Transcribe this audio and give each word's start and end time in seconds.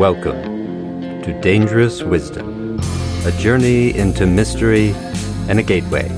Welcome 0.00 1.20
to 1.24 1.40
Dangerous 1.42 2.02
Wisdom, 2.02 2.80
a 3.26 3.32
journey 3.32 3.94
into 3.94 4.24
mystery 4.24 4.92
and 5.46 5.58
a 5.58 5.62
gateway 5.62 6.08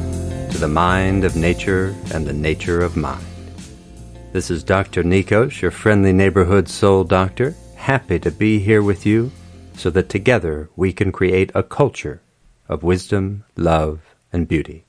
to 0.52 0.58
the 0.58 0.68
mind 0.68 1.24
of 1.24 1.34
nature 1.34 1.92
and 2.14 2.24
the 2.24 2.32
nature 2.32 2.80
of 2.80 2.96
mind. 2.96 3.26
This 4.32 4.52
is 4.52 4.62
Dr. 4.62 5.02
Nikos, 5.02 5.60
your 5.60 5.72
friendly 5.72 6.12
neighborhood 6.12 6.68
soul 6.68 7.02
doctor, 7.02 7.56
happy 7.74 8.20
to 8.20 8.30
be 8.30 8.60
here 8.60 8.84
with 8.84 9.04
you 9.04 9.32
so 9.74 9.90
that 9.90 10.08
together 10.08 10.70
we 10.76 10.92
can 10.92 11.10
create 11.10 11.50
a 11.52 11.64
culture 11.64 12.22
of 12.68 12.84
wisdom, 12.84 13.42
love, 13.56 14.14
and 14.32 14.46
beauty. 14.46 14.84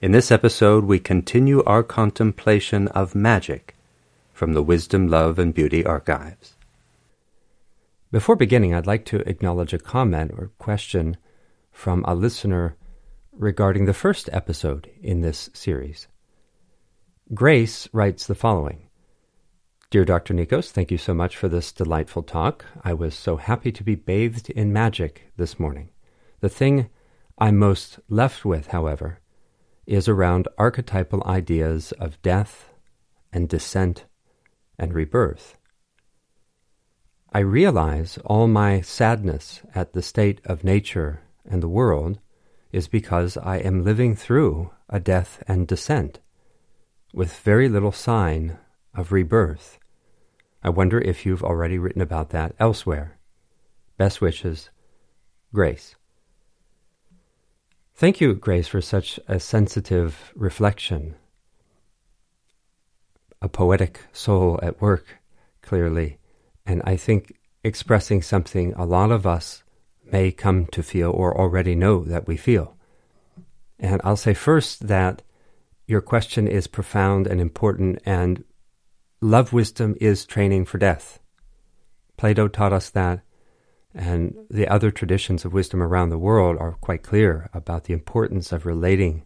In 0.00 0.12
this 0.12 0.30
episode, 0.30 0.84
we 0.84 1.00
continue 1.00 1.64
our 1.64 1.82
contemplation 1.82 2.86
of 2.86 3.16
magic 3.16 3.74
from 4.32 4.52
the 4.52 4.62
Wisdom, 4.62 5.08
Love, 5.08 5.36
and 5.40 5.52
Beauty 5.52 5.84
archives. 5.84 6.54
Before 8.12 8.36
beginning, 8.36 8.74
I'd 8.74 8.86
like 8.86 9.06
to 9.06 9.26
acknowledge 9.26 9.72
a 9.72 9.78
comment 9.78 10.32
or 10.36 10.52
question 10.58 11.16
from 11.70 12.04
a 12.06 12.14
listener 12.14 12.76
regarding 13.32 13.86
the 13.86 13.94
first 13.94 14.28
episode 14.30 14.90
in 15.00 15.22
this 15.22 15.48
series. 15.54 16.08
Grace 17.32 17.88
writes 17.90 18.26
the 18.26 18.34
following 18.34 18.90
Dear 19.88 20.04
Dr. 20.04 20.34
Nikos, 20.34 20.70
thank 20.70 20.90
you 20.90 20.98
so 20.98 21.14
much 21.14 21.38
for 21.38 21.48
this 21.48 21.72
delightful 21.72 22.22
talk. 22.22 22.66
I 22.84 22.92
was 22.92 23.14
so 23.14 23.38
happy 23.38 23.72
to 23.72 23.82
be 23.82 23.94
bathed 23.94 24.50
in 24.50 24.74
magic 24.74 25.32
this 25.38 25.58
morning. 25.58 25.88
The 26.40 26.50
thing 26.50 26.90
I'm 27.38 27.56
most 27.56 27.98
left 28.10 28.44
with, 28.44 28.66
however, 28.66 29.20
is 29.86 30.06
around 30.06 30.48
archetypal 30.58 31.22
ideas 31.24 31.92
of 31.92 32.20
death 32.20 32.74
and 33.32 33.48
descent 33.48 34.04
and 34.78 34.92
rebirth. 34.92 35.56
I 37.34 37.38
realize 37.38 38.18
all 38.26 38.46
my 38.46 38.82
sadness 38.82 39.62
at 39.74 39.94
the 39.94 40.02
state 40.02 40.42
of 40.44 40.64
nature 40.64 41.22
and 41.46 41.62
the 41.62 41.68
world 41.68 42.18
is 42.72 42.88
because 42.88 43.38
I 43.38 43.56
am 43.56 43.84
living 43.84 44.14
through 44.14 44.70
a 44.90 45.00
death 45.00 45.42
and 45.48 45.66
descent 45.66 46.20
with 47.14 47.38
very 47.38 47.70
little 47.70 47.92
sign 47.92 48.58
of 48.94 49.12
rebirth. 49.12 49.78
I 50.62 50.68
wonder 50.68 51.00
if 51.00 51.24
you've 51.24 51.42
already 51.42 51.78
written 51.78 52.02
about 52.02 52.30
that 52.30 52.54
elsewhere. 52.58 53.16
Best 53.96 54.20
wishes, 54.20 54.68
Grace. 55.54 55.96
Thank 57.94 58.20
you, 58.20 58.34
Grace, 58.34 58.68
for 58.68 58.82
such 58.82 59.18
a 59.26 59.40
sensitive 59.40 60.32
reflection. 60.34 61.14
A 63.40 63.48
poetic 63.48 64.00
soul 64.12 64.60
at 64.62 64.82
work, 64.82 65.20
clearly, 65.62 66.18
and 66.66 66.82
I 66.84 66.96
think 66.96 67.36
expressing 67.64 68.22
something 68.22 68.72
a 68.74 68.84
lot 68.84 69.10
of 69.10 69.26
us 69.26 69.62
may 70.04 70.30
come 70.30 70.66
to 70.66 70.82
feel 70.82 71.10
or 71.10 71.36
already 71.36 71.74
know 71.74 72.04
that 72.04 72.26
we 72.26 72.36
feel. 72.36 72.76
And 73.78 74.00
I'll 74.04 74.16
say 74.16 74.34
first 74.34 74.88
that 74.88 75.22
your 75.86 76.00
question 76.00 76.46
is 76.46 76.66
profound 76.66 77.26
and 77.26 77.40
important, 77.40 78.00
and 78.06 78.44
love 79.20 79.52
wisdom 79.52 79.96
is 80.00 80.24
training 80.24 80.64
for 80.64 80.78
death. 80.78 81.18
Plato 82.16 82.48
taught 82.48 82.72
us 82.72 82.90
that 82.90 83.22
and 83.94 84.34
the 84.48 84.68
other 84.68 84.90
traditions 84.90 85.44
of 85.44 85.52
wisdom 85.52 85.82
around 85.82 86.08
the 86.08 86.18
world 86.18 86.56
are 86.58 86.72
quite 86.80 87.02
clear 87.02 87.50
about 87.52 87.84
the 87.84 87.92
importance 87.92 88.52
of 88.52 88.64
relating 88.64 89.24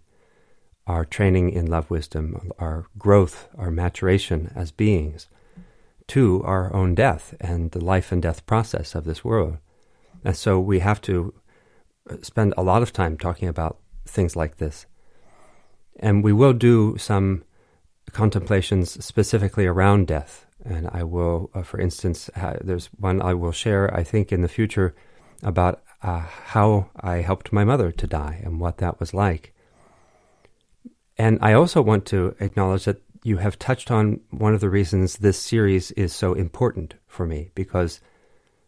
our 0.86 1.04
training 1.04 1.50
in 1.50 1.66
love 1.66 1.90
wisdom, 1.90 2.50
our 2.58 2.86
growth, 2.98 3.48
our 3.56 3.70
maturation 3.70 4.52
as 4.54 4.70
beings, 4.70 5.28
to 6.08 6.42
our 6.44 6.74
own 6.74 6.94
death 6.94 7.34
and 7.40 7.70
the 7.72 7.84
life 7.84 8.12
and 8.12 8.22
death 8.22 8.46
process 8.46 8.94
of 8.94 9.04
this 9.04 9.24
world. 9.24 9.58
And 10.24 10.36
so 10.36 10.60
we 10.60 10.80
have 10.80 11.00
to 11.02 11.34
spend 12.22 12.54
a 12.56 12.62
lot 12.62 12.82
of 12.82 12.92
time 12.92 13.16
talking 13.16 13.48
about 13.48 13.78
things 14.06 14.36
like 14.36 14.56
this. 14.58 14.86
And 15.98 16.22
we 16.22 16.32
will 16.32 16.52
do 16.52 16.96
some 16.98 17.44
contemplations 18.12 19.04
specifically 19.04 19.66
around 19.66 20.06
death 20.06 20.46
and 20.64 20.88
I 20.92 21.02
will, 21.04 21.50
uh, 21.54 21.62
for 21.62 21.78
instance, 21.80 22.30
ha- 22.34 22.56
there's 22.60 22.86
one 22.98 23.22
I 23.22 23.34
will 23.34 23.52
share, 23.52 23.94
I 23.94 24.02
think, 24.02 24.32
in 24.32 24.42
the 24.42 24.48
future 24.48 24.94
about 25.42 25.82
uh, 26.02 26.20
how 26.20 26.90
I 27.00 27.16
helped 27.16 27.52
my 27.52 27.64
mother 27.64 27.92
to 27.92 28.06
die 28.06 28.40
and 28.42 28.60
what 28.60 28.78
that 28.78 28.98
was 28.98 29.14
like. 29.14 29.54
And 31.18 31.38
I 31.40 31.52
also 31.52 31.80
want 31.80 32.04
to 32.06 32.34
acknowledge 32.40 32.84
that 32.84 33.02
you 33.26 33.38
have 33.38 33.58
touched 33.58 33.90
on 33.90 34.20
one 34.30 34.54
of 34.54 34.60
the 34.60 34.70
reasons 34.70 35.16
this 35.16 35.36
series 35.36 35.90
is 35.92 36.12
so 36.12 36.32
important 36.32 36.94
for 37.08 37.26
me, 37.26 37.50
because 37.56 38.00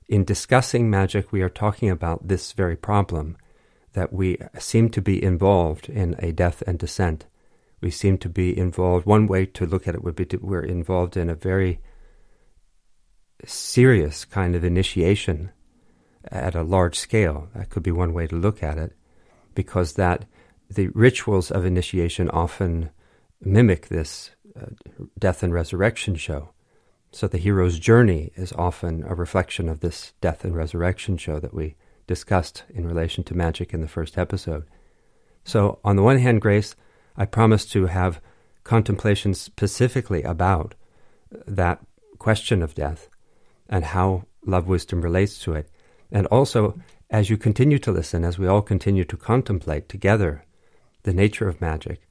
in 0.09 0.25
discussing 0.25 0.91
magic, 0.91 1.31
we 1.31 1.43
are 1.43 1.49
talking 1.49 1.89
about 1.89 2.27
this 2.27 2.51
very 2.51 2.75
problem 2.75 3.37
that 3.93 4.13
we 4.13 4.37
seem 4.59 4.89
to 4.91 5.01
be 5.01 5.23
involved 5.23 5.89
in 5.89 6.17
a 6.19 6.33
death 6.33 6.61
and 6.67 6.77
descent. 6.77 7.27
We 7.81 7.93
seem 7.93 8.19
to 8.19 8.29
be 8.29 8.59
involved. 8.59 9.07
One 9.07 9.29
way 9.29 9.47
to 9.47 9.65
look 9.65 9.87
at 9.87 9.95
it 9.95 10.03
would 10.03 10.17
be 10.17 10.27
to, 10.27 10.39
we're 10.39 10.65
involved 10.65 11.17
in 11.17 11.31
a 11.31 11.37
very 11.37 11.81
serious 13.45 14.25
kind 14.25 14.57
of 14.57 14.65
initiation 14.65 15.53
at 16.25 16.57
a 16.57 16.65
large 16.65 16.99
scale. 16.99 17.49
That 17.55 17.71
could 17.71 17.85
be 17.85 17.93
one 17.93 18.13
way 18.13 18.27
to 18.27 18.35
look 18.35 18.65
at 18.65 18.77
it, 18.77 18.97
because 19.55 19.93
that 19.93 20.25
the 20.69 20.89
rituals 20.89 21.53
of 21.53 21.65
initiation 21.65 22.29
often 22.31 22.91
mimic 23.41 23.87
this 23.87 24.33
Uh, 24.59 24.67
death 25.19 25.43
and 25.43 25.53
resurrection 25.53 26.17
show. 26.17 26.51
So 27.13 27.29
the 27.29 27.39
hero's 27.39 27.79
journey 27.79 28.33
is 28.37 28.53
often 28.53 29.05
a 29.05 29.15
reflection 29.15 29.69
of 29.69 29.81
this 29.81 30.13
death 30.21 30.45
and 30.45 30.55
resurrection 30.55 31.17
show 31.17 31.39
that 31.41 31.55
we 31.55 31.77
discussed 32.07 32.65
in 32.75 32.87
relation 32.87 33.23
to 33.25 33.37
magic 33.37 33.73
in 33.73 33.81
the 33.81 33.89
first 33.89 34.19
episode. 34.19 34.65
So, 35.45 35.79
on 35.85 35.97
the 35.97 36.03
one 36.03 36.19
hand, 36.19 36.41
Grace, 36.41 36.75
I 37.17 37.25
promise 37.25 37.65
to 37.67 37.87
have 37.87 38.21
contemplations 38.65 39.41
specifically 39.41 40.23
about 40.23 40.75
that 41.47 41.81
question 42.19 42.63
of 42.63 42.75
death 42.75 43.09
and 43.69 43.85
how 43.85 44.25
love 44.45 44.67
wisdom 44.67 45.01
relates 45.03 45.39
to 45.41 45.55
it. 45.55 45.71
And 46.11 46.27
also, 46.27 46.79
as 47.11 47.31
you 47.31 47.37
continue 47.37 47.79
to 47.79 47.93
listen, 47.93 48.25
as 48.25 48.39
we 48.39 48.47
all 48.47 48.63
continue 48.63 49.05
to 49.05 49.17
contemplate 49.17 49.89
together 49.89 50.45
the 51.05 51.15
nature 51.15 51.49
of 51.49 51.61
magic, 51.61 52.03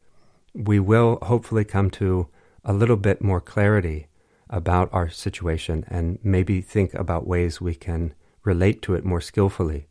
we 0.54 0.80
will 0.80 1.20
hopefully 1.22 1.66
come 1.66 1.90
to 1.92 2.28
a 2.68 2.74
little 2.74 2.98
bit 2.98 3.24
more 3.24 3.42
clarity 3.42 4.08
about 4.50 4.90
our 4.92 5.10
situation 5.10 5.86
and 5.88 6.20
maybe 6.22 6.62
think 6.62 6.94
about 6.94 7.26
ways 7.26 7.60
we 7.60 7.74
can 7.74 8.14
relate 8.44 8.82
to 8.82 8.94
it 8.94 9.04
more 9.04 9.22
skillfully 9.22 9.88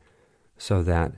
so 0.58 0.82
that 0.82 1.12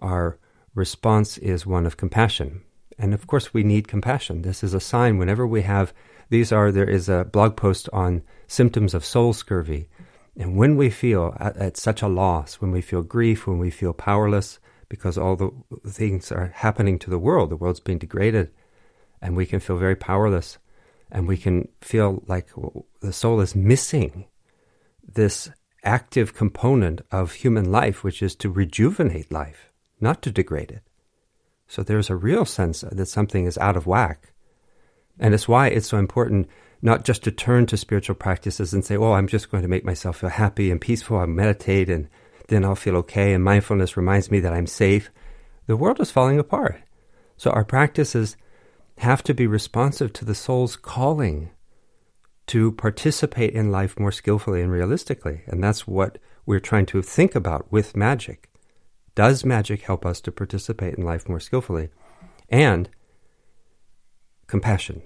our 0.00 0.38
response 0.74 1.38
is 1.38 1.66
one 1.66 1.86
of 1.86 1.96
compassion. 1.96 2.62
And 2.98 3.14
of 3.14 3.26
course, 3.26 3.52
we 3.52 3.62
need 3.62 3.88
compassion. 3.88 4.42
This 4.42 4.62
is 4.62 4.74
a 4.74 4.80
sign 4.80 5.18
whenever 5.18 5.46
we 5.46 5.62
have 5.62 5.92
these 6.30 6.52
are, 6.52 6.70
there 6.70 6.88
is 6.88 7.08
a 7.08 7.24
blog 7.24 7.56
post 7.56 7.88
on 7.90 8.22
symptoms 8.46 8.92
of 8.92 9.04
soul 9.04 9.32
scurvy. 9.32 9.88
And 10.36 10.56
when 10.56 10.76
we 10.76 10.90
feel 10.90 11.34
at, 11.40 11.56
at 11.56 11.76
such 11.78 12.02
a 12.02 12.08
loss, 12.08 12.56
when 12.56 12.70
we 12.70 12.82
feel 12.82 13.02
grief, 13.02 13.46
when 13.46 13.58
we 13.58 13.70
feel 13.70 13.94
powerless 13.94 14.58
because 14.90 15.16
all 15.16 15.36
the 15.36 15.50
things 15.88 16.30
are 16.30 16.52
happening 16.54 16.98
to 16.98 17.10
the 17.10 17.18
world, 17.18 17.50
the 17.50 17.56
world's 17.56 17.80
being 17.80 17.98
degraded, 17.98 18.50
and 19.22 19.36
we 19.36 19.46
can 19.46 19.60
feel 19.60 19.76
very 19.76 19.96
powerless, 19.96 20.58
and 21.10 21.26
we 21.26 21.36
can 21.36 21.68
feel 21.80 22.22
like 22.26 22.48
the 23.00 23.12
soul 23.12 23.40
is 23.40 23.54
missing 23.54 24.26
this 25.06 25.50
active 25.84 26.34
component 26.34 27.00
of 27.10 27.32
human 27.32 27.70
life, 27.70 28.04
which 28.04 28.22
is 28.22 28.34
to 28.36 28.50
rejuvenate 28.50 29.32
life, 29.32 29.70
not 30.00 30.22
to 30.22 30.30
degrade 30.30 30.70
it. 30.70 30.82
So 31.66 31.82
there's 31.82 32.10
a 32.10 32.16
real 32.16 32.44
sense 32.44 32.80
that 32.80 33.06
something 33.06 33.46
is 33.46 33.58
out 33.58 33.76
of 33.76 33.86
whack. 33.86 34.32
And 35.18 35.34
it's 35.34 35.48
why 35.48 35.68
it's 35.68 35.88
so 35.88 35.98
important 35.98 36.48
not 36.80 37.04
just 37.04 37.24
to 37.24 37.30
turn 37.30 37.66
to 37.66 37.76
spiritual 37.76 38.14
practices 38.14 38.72
and 38.72 38.84
say, 38.84 38.96
oh, 38.96 39.12
I'm 39.12 39.26
just 39.26 39.50
going 39.50 39.62
to 39.62 39.68
make 39.68 39.84
myself 39.84 40.18
feel 40.18 40.30
happy 40.30 40.70
and 40.70 40.80
peaceful. 40.80 41.18
I'll 41.18 41.26
meditate 41.26 41.90
and 41.90 42.08
then 42.48 42.64
I'll 42.64 42.76
feel 42.76 42.96
okay. 42.98 43.32
And 43.32 43.42
mindfulness 43.42 43.96
reminds 43.96 44.30
me 44.30 44.40
that 44.40 44.52
I'm 44.52 44.66
safe. 44.66 45.10
The 45.66 45.76
world 45.76 46.00
is 46.00 46.10
falling 46.10 46.38
apart. 46.38 46.80
So 47.36 47.50
our 47.50 47.64
practices 47.64 48.36
have 48.98 49.22
to 49.24 49.34
be 49.34 49.46
responsive 49.46 50.12
to 50.14 50.24
the 50.24 50.34
soul's 50.34 50.76
calling 50.76 51.50
to 52.48 52.72
participate 52.72 53.54
in 53.54 53.70
life 53.70 53.98
more 53.98 54.12
skillfully 54.12 54.62
and 54.62 54.72
realistically. 54.72 55.42
And 55.46 55.62
that's 55.62 55.86
what 55.86 56.18
we're 56.46 56.60
trying 56.60 56.86
to 56.86 57.02
think 57.02 57.34
about 57.34 57.70
with 57.70 57.96
magic. 57.96 58.50
Does 59.14 59.44
magic 59.44 59.82
help 59.82 60.06
us 60.06 60.20
to 60.22 60.32
participate 60.32 60.94
in 60.94 61.04
life 61.04 61.28
more 61.28 61.40
skillfully? 61.40 61.90
And 62.48 62.88
compassion. 64.46 65.02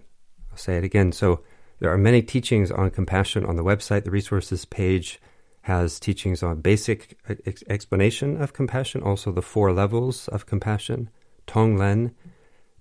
I'll 0.51 0.57
say 0.57 0.77
it 0.77 0.85
again. 0.85 1.13
So 1.13 1.43
there 1.81 1.93
are 1.93 1.99
many 1.99 2.23
teachings 2.23 2.71
on 2.71 2.91
compassion 2.91 3.45
on 3.45 3.57
the 3.57 3.65
website. 3.65 4.05
The 4.05 4.11
resources 4.11 4.65
page 4.65 5.21
has 5.63 5.99
teachings 5.99 6.43
on 6.43 6.61
basic 6.61 7.19
ex- 7.47 7.65
explanation 7.69 8.41
of 8.41 8.53
compassion, 8.53 9.03
also 9.03 9.33
the 9.33 9.43
four 9.43 9.73
levels 9.73 10.29
of 10.29 10.47
compassion, 10.47 11.11
Tonglen. 11.47 12.13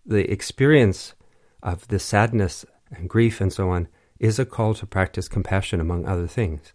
The 0.05 0.31
experience 0.31 1.13
of 1.61 1.87
the 1.87 1.99
sadness 1.99 2.65
and 2.91 3.09
grief 3.09 3.39
and 3.39 3.53
so 3.53 3.69
on 3.69 3.87
is 4.19 4.39
a 4.39 4.45
call 4.45 4.73
to 4.75 4.85
practice 4.85 5.27
compassion 5.27 5.79
among 5.79 6.05
other 6.05 6.27
things. 6.27 6.73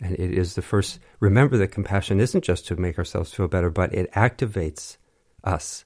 And 0.00 0.14
it 0.14 0.32
is 0.32 0.54
the 0.54 0.62
first, 0.62 0.98
remember 1.20 1.56
that 1.58 1.68
compassion 1.68 2.20
isn't 2.20 2.44
just 2.44 2.66
to 2.68 2.76
make 2.76 2.98
ourselves 2.98 3.34
feel 3.34 3.48
better, 3.48 3.70
but 3.70 3.94
it 3.94 4.10
activates 4.12 4.96
us. 5.44 5.84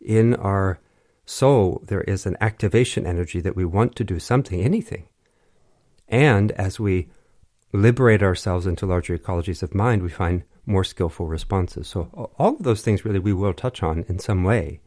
In 0.00 0.34
our 0.34 0.80
soul, 1.24 1.82
there 1.86 2.00
is 2.02 2.26
an 2.26 2.36
activation 2.40 3.06
energy 3.06 3.40
that 3.40 3.54
we 3.54 3.64
want 3.64 3.94
to 3.96 4.04
do 4.04 4.18
something, 4.18 4.60
anything. 4.60 5.08
And 6.08 6.52
as 6.52 6.80
we 6.80 7.08
liberate 7.72 8.22
ourselves 8.22 8.66
into 8.66 8.86
larger 8.86 9.16
ecologies 9.16 9.62
of 9.62 9.74
mind, 9.74 10.02
we 10.02 10.08
find 10.08 10.42
more 10.66 10.84
skillful 10.84 11.26
responses. 11.26 11.86
So, 11.86 12.30
all 12.38 12.56
of 12.56 12.62
those 12.62 12.82
things 12.82 13.04
really 13.04 13.18
we 13.18 13.32
will 13.32 13.52
touch 13.52 13.82
on 13.82 14.04
in 14.08 14.18
some 14.18 14.42
way 14.42 14.80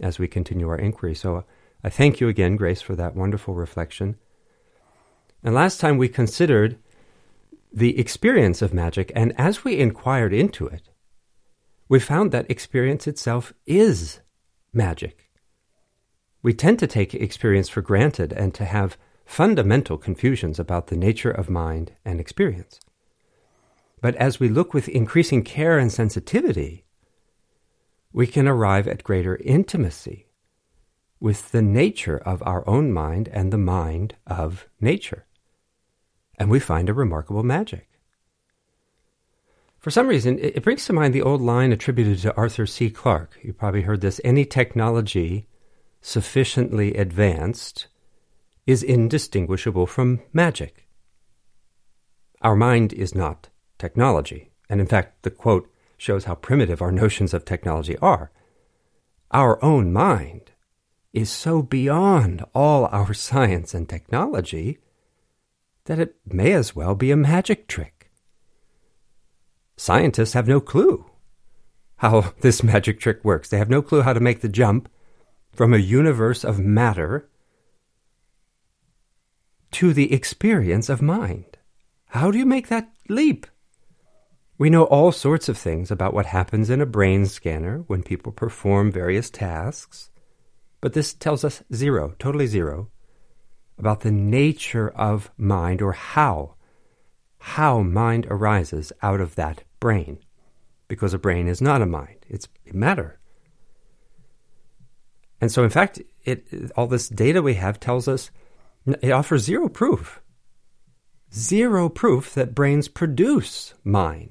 as 0.00 0.18
we 0.18 0.28
continue 0.28 0.68
our 0.68 0.78
inquiry. 0.78 1.14
So, 1.14 1.36
uh, 1.36 1.42
I 1.84 1.88
thank 1.88 2.20
you 2.20 2.28
again, 2.28 2.56
Grace, 2.56 2.82
for 2.82 2.96
that 2.96 3.14
wonderful 3.14 3.54
reflection. 3.54 4.16
And 5.44 5.54
last 5.54 5.78
time 5.78 5.98
we 5.98 6.08
considered 6.08 6.78
the 7.72 7.98
experience 7.98 8.62
of 8.62 8.74
magic, 8.74 9.12
and 9.14 9.32
as 9.38 9.62
we 9.62 9.78
inquired 9.78 10.32
into 10.32 10.66
it, 10.66 10.88
we 11.88 12.00
found 12.00 12.32
that 12.32 12.50
experience 12.50 13.06
itself 13.06 13.52
is 13.66 14.20
magic. 14.72 15.30
We 16.42 16.54
tend 16.54 16.78
to 16.80 16.86
take 16.86 17.14
experience 17.14 17.68
for 17.68 17.82
granted 17.82 18.32
and 18.32 18.54
to 18.54 18.64
have 18.64 18.96
fundamental 19.24 19.98
confusions 19.98 20.58
about 20.58 20.86
the 20.86 20.96
nature 20.96 21.30
of 21.30 21.50
mind 21.50 21.92
and 22.04 22.18
experience. 22.18 22.80
But 24.00 24.14
as 24.16 24.40
we 24.40 24.48
look 24.48 24.72
with 24.72 24.88
increasing 24.88 25.42
care 25.42 25.78
and 25.78 25.92
sensitivity, 25.92 26.85
we 28.16 28.26
can 28.26 28.48
arrive 28.48 28.88
at 28.88 29.04
greater 29.04 29.36
intimacy 29.44 30.26
with 31.20 31.52
the 31.52 31.60
nature 31.60 32.16
of 32.16 32.42
our 32.46 32.66
own 32.66 32.90
mind 32.90 33.28
and 33.28 33.52
the 33.52 33.58
mind 33.58 34.14
of 34.26 34.66
nature. 34.80 35.26
And 36.38 36.50
we 36.50 36.58
find 36.58 36.88
a 36.88 36.94
remarkable 36.94 37.42
magic. 37.42 37.90
For 39.78 39.90
some 39.90 40.08
reason, 40.08 40.38
it, 40.38 40.62
brings 40.62 40.86
to 40.86 40.94
mind 40.94 41.12
the 41.12 41.20
old 41.20 41.42
line 41.42 41.72
attributed 41.72 42.20
to 42.20 42.34
Arthur 42.36 42.64
C. 42.64 42.88
Clarke. 42.88 43.38
You 43.42 43.52
probably 43.52 43.82
heard 43.82 44.00
this 44.00 44.18
any 44.24 44.46
technology 44.46 45.46
sufficiently 46.00 46.94
advanced 46.94 47.86
is 48.66 48.82
indistinguishable 48.82 49.86
from 49.86 50.22
magic. 50.32 50.88
Our 52.40 52.56
mind 52.56 52.94
is 52.94 53.14
not 53.14 53.50
technology, 53.76 54.52
and 54.70 54.80
in 54.80 54.86
fact, 54.86 55.22
the 55.22 55.30
quote 55.30 55.70
shows 55.96 56.24
how 56.24 56.34
primitive 56.34 56.82
our 56.82 56.92
notions 56.92 57.32
of 57.32 57.44
technology 57.44 57.96
are. 57.98 58.30
Our 59.30 59.62
own 59.64 59.92
mind 59.92 60.52
is 61.12 61.30
so 61.30 61.62
beyond 61.62 62.44
all 62.54 62.86
our 62.86 63.14
science 63.28 63.74
and 63.74 63.88
technology 63.88 64.78
that 65.86 65.98
it 65.98 66.16
may 66.26 66.52
as 66.52 66.76
well 66.76 66.94
be 66.94 67.10
a 67.10 67.16
magic 67.16 67.68
trick. 67.68 68.10
Scientists 69.76 70.32
have 70.32 70.48
no 70.48 70.60
clue 70.60 71.06
how 71.96 72.32
this 72.40 72.62
magic 72.62 73.00
trick 73.00 73.24
works. 73.24 73.48
They 73.48 73.58
have 73.58 73.70
no 73.70 73.82
clue 73.82 74.02
how 74.02 74.12
to 74.12 74.20
make 74.20 74.40
the 74.40 74.48
jump 74.48 74.88
from 75.52 75.72
a 75.72 75.78
universe 75.78 76.44
of 76.44 76.58
matter 76.58 77.28
to 79.72 79.92
the 79.92 80.12
experience 80.12 80.88
of 80.88 81.02
mind. 81.02 81.56
How 82.08 82.30
do 82.30 82.38
you 82.38 82.46
make 82.46 82.68
that 82.68 82.90
leap? 83.08 83.46
We 84.58 84.70
know 84.70 84.84
all 84.84 85.12
sorts 85.12 85.48
of 85.50 85.58
things 85.58 85.90
about 85.90 86.14
what 86.14 86.26
happens 86.26 86.70
in 86.70 86.80
a 86.80 86.86
brain 86.86 87.26
scanner 87.26 87.84
when 87.88 88.02
people 88.02 88.32
perform 88.32 88.90
various 88.90 89.28
tasks, 89.28 90.10
but 90.80 90.94
this 90.94 91.12
tells 91.12 91.44
us 91.44 91.62
zero, 91.74 92.14
totally 92.18 92.46
zero, 92.46 92.88
about 93.78 94.00
the 94.00 94.10
nature 94.10 94.88
of 94.88 95.30
mind 95.36 95.82
or 95.82 95.92
how 95.92 96.54
how 97.38 97.80
mind 97.80 98.26
arises 98.28 98.92
out 99.02 99.20
of 99.20 99.36
that 99.36 99.62
brain 99.78 100.18
because 100.88 101.14
a 101.14 101.18
brain 101.18 101.46
is 101.46 101.60
not 101.60 101.82
a 101.82 101.86
mind 101.86 102.16
it's 102.28 102.48
matter. 102.72 103.20
And 105.40 105.52
so 105.52 105.62
in 105.62 105.70
fact 105.70 106.00
it 106.24 106.72
all 106.76 106.86
this 106.86 107.08
data 107.08 107.42
we 107.42 107.54
have 107.54 107.78
tells 107.78 108.08
us 108.08 108.30
it 108.86 109.10
offers 109.10 109.44
zero 109.44 109.68
proof 109.68 110.20
zero 111.32 111.88
proof 111.88 112.32
that 112.34 112.54
brains 112.54 112.88
produce 112.88 113.74
mind 113.84 114.30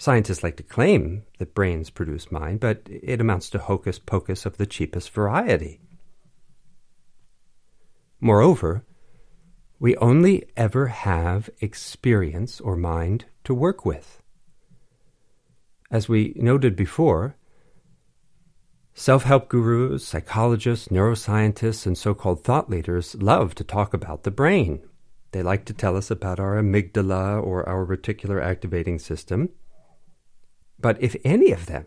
Scientists 0.00 0.44
like 0.44 0.56
to 0.56 0.62
claim 0.62 1.24
that 1.38 1.56
brains 1.56 1.90
produce 1.90 2.30
mind, 2.30 2.60
but 2.60 2.82
it 2.86 3.20
amounts 3.20 3.50
to 3.50 3.58
hocus 3.58 3.98
pocus 3.98 4.46
of 4.46 4.56
the 4.56 4.66
cheapest 4.66 5.10
variety. 5.10 5.80
Moreover, 8.20 8.84
we 9.80 9.96
only 9.96 10.48
ever 10.56 10.86
have 10.86 11.50
experience 11.60 12.60
or 12.60 12.76
mind 12.76 13.24
to 13.42 13.52
work 13.52 13.84
with. 13.84 14.22
As 15.90 16.08
we 16.08 16.32
noted 16.36 16.76
before, 16.76 17.34
self 18.94 19.24
help 19.24 19.48
gurus, 19.48 20.06
psychologists, 20.06 20.88
neuroscientists, 20.88 21.86
and 21.86 21.98
so 21.98 22.14
called 22.14 22.44
thought 22.44 22.70
leaders 22.70 23.16
love 23.16 23.52
to 23.56 23.64
talk 23.64 23.92
about 23.92 24.22
the 24.22 24.30
brain. 24.30 24.80
They 25.32 25.42
like 25.42 25.64
to 25.66 25.72
tell 25.72 25.96
us 25.96 26.08
about 26.08 26.38
our 26.38 26.54
amygdala 26.54 27.42
or 27.42 27.68
our 27.68 27.84
reticular 27.84 28.40
activating 28.40 29.00
system. 29.00 29.50
But 30.80 31.00
if 31.02 31.16
any 31.24 31.50
of 31.50 31.66
them 31.66 31.86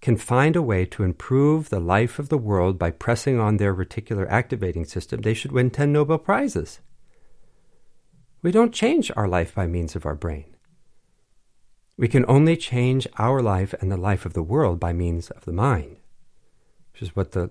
can 0.00 0.16
find 0.16 0.54
a 0.54 0.62
way 0.62 0.84
to 0.86 1.02
improve 1.02 1.68
the 1.68 1.80
life 1.80 2.18
of 2.18 2.28
the 2.28 2.38
world 2.38 2.78
by 2.78 2.90
pressing 2.90 3.38
on 3.40 3.56
their 3.56 3.74
reticular 3.74 4.28
activating 4.28 4.84
system, 4.84 5.22
they 5.22 5.34
should 5.34 5.52
win 5.52 5.70
10 5.70 5.92
Nobel 5.92 6.18
Prizes. 6.18 6.80
We 8.42 8.52
don't 8.52 8.74
change 8.74 9.10
our 9.16 9.26
life 9.26 9.54
by 9.54 9.66
means 9.66 9.96
of 9.96 10.06
our 10.06 10.14
brain. 10.14 10.44
We 11.96 12.06
can 12.06 12.24
only 12.28 12.56
change 12.56 13.08
our 13.18 13.42
life 13.42 13.74
and 13.80 13.90
the 13.90 13.96
life 13.96 14.24
of 14.24 14.34
the 14.34 14.42
world 14.42 14.78
by 14.78 14.92
means 14.92 15.30
of 15.30 15.44
the 15.44 15.52
mind, 15.52 15.96
which 16.92 17.02
is 17.02 17.16
what 17.16 17.32
the 17.32 17.50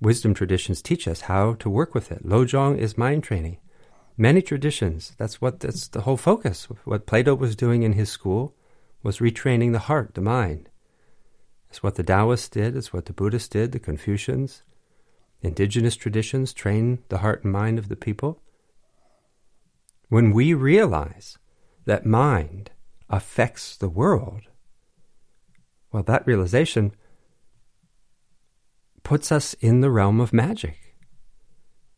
wisdom 0.00 0.32
traditions 0.32 0.80
teach 0.80 1.06
us 1.06 1.22
how 1.22 1.54
to 1.54 1.68
work 1.68 1.94
with 1.94 2.10
it. 2.10 2.26
Lojong 2.26 2.78
is 2.78 2.96
mind 2.96 3.22
training. 3.22 3.58
Many 4.16 4.40
traditions, 4.40 5.12
that's 5.18 5.42
what 5.42 5.60
that's 5.60 5.88
the 5.88 6.02
whole 6.02 6.16
focus. 6.16 6.64
What 6.84 7.06
Plato 7.06 7.34
was 7.34 7.54
doing 7.54 7.82
in 7.82 7.92
his 7.92 8.08
school 8.08 8.54
was 9.02 9.18
retraining 9.18 9.72
the 9.72 9.80
heart, 9.80 10.14
the 10.14 10.20
mind. 10.20 10.68
It's 11.68 11.82
what 11.82 11.94
the 11.94 12.02
Taoists 12.02 12.48
did, 12.48 12.76
it's 12.76 12.92
what 12.92 13.06
the 13.06 13.12
Buddhists 13.12 13.48
did, 13.48 13.72
the 13.72 13.78
Confucians. 13.78 14.62
Indigenous 15.40 15.96
traditions 15.96 16.52
train 16.52 17.02
the 17.08 17.18
heart 17.18 17.42
and 17.44 17.52
mind 17.52 17.78
of 17.78 17.88
the 17.88 17.96
people. 17.96 18.42
When 20.08 20.32
we 20.32 20.54
realize 20.54 21.38
that 21.86 22.06
mind 22.06 22.70
affects 23.08 23.76
the 23.76 23.88
world, 23.88 24.42
well, 25.90 26.02
that 26.02 26.26
realization 26.26 26.92
puts 29.02 29.32
us 29.32 29.54
in 29.54 29.80
the 29.80 29.90
realm 29.90 30.20
of 30.20 30.32
magic. 30.32 30.96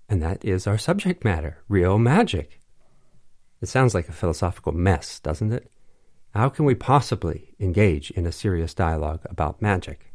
And 0.08 0.22
that 0.22 0.44
is 0.44 0.66
our 0.66 0.78
subject 0.78 1.24
matter, 1.24 1.58
real 1.68 1.98
magic. 1.98 2.60
It 3.60 3.68
sounds 3.68 3.94
like 3.94 4.08
a 4.08 4.12
philosophical 4.12 4.72
mess, 4.72 5.20
doesn't 5.20 5.52
it? 5.52 5.70
How 6.34 6.48
can 6.48 6.64
we 6.64 6.74
possibly 6.74 7.54
engage 7.60 8.10
in 8.10 8.26
a 8.26 8.32
serious 8.32 8.74
dialogue 8.74 9.20
about 9.26 9.62
magic? 9.62 10.12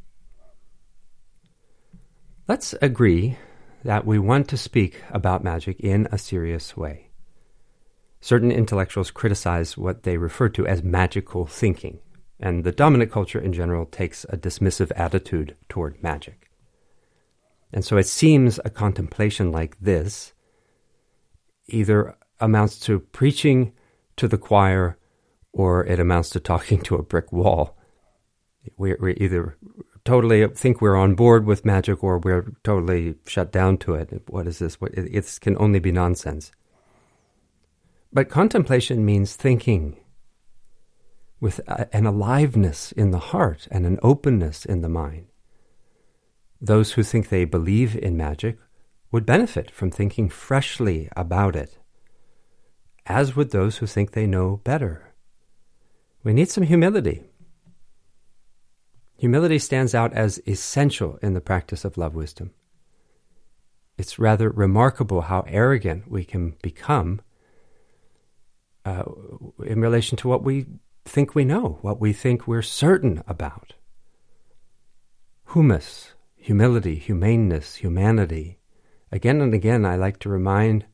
Let's 2.46 2.76
agree 2.82 3.38
that 3.86 4.06
we 4.06 4.20
want 4.20 4.50
to 4.50 4.58
speak 4.58 5.02
about 5.12 5.46
magic 5.46 5.80
in 5.80 6.10
a 6.12 6.18
serious 6.18 6.76
way. 6.76 7.12
Certain 8.20 8.52
intellectuals 8.52 9.12
criticize 9.12 9.78
what 9.78 10.04
they 10.04 10.18
refer 10.18 10.50
to 10.50 10.68
as 10.68 10.84
magical 10.84 11.46
thinking, 11.46 12.00
and 12.38 12.66
the 12.66 12.74
dominant 12.74 13.14
culture 13.14 13.40
in 13.40 13.54
general 13.54 13.86
takes 13.86 14.26
a 14.26 14.36
dismissive 14.36 14.92
attitude 14.98 15.56
toward 15.70 16.04
magic. 16.04 16.52
And 17.72 17.86
so 17.86 17.96
it 17.96 18.08
seems 18.08 18.60
a 18.66 18.70
contemplation 18.70 19.54
like 19.54 19.80
this 19.80 20.34
either 21.68 22.18
amounts 22.42 22.78
to 22.82 23.00
preaching 23.00 23.72
to 24.18 24.28
the 24.28 24.38
choir 24.38 24.99
or 25.60 25.86
it 25.86 26.00
amounts 26.00 26.30
to 26.30 26.40
talking 26.40 26.80
to 26.80 26.96
a 26.96 27.04
brick 27.04 27.34
wall. 27.34 27.78
We, 28.78 28.94
we 28.94 29.14
either 29.16 29.58
totally 30.06 30.48
think 30.48 30.80
we're 30.80 30.96
on 30.96 31.16
board 31.16 31.46
with 31.46 31.66
magic 31.66 32.02
or 32.02 32.18
we're 32.18 32.54
totally 32.64 33.16
shut 33.28 33.52
down 33.52 33.78
to 33.80 33.96
it. 33.96 34.24
What 34.30 34.48
is 34.48 34.60
this? 34.60 34.80
What, 34.80 34.94
it, 34.94 35.38
can 35.42 35.58
only 35.60 35.80
be 35.80 35.92
nonsense. 35.92 36.54
But 38.14 38.30
contemplation 38.30 39.06
means 39.06 39.36
thinking 39.36 39.98
with 41.42 41.60
an 41.68 42.06
aliveness 42.06 42.94
in 42.94 43.12
the 43.12 43.20
heart 43.20 43.68
and 43.70 43.86
an 43.86 44.00
openness 44.02 44.64
in 44.64 44.80
the 44.80 44.88
mind. 44.88 45.28
Those 46.62 46.94
who 46.94 47.04
think 47.04 47.28
they 47.28 47.44
believe 47.44 47.98
in 47.98 48.16
magic 48.16 48.58
would 49.12 49.26
benefit 49.26 49.72
from 49.72 49.92
thinking 49.92 50.30
freshly 50.30 51.10
about 51.18 51.58
it, 51.58 51.80
as 53.06 53.36
would 53.36 53.52
those 53.52 53.80
who 53.80 53.88
think 53.88 54.12
they 54.12 54.26
know 54.26 54.62
better 54.64 55.09
we 56.24 56.34
need 56.34 56.50
some 56.50 56.64
humility. 56.64 57.24
Humility 59.18 59.60
stands 59.60 59.94
out 59.94 60.14
as 60.14 60.42
essential 60.48 61.20
in 61.22 61.34
the 61.34 61.42
practice 61.42 61.84
of 61.84 61.98
love 61.98 62.16
wisdom. 62.16 62.52
It's 63.98 64.18
rather 64.18 64.50
remarkable 64.50 65.22
how 65.22 65.44
arrogant 65.48 66.10
we 66.10 66.24
can 66.24 66.56
become 66.62 67.20
uh, 68.86 69.04
in 69.66 69.82
relation 69.82 70.18
to 70.18 70.28
what 70.30 70.44
we 70.44 70.68
think 71.04 71.36
we 71.36 71.44
know, 71.44 71.80
what 71.82 72.00
we 72.00 72.14
think 72.14 72.48
we're 72.48 72.62
certain 72.62 73.22
about. 73.28 73.74
Humus, 75.54 76.14
humility, 76.36 76.96
humaneness, 76.96 77.76
humanity. 77.76 78.60
Again 79.12 79.42
and 79.42 79.54
again, 79.54 79.86
I 79.86 79.96
like 79.96 80.20
to 80.20 80.30
remind 80.30 80.86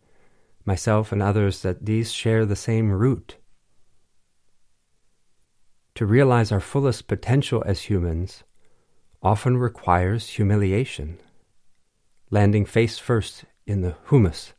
myself 0.66 1.12
and 1.12 1.22
others 1.22 1.62
that 1.62 1.86
these 1.86 2.12
share 2.12 2.46
the 2.46 2.56
same 2.56 2.92
root. 2.92 3.38
To 5.96 6.06
realize 6.06 6.52
our 6.52 6.60
fullest 6.60 7.08
potential 7.08 7.64
as 7.66 7.84
humans 7.84 8.44
often 9.24 9.58
requires 9.58 10.28
humiliation, 10.28 11.20
landing 12.30 12.66
face 12.66 13.00
first 13.00 13.46
in 13.66 13.80
the 13.80 13.96
humus, 14.10 14.54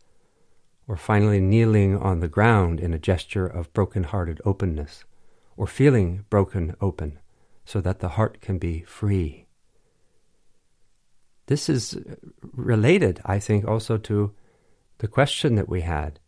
or 0.89 0.97
finally 0.97 1.41
kneeling 1.41 1.97
on 1.97 2.21
the 2.21 2.29
ground 2.29 2.81
in 2.81 2.95
a 2.95 2.99
gesture 2.99 3.47
of 3.47 3.73
broken 3.75 4.05
hearted 4.05 4.41
openness, 4.47 5.05
or 5.59 5.67
feeling 5.67 6.25
broken 6.31 6.75
open 6.81 7.19
so 7.67 7.83
that 7.83 8.01
the 8.01 8.11
heart 8.11 8.41
can 8.41 8.57
be 8.57 8.81
free. 8.81 9.47
This 11.49 11.69
is 11.69 11.99
related, 12.41 13.21
I 13.27 13.41
think, 13.41 13.67
also 13.67 13.99
to 13.99 14.33
the 14.99 15.09
question 15.09 15.57
that 15.57 15.69
we 15.69 15.83
had, 15.83 16.19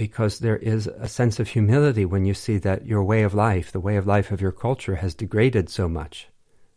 because 0.00 0.38
there 0.38 0.56
is 0.56 0.86
a 0.86 1.06
sense 1.06 1.38
of 1.38 1.48
humility 1.48 2.06
when 2.06 2.24
you 2.24 2.32
see 2.32 2.56
that 2.56 2.86
your 2.86 3.04
way 3.04 3.22
of 3.22 3.34
life, 3.34 3.70
the 3.70 3.78
way 3.78 3.96
of 3.96 4.06
life 4.06 4.30
of 4.30 4.40
your 4.40 4.50
culture, 4.50 4.94
has 4.94 5.14
degraded 5.14 5.68
so 5.68 5.90
much 5.90 6.28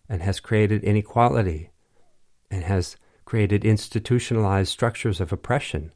and 0.10 0.22
has 0.22 0.42
created 0.42 0.84
inequality 0.84 1.70
and 2.52 2.66
has 2.66 2.98
created 3.24 3.64
institutionalized 3.64 4.70
structures 4.70 5.22
of 5.22 5.32
oppression. 5.32 5.94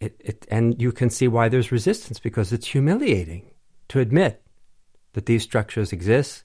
It, 0.00 0.16
it, 0.20 0.46
and 0.50 0.80
you 0.80 0.90
can 0.90 1.10
see 1.10 1.28
why 1.28 1.50
there's 1.50 1.70
resistance 1.70 2.18
because 2.18 2.50
it's 2.50 2.68
humiliating 2.68 3.50
to 3.88 4.00
admit 4.00 4.42
that 5.12 5.26
these 5.26 5.42
structures 5.42 5.92
exist, 5.92 6.44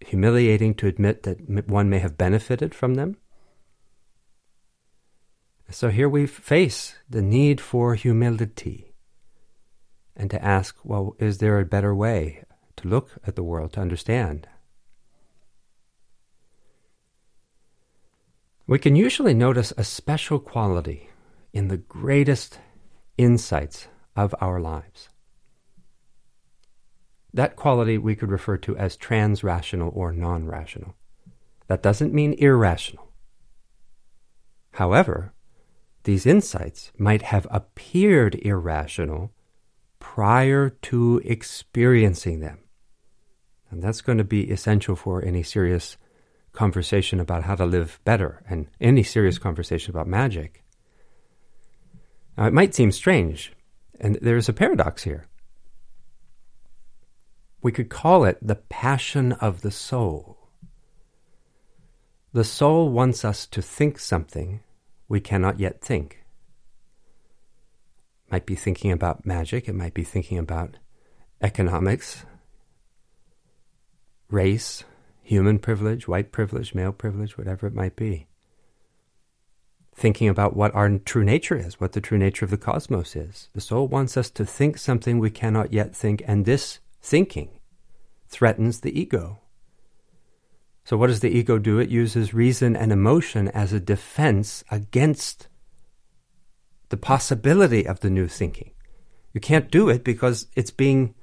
humiliating 0.00 0.72
to 0.76 0.86
admit 0.86 1.24
that 1.24 1.68
one 1.68 1.90
may 1.90 1.98
have 1.98 2.16
benefited 2.16 2.74
from 2.74 2.94
them. 2.94 3.18
So 5.70 5.90
here 5.90 6.08
we 6.08 6.26
face 6.26 6.94
the 7.10 7.22
need 7.22 7.60
for 7.60 7.94
humility 7.94 8.92
and 10.16 10.30
to 10.30 10.42
ask, 10.42 10.76
well, 10.84 11.16
is 11.18 11.38
there 11.38 11.58
a 11.58 11.64
better 11.64 11.94
way 11.94 12.44
to 12.76 12.88
look 12.88 13.12
at 13.26 13.34
the 13.34 13.42
world, 13.42 13.72
to 13.72 13.80
understand? 13.80 14.48
We 18.66 18.78
can 18.78 18.96
usually 18.96 19.34
notice 19.34 19.72
a 19.76 19.84
special 19.84 20.38
quality 20.38 21.10
in 21.52 21.68
the 21.68 21.76
greatest 21.76 22.58
insights 23.18 23.88
of 24.14 24.34
our 24.40 24.60
lives. 24.60 25.08
That 27.32 27.56
quality 27.56 27.98
we 27.98 28.16
could 28.16 28.30
refer 28.30 28.56
to 28.58 28.76
as 28.76 28.96
transrational 28.96 29.94
or 29.94 30.12
non 30.12 30.46
rational. 30.46 30.96
That 31.66 31.82
doesn't 31.82 32.14
mean 32.14 32.32
irrational. 32.34 33.12
However, 34.72 35.34
these 36.06 36.24
insights 36.24 36.92
might 36.96 37.22
have 37.22 37.48
appeared 37.50 38.36
irrational 38.36 39.32
prior 39.98 40.70
to 40.70 41.20
experiencing 41.24 42.38
them. 42.38 42.60
And 43.70 43.82
that's 43.82 44.02
going 44.02 44.18
to 44.18 44.24
be 44.24 44.48
essential 44.52 44.94
for 44.94 45.24
any 45.24 45.42
serious 45.42 45.96
conversation 46.52 47.18
about 47.18 47.42
how 47.42 47.56
to 47.56 47.66
live 47.66 47.98
better 48.04 48.44
and 48.48 48.68
any 48.80 49.02
serious 49.02 49.36
conversation 49.36 49.90
about 49.90 50.06
magic. 50.06 50.62
Now, 52.38 52.46
it 52.46 52.52
might 52.52 52.72
seem 52.72 52.92
strange, 52.92 53.52
and 53.98 54.16
there's 54.22 54.48
a 54.48 54.52
paradox 54.52 55.02
here. 55.02 55.26
We 57.62 57.72
could 57.72 57.90
call 57.90 58.24
it 58.24 58.38
the 58.40 58.54
passion 58.54 59.32
of 59.32 59.62
the 59.62 59.72
soul. 59.72 60.50
The 62.32 62.44
soul 62.44 62.90
wants 62.90 63.24
us 63.24 63.44
to 63.48 63.60
think 63.60 63.98
something 63.98 64.60
we 65.08 65.20
cannot 65.20 65.60
yet 65.60 65.80
think. 65.80 66.24
Might 68.30 68.46
be 68.46 68.56
thinking 68.56 68.90
about 68.90 69.24
magic, 69.24 69.68
it 69.68 69.74
might 69.74 69.94
be 69.94 70.04
thinking 70.04 70.38
about 70.38 70.78
economics, 71.40 72.24
race, 74.30 74.84
human 75.22 75.58
privilege, 75.58 76.08
white 76.08 76.32
privilege, 76.32 76.74
male 76.74 76.92
privilege, 76.92 77.38
whatever 77.38 77.66
it 77.66 77.74
might 77.74 77.96
be. 77.96 78.26
Thinking 79.94 80.28
about 80.28 80.56
what 80.56 80.74
our 80.74 80.98
true 80.98 81.24
nature 81.24 81.56
is, 81.56 81.80
what 81.80 81.92
the 81.92 82.00
true 82.00 82.18
nature 82.18 82.44
of 82.44 82.50
the 82.50 82.58
cosmos 82.58 83.16
is. 83.16 83.48
The 83.54 83.60
soul 83.60 83.88
wants 83.88 84.16
us 84.16 84.30
to 84.30 84.44
think 84.44 84.76
something 84.76 85.18
we 85.18 85.30
cannot 85.30 85.72
yet 85.72 85.96
think, 85.96 86.22
and 86.26 86.44
this 86.44 86.80
thinking 87.00 87.60
threatens 88.28 88.80
the 88.80 88.98
ego. 88.98 89.38
So, 90.86 90.96
what 90.96 91.08
does 91.08 91.18
the 91.18 91.36
ego 91.36 91.58
do? 91.58 91.80
It 91.80 91.88
uses 91.88 92.32
reason 92.32 92.76
and 92.76 92.92
emotion 92.92 93.48
as 93.48 93.72
a 93.72 93.80
defense 93.80 94.62
against 94.70 95.48
the 96.90 96.96
possibility 96.96 97.84
of 97.84 97.98
the 97.98 98.08
new 98.08 98.28
thinking. 98.28 98.70
You 99.32 99.40
can't 99.40 99.68
do 99.68 99.88
it 99.88 100.04
because 100.04 100.46
it's 100.54 100.70
being 100.70 101.16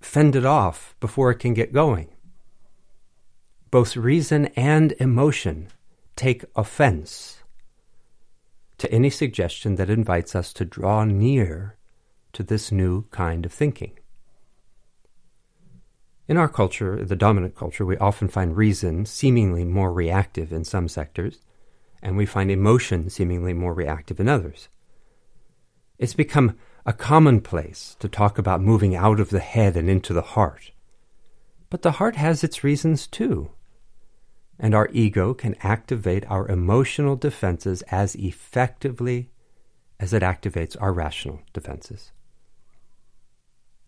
fended 0.00 0.44
off 0.44 0.96
before 0.98 1.30
it 1.30 1.38
can 1.38 1.54
get 1.54 1.72
going. 1.72 2.08
Both 3.70 3.96
reason 3.96 4.46
and 4.56 4.90
emotion 4.98 5.68
take 6.16 6.44
offense 6.56 7.44
to 8.78 8.90
any 8.90 9.08
suggestion 9.08 9.76
that 9.76 9.88
invites 9.88 10.34
us 10.34 10.52
to 10.52 10.64
draw 10.64 11.04
near 11.04 11.76
to 12.32 12.42
this 12.42 12.72
new 12.72 13.04
kind 13.12 13.46
of 13.46 13.52
thinking. 13.52 14.00
In 16.26 16.38
our 16.38 16.48
culture, 16.48 17.04
the 17.04 17.16
dominant 17.16 17.54
culture, 17.54 17.84
we 17.84 17.98
often 17.98 18.28
find 18.28 18.56
reason 18.56 19.04
seemingly 19.04 19.64
more 19.64 19.92
reactive 19.92 20.52
in 20.52 20.64
some 20.64 20.88
sectors, 20.88 21.40
and 22.02 22.16
we 22.16 22.24
find 22.24 22.50
emotion 22.50 23.10
seemingly 23.10 23.52
more 23.52 23.74
reactive 23.74 24.18
in 24.20 24.28
others. 24.28 24.68
It's 25.98 26.14
become 26.14 26.56
a 26.86 26.92
commonplace 26.94 27.96
to 28.00 28.08
talk 28.08 28.38
about 28.38 28.62
moving 28.62 28.94
out 28.94 29.20
of 29.20 29.30
the 29.30 29.40
head 29.40 29.76
and 29.76 29.88
into 29.88 30.12
the 30.14 30.22
heart. 30.22 30.72
But 31.68 31.82
the 31.82 31.92
heart 31.92 32.16
has 32.16 32.42
its 32.42 32.64
reasons 32.64 33.06
too. 33.06 33.50
And 34.58 34.74
our 34.74 34.88
ego 34.92 35.34
can 35.34 35.56
activate 35.62 36.24
our 36.30 36.48
emotional 36.48 37.16
defenses 37.16 37.82
as 37.90 38.14
effectively 38.14 39.30
as 40.00 40.12
it 40.12 40.22
activates 40.22 40.76
our 40.80 40.92
rational 40.92 41.42
defenses. 41.52 42.12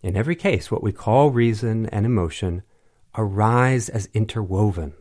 In 0.07 0.15
every 0.15 0.37
case, 0.37 0.71
what 0.71 0.81
we 0.81 0.93
call 0.93 1.31
reason 1.31 1.85
and 1.87 2.05
emotion 2.05 2.63
arise 3.17 3.89
as 3.89 4.07
interwoven. 4.13 4.93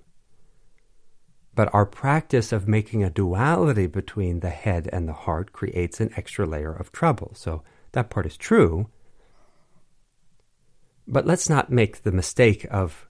But 1.54 1.72
our 1.72 1.86
practice 1.86 2.50
of 2.50 2.66
making 2.66 3.04
a 3.04 3.10
duality 3.10 3.86
between 3.86 4.40
the 4.40 4.50
head 4.50 4.90
and 4.92 5.06
the 5.06 5.12
heart 5.12 5.52
creates 5.52 6.00
an 6.00 6.10
extra 6.16 6.44
layer 6.44 6.72
of 6.72 6.90
trouble. 6.90 7.30
So 7.36 7.62
that 7.92 8.10
part 8.10 8.26
is 8.26 8.36
true. 8.36 8.88
But 11.06 11.24
let's 11.24 11.48
not 11.48 11.70
make 11.70 12.02
the 12.02 12.10
mistake 12.10 12.66
of 12.68 13.08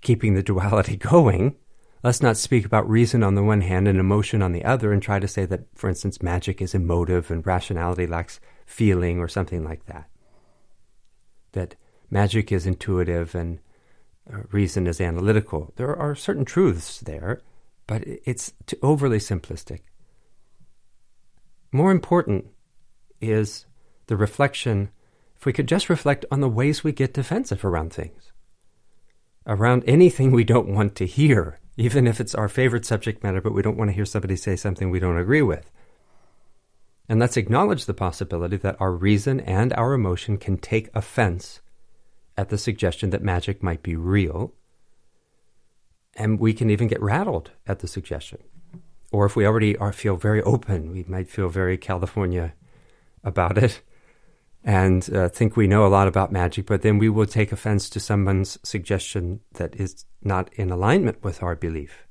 keeping 0.00 0.34
the 0.34 0.42
duality 0.42 0.96
going. 1.12 1.54
Let's 2.02 2.22
not 2.22 2.36
speak 2.36 2.66
about 2.66 2.90
reason 2.90 3.22
on 3.22 3.36
the 3.36 3.44
one 3.44 3.60
hand 3.60 3.86
and 3.86 4.00
emotion 4.00 4.42
on 4.42 4.50
the 4.50 4.64
other 4.64 4.92
and 4.92 5.00
try 5.00 5.20
to 5.20 5.28
say 5.28 5.46
that, 5.46 5.66
for 5.76 5.88
instance, 5.88 6.20
magic 6.20 6.60
is 6.60 6.74
emotive 6.74 7.30
and 7.30 7.46
rationality 7.46 8.08
lacks 8.08 8.40
feeling 8.66 9.20
or 9.20 9.28
something 9.28 9.62
like 9.62 9.86
that 9.86 10.08
that 11.54 11.74
magic 12.10 12.52
is 12.52 12.66
intuitive 12.66 13.34
and 13.34 13.58
uh, 14.32 14.42
reason 14.52 14.86
is 14.86 15.00
analytical. 15.00 15.72
There 15.76 15.94
are 15.96 16.14
certain 16.14 16.44
truths 16.44 17.00
there, 17.00 17.40
but 17.86 18.02
it's 18.06 18.52
overly 18.82 19.18
simplistic. 19.18 19.80
More 21.72 21.90
important 21.90 22.46
is 23.20 23.66
the 24.06 24.16
reflection, 24.16 24.90
if 25.36 25.44
we 25.44 25.52
could 25.52 25.66
just 25.66 25.88
reflect 25.88 26.24
on 26.30 26.40
the 26.40 26.48
ways 26.48 26.84
we 26.84 26.92
get 26.92 27.14
defensive 27.14 27.64
around 27.64 27.92
things, 27.92 28.32
around 29.46 29.82
anything 29.86 30.30
we 30.30 30.44
don't 30.44 30.68
want 30.68 30.94
to 30.96 31.06
hear, 31.06 31.58
even 31.76 32.06
if 32.06 32.20
it's 32.20 32.34
our 32.34 32.48
favorite 32.48 32.86
subject 32.86 33.22
matter, 33.24 33.40
but 33.40 33.52
we 33.52 33.62
don't 33.62 33.76
want 33.76 33.90
to 33.90 33.94
hear 33.94 34.04
somebody 34.04 34.36
say 34.36 34.56
something 34.56 34.90
we 34.90 35.00
don't 35.00 35.18
agree 35.18 35.42
with. 35.42 35.70
And 37.08 37.20
let's 37.20 37.36
acknowledge 37.36 37.84
the 37.84 37.94
possibility 37.94 38.56
that 38.58 38.80
our 38.80 38.92
reason 38.92 39.40
and 39.40 39.72
our 39.74 39.92
emotion 39.92 40.38
can 40.38 40.56
take 40.56 40.88
offense 40.94 41.60
at 42.36 42.48
the 42.48 42.58
suggestion 42.58 43.10
that 43.10 43.22
magic 43.22 43.62
might 43.62 43.82
be 43.82 43.94
real. 43.94 44.54
And 46.16 46.40
we 46.40 46.54
can 46.54 46.70
even 46.70 46.88
get 46.88 47.02
rattled 47.02 47.50
at 47.66 47.80
the 47.80 47.88
suggestion. 47.88 48.42
Or 49.12 49.26
if 49.26 49.36
we 49.36 49.46
already 49.46 49.76
are, 49.76 49.92
feel 49.92 50.16
very 50.16 50.42
open, 50.42 50.90
we 50.90 51.04
might 51.06 51.28
feel 51.28 51.48
very 51.48 51.76
California 51.76 52.54
about 53.22 53.58
it 53.58 53.82
and 54.64 55.14
uh, 55.14 55.28
think 55.28 55.56
we 55.56 55.66
know 55.66 55.86
a 55.86 55.88
lot 55.88 56.08
about 56.08 56.32
magic, 56.32 56.64
but 56.66 56.80
then 56.80 56.98
we 56.98 57.10
will 57.10 57.26
take 57.26 57.52
offense 57.52 57.90
to 57.90 58.00
someone's 58.00 58.58
suggestion 58.62 59.40
that 59.54 59.76
is 59.76 60.06
not 60.22 60.50
in 60.54 60.70
alignment 60.70 61.22
with 61.22 61.42
our 61.42 61.54
belief. 61.54 62.03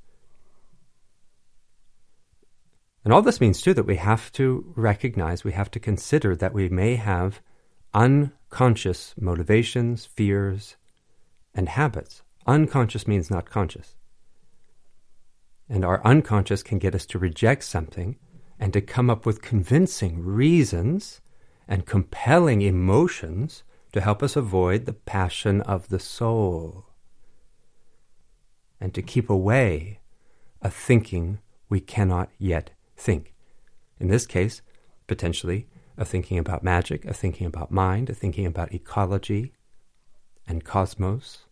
And 3.03 3.13
all 3.13 3.21
this 3.21 3.41
means, 3.41 3.61
too, 3.61 3.73
that 3.73 3.85
we 3.85 3.97
have 3.97 4.31
to 4.33 4.73
recognize, 4.75 5.43
we 5.43 5.51
have 5.51 5.69
to 5.71 5.79
consider 5.79 6.35
that 6.35 6.53
we 6.53 6.69
may 6.69 6.95
have 6.95 7.41
unconscious 7.93 9.13
motivations, 9.19 10.05
fears, 10.05 10.77
and 11.53 11.69
habits. 11.69 12.21
Unconscious 12.47 13.07
means 13.07 13.29
not 13.29 13.49
conscious. 13.49 13.95
And 15.69 15.83
our 15.83 16.05
unconscious 16.05 16.63
can 16.63 16.79
get 16.79 16.95
us 16.95 17.05
to 17.07 17.19
reject 17.19 17.63
something 17.63 18.17
and 18.59 18.71
to 18.73 18.81
come 18.81 19.09
up 19.09 19.25
with 19.25 19.41
convincing 19.41 20.23
reasons 20.23 21.21
and 21.67 21.85
compelling 21.85 22.61
emotions 22.61 23.63
to 23.91 24.01
help 24.01 24.23
us 24.23 24.35
avoid 24.35 24.85
the 24.85 24.93
passion 24.93 25.61
of 25.61 25.89
the 25.89 25.99
soul 25.99 26.85
and 28.79 28.93
to 28.93 29.01
keep 29.01 29.29
away 29.29 29.99
a 30.61 30.69
thinking 30.69 31.39
we 31.69 31.79
cannot 31.79 32.29
yet 32.37 32.71
think. 32.95 33.33
In 33.99 34.07
this 34.07 34.25
case, 34.25 34.61
potentially 35.07 35.67
a 35.97 36.05
thinking 36.05 36.37
about 36.37 36.63
magic, 36.63 37.05
a 37.05 37.13
thinking 37.13 37.47
about 37.47 37.71
mind, 37.71 38.09
a 38.09 38.13
thinking 38.13 38.45
about 38.45 38.73
ecology 38.73 39.53
and 40.47 40.63
cosmos. 40.63 41.45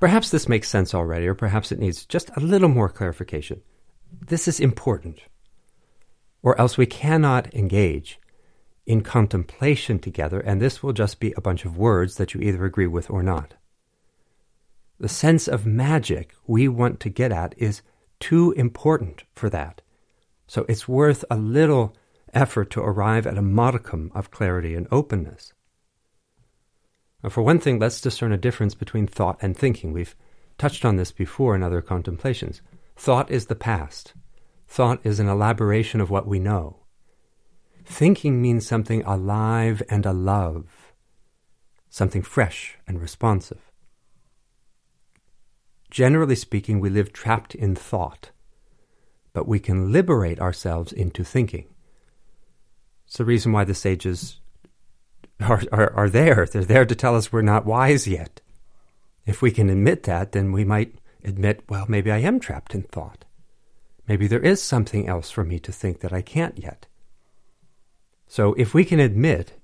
Perhaps 0.00 0.30
this 0.30 0.48
makes 0.48 0.68
sense 0.68 0.94
already, 0.94 1.28
or 1.28 1.34
perhaps 1.34 1.70
it 1.70 1.78
needs 1.78 2.04
just 2.04 2.30
a 2.36 2.40
little 2.40 2.68
more 2.68 2.88
clarification. 2.88 3.62
This 4.10 4.48
is 4.48 4.58
important, 4.58 5.20
or 6.42 6.60
else 6.60 6.76
we 6.76 6.86
cannot 6.86 7.54
engage 7.54 8.18
in 8.84 9.02
contemplation 9.02 10.00
together, 10.00 10.40
and 10.40 10.60
this 10.60 10.82
will 10.82 10.92
just 10.92 11.20
be 11.20 11.32
a 11.36 11.40
bunch 11.40 11.64
of 11.64 11.78
words 11.78 12.16
that 12.16 12.34
you 12.34 12.40
either 12.40 12.64
agree 12.64 12.88
with 12.88 13.08
or 13.10 13.22
not. 13.22 13.54
The 15.02 15.08
sense 15.08 15.48
of 15.48 15.66
magic 15.66 16.32
we 16.46 16.68
want 16.68 17.00
to 17.00 17.08
get 17.08 17.32
at 17.32 17.56
is 17.58 17.82
too 18.20 18.52
important 18.52 19.24
for 19.34 19.50
that. 19.50 19.82
So 20.46 20.64
it's 20.68 20.86
worth 20.86 21.24
a 21.28 21.36
little 21.36 21.96
effort 22.32 22.70
to 22.70 22.82
arrive 22.82 23.26
at 23.26 23.36
a 23.36 23.42
modicum 23.42 24.12
of 24.14 24.30
clarity 24.30 24.76
and 24.76 24.86
openness. 24.92 25.54
Now, 27.20 27.30
for 27.30 27.42
one 27.42 27.58
thing, 27.58 27.80
let's 27.80 28.00
discern 28.00 28.30
a 28.30 28.36
difference 28.36 28.76
between 28.76 29.08
thought 29.08 29.38
and 29.42 29.56
thinking. 29.56 29.92
We've 29.92 30.14
touched 30.56 30.84
on 30.84 30.94
this 30.94 31.10
before 31.10 31.56
in 31.56 31.64
other 31.64 31.82
contemplations. 31.82 32.62
Thought 32.94 33.28
is 33.28 33.46
the 33.46 33.56
past. 33.56 34.14
Thought 34.68 35.00
is 35.02 35.18
an 35.18 35.28
elaboration 35.28 36.00
of 36.00 36.10
what 36.10 36.28
we 36.28 36.38
know. 36.38 36.76
Thinking 37.84 38.40
means 38.40 38.68
something 38.68 39.02
alive 39.02 39.82
and 39.88 40.06
alive, 40.06 40.92
something 41.90 42.22
fresh 42.22 42.78
and 42.86 43.00
responsive. 43.00 43.71
Generally 45.92 46.36
speaking, 46.36 46.80
we 46.80 46.88
live 46.88 47.12
trapped 47.12 47.54
in 47.54 47.74
thought, 47.74 48.30
but 49.34 49.46
we 49.46 49.60
can 49.60 49.92
liberate 49.92 50.40
ourselves 50.40 50.90
into 50.90 51.22
thinking. 51.22 51.66
It's 53.06 53.18
the 53.18 53.26
reason 53.26 53.52
why 53.52 53.64
the 53.64 53.74
sages 53.74 54.40
are, 55.38 55.62
are, 55.70 55.92
are 55.92 56.08
there. 56.08 56.46
They're 56.46 56.64
there 56.64 56.86
to 56.86 56.94
tell 56.94 57.14
us 57.14 57.30
we're 57.30 57.42
not 57.42 57.66
wise 57.66 58.08
yet. 58.08 58.40
If 59.26 59.42
we 59.42 59.50
can 59.50 59.68
admit 59.68 60.04
that, 60.04 60.32
then 60.32 60.50
we 60.50 60.64
might 60.64 60.94
admit, 61.22 61.62
well, 61.68 61.84
maybe 61.86 62.10
I 62.10 62.20
am 62.20 62.40
trapped 62.40 62.74
in 62.74 62.84
thought. 62.84 63.26
Maybe 64.08 64.26
there 64.26 64.40
is 64.40 64.62
something 64.62 65.06
else 65.06 65.30
for 65.30 65.44
me 65.44 65.58
to 65.58 65.72
think 65.72 66.00
that 66.00 66.12
I 66.12 66.22
can't 66.22 66.56
yet. 66.56 66.86
So 68.26 68.54
if 68.54 68.72
we 68.72 68.86
can 68.86 68.98
admit 68.98 69.60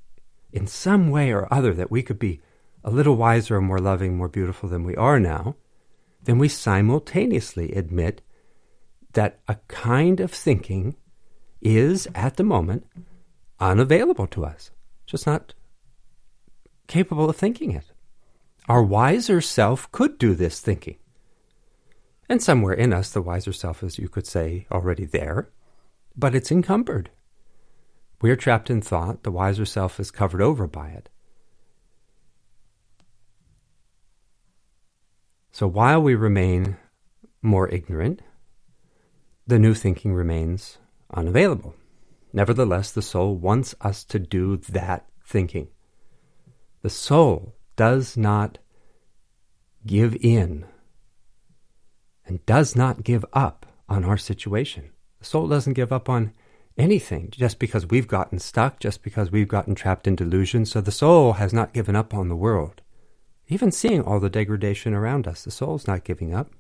in 0.53 0.67
some 0.67 1.09
way 1.09 1.33
or 1.33 1.51
other 1.51 1.73
that 1.73 1.91
we 1.91 2.03
could 2.03 2.19
be 2.19 2.43
a 2.85 2.91
little 2.91 3.17
wiser, 3.17 3.57
and 3.57 3.67
more 3.67 3.79
loving, 3.79 4.19
more 4.19 4.29
beautiful 4.29 4.69
than 4.69 4.85
we 4.85 4.95
are 4.95 5.19
now, 5.19 5.57
then 6.29 6.37
we 6.37 6.47
simultaneously 6.47 7.73
admit 7.73 8.21
that 9.15 9.41
a 9.49 9.55
kind 9.67 10.21
of 10.21 10.31
thinking 10.31 10.95
is, 11.63 12.07
at 12.15 12.37
the 12.37 12.45
moment, 12.45 12.87
unavailable 13.59 14.27
to 14.27 14.45
us, 14.45 14.71
just 15.07 15.27
not 15.27 15.55
capable 16.87 17.31
of 17.31 17.37
thinking 17.37 17.71
it. 17.71 17.87
Our 18.69 18.83
wiser 18.83 19.41
self 19.41 19.91
could 19.91 20.19
do 20.19 20.35
this 20.35 20.61
thinking. 20.61 20.99
And 22.29 22.43
somewhere 22.43 22.75
in 22.75 22.93
us, 22.93 23.11
the 23.11 23.23
wiser 23.23 23.55
self 23.55 23.83
is, 23.83 23.99
you 23.99 24.11
could 24.11 24.27
say, 24.27 24.67
already 24.71 25.07
there, 25.07 25.49
but 26.15 26.35
it's 26.35 26.53
encumbered. 26.53 27.09
We 28.21 28.31
are 28.31 28.37
trapped 28.37 28.69
in 28.69 28.83
thought. 28.83 29.23
The 29.23 29.33
wiser 29.33 29.65
self 29.65 29.99
is 29.99 30.11
covered 30.11 30.43
over 30.43 30.67
by 30.67 30.89
it. 30.89 31.09
So 35.53 35.67
while 35.67 36.01
we 36.01 36.15
remain 36.15 36.77
more 37.43 37.69
ignorant, 37.69 38.23
the 39.47 39.59
new 39.59 39.75
thinking 39.75 40.13
remains 40.13 40.79
unavailable. 41.13 41.75
Nevertheless, 42.33 42.93
the 42.93 43.03
soul 43.03 43.35
wants 43.37 43.75
us 43.81 44.05
to 44.05 44.19
do 44.19 44.59
that 44.69 45.07
thinking. 45.25 45.69
The 46.83 46.91
soul 46.91 47.55
does 47.77 48.17
not 48.17 48.59
give 49.87 50.17
in 50.21 50.67
and 52.27 52.45
does 52.45 52.77
not 52.77 53.03
give 53.05 53.25
up 53.33 53.67
on 53.89 54.05
our 54.05 54.19
situation. 54.19 54.91
The 55.19 55.25
soul 55.25 55.49
doesn't 55.49 55.73
give 55.73 55.93
up 55.93 56.09
on 56.09 56.33
anything 56.77 57.31
just 57.31 57.59
because 57.59 57.87
we've 57.87 58.07
gotten 58.07 58.39
stuck, 58.39 58.79
just 58.79 59.03
because 59.03 59.33
we've 59.33 59.49
gotten 59.49 59.75
trapped 59.75 60.07
in 60.07 60.15
delusion. 60.15 60.67
So 60.67 60.81
the 60.81 60.93
soul 60.93 61.35
has 61.35 61.53
not 61.53 61.73
given 61.73 61.97
up 61.97 62.15
on 62.15 62.29
the 62.29 62.37
world. 62.37 62.83
Even 63.49 63.73
seeing 63.73 64.03
all 64.03 64.21
the 64.21 64.31
degradation 64.31 64.95
around 64.95 65.27
us, 65.27 65.45
the 65.45 65.51
soul's 65.51 65.87
not 65.87 66.05
giving 66.05 66.35
up. 66.35 66.53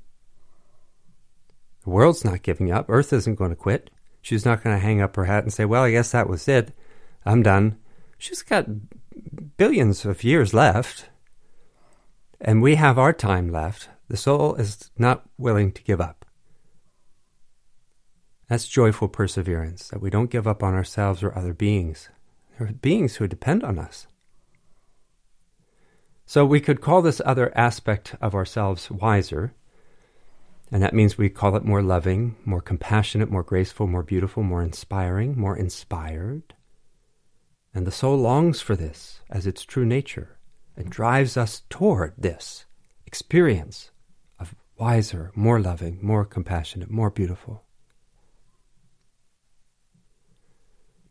The 1.85 1.91
world's 1.91 2.25
not 2.25 2.43
giving 2.43 2.73
up. 2.73 2.87
Earth 2.89 3.13
isn't 3.13 3.37
going 3.37 3.51
to 3.51 3.57
quit. 3.57 3.91
She's 4.23 4.45
not 4.45 4.65
going 4.65 4.75
to 4.75 4.83
hang 4.83 5.01
up 5.01 5.15
her 5.17 5.27
hat 5.27 5.45
and 5.45 5.53
say, 5.53 5.65
Well, 5.65 5.85
I 5.85 5.91
guess 5.91 6.11
that 6.13 6.29
was 6.29 6.49
it. 6.49 6.73
I'm 7.25 7.43
done. 7.43 7.79
She's 8.17 8.43
got 8.43 8.67
billions 9.57 10.05
of 10.05 10.25
years 10.25 10.53
left. 10.53 11.09
And 12.41 12.63
we 12.63 12.77
have 12.77 12.99
our 12.99 13.13
time 13.13 13.53
left. 13.53 13.89
The 14.09 14.17
soul 14.17 14.55
is 14.57 14.91
not 14.97 15.29
willing 15.37 15.73
to 15.73 15.83
give 15.83 16.01
up. 16.01 16.25
That's 18.49 18.67
joyful 18.67 19.09
perseverance, 19.09 19.89
that 19.89 20.01
we 20.01 20.09
don't 20.09 20.31
give 20.31 20.47
up 20.47 20.63
on 20.63 20.75
ourselves 20.75 21.23
or 21.23 21.37
other 21.37 21.53
beings. 21.53 22.09
There 22.59 22.67
are 22.67 22.73
beings 22.73 23.17
who 23.17 23.29
depend 23.29 23.63
on 23.63 23.79
us. 23.79 24.08
So 26.29 26.45
we 26.45 26.61
could 26.61 26.83
call 26.83 27.01
this 27.01 27.23
other 27.25 27.51
aspect 27.57 28.15
of 28.21 28.35
ourselves 28.35 28.91
wiser, 28.91 29.55
and 30.71 30.83
that 30.83 30.93
means 30.93 31.17
we 31.17 31.31
call 31.31 31.57
it 31.57 31.65
more 31.65 31.81
loving, 31.81 32.37
more 32.45 32.61
compassionate, 32.61 33.31
more 33.31 33.43
graceful, 33.43 33.87
more 33.87 34.03
beautiful, 34.03 34.43
more 34.43 34.63
inspiring, 34.63 35.41
more 35.41 35.57
inspired. 35.57 36.53
And 37.73 37.87
the 37.87 37.91
soul 37.91 38.19
longs 38.19 38.61
for 38.61 38.77
this 38.77 39.23
as 39.31 39.47
its 39.47 39.65
true 39.65 39.87
nature 39.87 40.39
and 40.77 40.91
drives 40.91 41.39
us 41.39 41.63
toward 41.71 42.13
this 42.19 42.67
experience 43.07 43.91
of 44.39 44.55
wiser, 44.77 45.33
more 45.35 45.59
loving, 45.59 45.99
more 46.03 46.27
compassionate, 46.27 46.91
more 46.91 47.11
beautiful. 47.11 47.65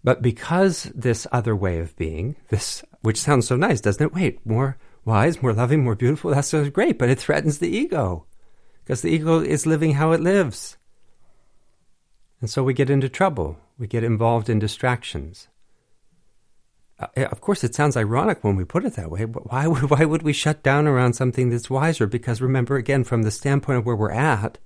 But 0.04 0.22
because 0.22 0.92
this 0.94 1.26
other 1.32 1.56
way 1.56 1.80
of 1.80 1.96
being, 1.96 2.36
this 2.50 2.84
which 3.02 3.20
sounds 3.20 3.48
so 3.48 3.56
nice, 3.56 3.82
doesn't 3.82 4.06
it? 4.06 4.14
Wait, 4.14 4.46
more 4.46 4.78
wise, 5.08 5.42
more 5.42 5.54
loving, 5.54 5.84
more 5.84 5.96
beautiful. 5.96 6.32
That 6.32 6.46
sounds 6.46 6.70
great, 6.70 7.00
but 7.00 7.10
it 7.10 7.18
threatens 7.18 7.58
the 7.58 7.76
ego 7.76 8.26
because 8.84 9.02
the 9.02 9.10
ego 9.10 9.40
is 9.40 9.66
living 9.66 9.94
how 9.94 10.12
it 10.12 10.22
lives. 10.22 10.78
And 12.42 12.50
so 12.50 12.62
we 12.62 12.74
get 12.74 12.90
into 12.90 13.10
trouble. 13.10 13.58
We 13.80 13.88
get 13.88 14.04
involved 14.04 14.50
in 14.50 14.60
distractions. 14.60 15.48
Uh, 17.00 17.08
of 17.32 17.42
course, 17.42 17.64
it 17.64 17.74
sounds 17.74 17.96
ironic 17.96 18.44
when 18.44 18.56
we 18.56 18.66
put 18.66 18.84
it 18.84 18.96
that 18.96 19.10
way, 19.10 19.24
but 19.26 19.50
why 19.50 19.66
would, 19.68 19.90
why 19.90 20.04
would 20.04 20.24
we 20.24 20.34
shut 20.34 20.62
down 20.62 20.88
around 20.88 21.14
something 21.14 21.50
that's 21.50 21.70
wiser? 21.70 22.06
Because 22.06 22.42
remember, 22.42 22.76
again, 22.76 23.04
from 23.04 23.24
the 23.24 23.32
standpoint 23.32 23.80
of 23.80 23.86
where 23.86 23.96
we're 23.96 24.12
at, 24.12 24.58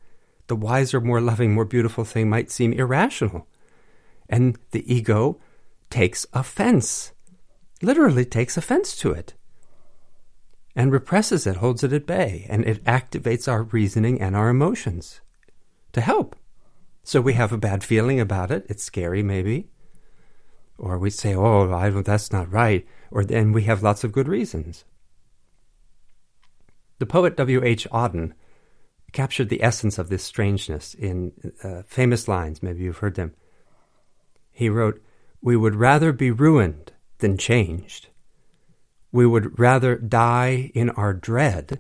the 0.48 0.56
wiser, 0.56 1.00
more 1.00 1.22
loving, 1.22 1.54
more 1.54 1.66
beautiful 1.66 2.04
thing 2.04 2.30
might 2.30 2.50
seem 2.50 2.74
irrational. 2.74 3.48
And 4.28 4.58
the 4.72 4.92
ego 4.92 5.40
takes 5.90 6.26
offense, 6.34 7.12
literally 7.82 8.26
takes 8.26 8.58
offense 8.58 8.96
to 8.98 9.12
it 9.12 9.36
and 10.76 10.92
represses 10.92 11.46
it, 11.46 11.58
holds 11.58 11.84
it 11.84 11.94
at 11.94 12.06
bay, 12.06 12.46
and 12.50 12.66
it 12.66 12.84
activates 12.86 13.48
our 13.48 13.64
reasoning 13.64 14.22
and 14.22 14.36
our 14.36 14.50
emotions 14.50 15.22
to 15.94 16.02
help. 16.02 16.36
So 17.04 17.20
we 17.20 17.34
have 17.34 17.52
a 17.52 17.58
bad 17.58 17.84
feeling 17.84 18.20
about 18.20 18.52
it. 18.52 18.66
It's 18.70 18.84
scary, 18.84 19.24
maybe. 19.24 19.68
Or 20.78 20.98
we 20.98 21.10
say, 21.10 21.36
oh, 21.36 21.72
I, 21.72 21.90
that's 21.90 22.32
not 22.32 22.52
right. 22.52 22.86
Or 23.10 23.26
then 23.26 23.52
we 23.52 23.64
have 23.64 23.84
lots 23.84 24.04
of 24.04 24.12
good 24.12 24.28
reasons. 24.28 24.86
The 27.00 27.06
poet 27.06 27.36
W.H. 27.38 27.88
Auden 27.92 28.34
captured 29.12 29.50
the 29.50 29.64
essence 29.64 29.98
of 29.98 30.10
this 30.10 30.24
strangeness 30.24 30.94
in 30.94 31.34
uh, 31.64 31.82
famous 31.86 32.28
lines. 32.28 32.64
Maybe 32.64 32.84
you've 32.84 33.00
heard 33.00 33.16
them. 33.16 33.34
He 34.52 34.70
wrote, 34.70 35.02
We 35.42 35.58
would 35.58 35.76
rather 35.76 36.14
be 36.14 36.32
ruined 36.32 36.94
than 37.18 37.38
changed 37.38 38.08
we 39.12 39.26
would 39.26 39.60
rather 39.60 39.96
die 39.96 40.72
in 40.74 40.90
our 40.92 41.14
dread 41.14 41.80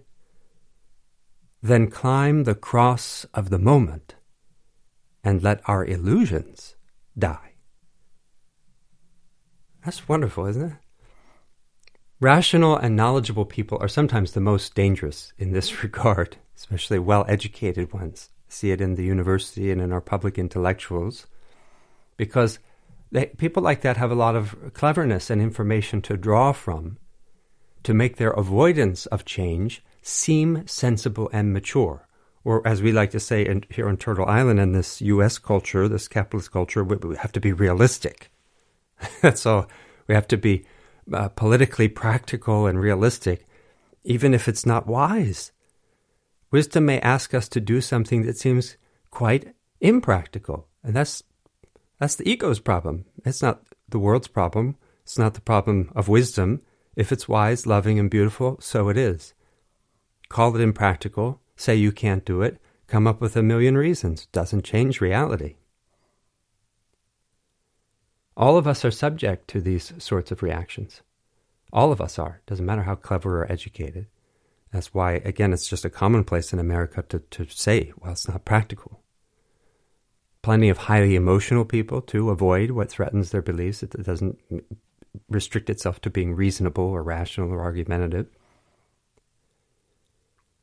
than 1.63 1.89
climb 1.89 2.43
the 2.43 2.55
cross 2.55 3.25
of 3.33 3.49
the 3.49 3.59
moment 3.59 4.15
and 5.23 5.43
let 5.43 5.61
our 5.65 5.85
illusions 5.85 6.75
die. 7.17 7.53
That's 9.85 10.07
wonderful, 10.07 10.45
isn't 10.47 10.71
it? 10.71 10.73
Rational 12.19 12.77
and 12.77 12.95
knowledgeable 12.95 13.45
people 13.45 13.79
are 13.81 13.87
sometimes 13.87 14.33
the 14.33 14.41
most 14.41 14.75
dangerous 14.75 15.33
in 15.37 15.53
this 15.53 15.83
regard, 15.83 16.37
especially 16.55 16.99
well 16.99 17.25
educated 17.27 17.93
ones. 17.93 18.29
See 18.47 18.71
it 18.71 18.81
in 18.81 18.95
the 18.95 19.03
university 19.03 19.71
and 19.71 19.81
in 19.81 19.91
our 19.91 20.01
public 20.01 20.37
intellectuals, 20.37 21.25
because 22.17 22.59
they, 23.11 23.27
people 23.27 23.63
like 23.63 23.81
that 23.81 23.97
have 23.97 24.11
a 24.11 24.15
lot 24.15 24.35
of 24.35 24.73
cleverness 24.73 25.29
and 25.29 25.41
information 25.41 26.01
to 26.03 26.17
draw 26.17 26.51
from 26.51 26.97
to 27.83 27.93
make 27.93 28.17
their 28.17 28.31
avoidance 28.31 29.05
of 29.07 29.25
change 29.25 29.83
seem 30.01 30.65
sensible 30.67 31.29
and 31.33 31.53
mature. 31.53 32.07
Or, 32.43 32.67
as 32.67 32.81
we 32.81 32.91
like 32.91 33.11
to 33.11 33.19
say 33.19 33.45
in, 33.45 33.63
here 33.69 33.87
on 33.87 33.97
Turtle 33.97 34.25
Island 34.25 34.59
in 34.59 34.71
this 34.71 35.01
U.S. 35.01 35.37
culture, 35.37 35.87
this 35.87 36.07
capitalist 36.07 36.51
culture, 36.51 36.83
we, 36.83 36.95
we 36.97 37.15
have 37.17 37.31
to 37.33 37.39
be 37.39 37.53
realistic. 37.53 38.31
That's 39.21 39.45
all. 39.45 39.67
We 40.07 40.15
have 40.15 40.27
to 40.29 40.37
be 40.37 40.65
uh, 41.11 41.29
politically 41.29 41.87
practical 41.87 42.65
and 42.65 42.79
realistic, 42.79 43.45
even 44.03 44.33
if 44.33 44.47
it's 44.47 44.65
not 44.65 44.87
wise. 44.87 45.51
Wisdom 46.51 46.85
may 46.85 46.99
ask 46.99 47.33
us 47.33 47.47
to 47.49 47.61
do 47.61 47.79
something 47.79 48.23
that 48.23 48.37
seems 48.37 48.75
quite 49.09 49.53
impractical, 49.79 50.67
and 50.83 50.95
that's 50.95 51.23
that's 51.99 52.15
the 52.15 52.27
ego's 52.27 52.59
problem. 52.59 53.05
It's 53.23 53.41
not 53.41 53.61
the 53.87 53.99
world's 53.99 54.27
problem. 54.27 54.75
It's 55.03 55.17
not 55.17 55.35
the 55.35 55.41
problem 55.41 55.91
of 55.95 56.07
wisdom. 56.07 56.61
If 57.01 57.11
it's 57.11 57.27
wise, 57.27 57.65
loving, 57.65 57.97
and 57.97 58.11
beautiful, 58.11 58.59
so 58.61 58.87
it 58.87 58.95
is. 58.95 59.33
Call 60.29 60.55
it 60.55 60.61
impractical, 60.61 61.41
say 61.55 61.75
you 61.75 61.91
can't 61.91 62.23
do 62.23 62.43
it, 62.43 62.61
come 62.85 63.07
up 63.07 63.19
with 63.19 63.35
a 63.35 63.41
million 63.41 63.75
reasons. 63.75 64.27
Doesn't 64.27 64.63
change 64.63 65.01
reality. 65.01 65.55
All 68.37 68.55
of 68.55 68.67
us 68.67 68.85
are 68.85 68.91
subject 68.91 69.47
to 69.47 69.61
these 69.61 69.93
sorts 69.97 70.29
of 70.31 70.43
reactions. 70.43 71.01
All 71.73 71.91
of 71.91 72.01
us 72.01 72.19
are. 72.19 72.41
Doesn't 72.45 72.67
matter 72.67 72.83
how 72.83 72.93
clever 72.93 73.41
or 73.41 73.51
educated. 73.51 74.05
That's 74.71 74.93
why, 74.93 75.13
again, 75.25 75.53
it's 75.53 75.67
just 75.67 75.85
a 75.85 75.89
commonplace 75.89 76.53
in 76.53 76.59
America 76.59 77.03
to, 77.09 77.17
to 77.17 77.47
say, 77.49 77.93
well, 77.97 78.11
it's 78.11 78.27
not 78.27 78.45
practical. 78.45 79.01
Plenty 80.43 80.69
of 80.69 80.77
highly 80.77 81.15
emotional 81.15 81.65
people, 81.65 81.99
too, 81.99 82.29
avoid 82.29 82.69
what 82.69 82.91
threatens 82.91 83.31
their 83.31 83.41
beliefs. 83.41 83.81
It 83.81 84.03
doesn't 84.03 84.37
restrict 85.29 85.69
itself 85.69 85.99
to 86.01 86.09
being 86.09 86.35
reasonable 86.35 86.83
or 86.83 87.03
rational 87.03 87.51
or 87.51 87.61
argumentative. 87.61 88.27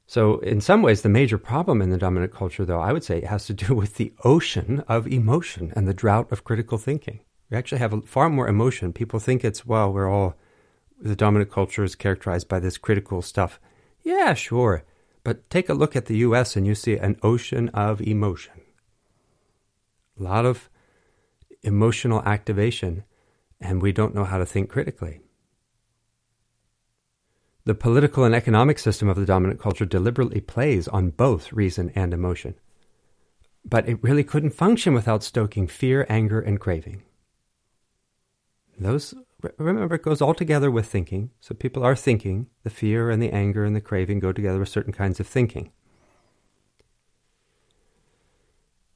So, 0.07 0.39
in 0.39 0.63
some 0.63 0.81
ways, 0.81 1.03
the 1.03 1.11
major 1.11 1.37
problem 1.37 1.83
in 1.83 1.91
the 1.91 1.99
dominant 1.99 2.33
culture, 2.33 2.65
though, 2.65 2.81
I 2.81 2.95
would 2.95 3.05
say, 3.05 3.21
has 3.25 3.45
to 3.47 3.53
do 3.53 3.75
with 3.81 3.97
the 3.97 4.13
ocean 4.25 4.83
of 4.89 5.07
emotion 5.07 5.73
and 5.77 5.87
the 5.87 5.95
drought 5.95 6.33
of 6.33 6.45
critical 6.45 6.79
thinking. 6.79 7.21
We 7.51 7.57
actually 7.57 7.79
have 7.79 8.07
far 8.07 8.31
more 8.31 8.49
emotion. 8.49 8.93
People 8.93 9.21
think 9.21 9.45
it's, 9.45 9.67
well, 9.67 9.93
we're 9.93 10.09
all, 10.09 10.35
the 11.01 11.17
dominant 11.17 11.51
culture 11.51 11.85
is 11.85 11.95
characterized 11.95 12.49
by 12.49 12.59
this 12.59 12.79
critical 12.79 13.23
stuff. 13.23 13.61
Yeah, 14.03 14.35
sure. 14.35 14.85
But 15.25 15.49
take 15.51 15.69
a 15.69 15.75
look 15.75 15.95
at 15.95 16.07
the 16.07 16.17
US 16.19 16.57
and 16.57 16.67
you 16.67 16.75
see 16.75 16.97
an 16.97 17.19
ocean 17.23 17.69
of 17.71 18.01
emotion. 18.01 18.63
A 20.19 20.23
lot 20.23 20.47
of 20.47 20.71
emotional 21.63 22.23
activation, 22.23 23.05
and 23.61 23.83
we 23.83 23.93
don't 23.93 24.15
know 24.15 24.25
how 24.25 24.39
to 24.39 24.47
think 24.47 24.69
critically. 24.69 25.21
The 27.65 27.75
political 27.75 28.25
and 28.25 28.35
economic 28.35 28.79
system 28.79 29.09
of 29.09 29.17
the 29.17 29.27
dominant 29.27 29.61
culture 29.61 29.85
deliberately 29.85 30.41
plays 30.41 30.89
on 30.89 31.11
both 31.11 31.53
reason 31.53 31.93
and 31.95 32.15
emotion. 32.15 32.55
But 33.65 33.89
it 33.89 34.03
really 34.03 34.25
couldn't 34.25 34.55
function 34.55 34.95
without 34.95 35.23
stoking 35.23 35.67
fear, 35.67 36.07
anger, 36.09 36.41
and 36.41 36.59
craving. 36.59 37.03
Those 38.79 39.13
remember 39.57 39.97
it 39.97 40.03
goes 40.03 40.21
all 40.21 40.35
together 40.35 40.71
with 40.71 40.87
thinking. 40.87 41.31
So 41.41 41.55
people 41.55 41.85
are 41.85 41.97
thinking. 41.97 42.47
The 42.63 42.71
fear 42.71 43.11
and 43.11 43.23
the 43.23 43.33
anger 43.33 43.65
and 43.65 43.77
the 43.77 43.81
craving 43.81 44.21
go 44.21 44.33
together 44.33 44.61
with 44.61 44.69
certain 44.69 44.93
kinds 44.93 45.21
of 45.21 45.27
thinking. 45.27 45.71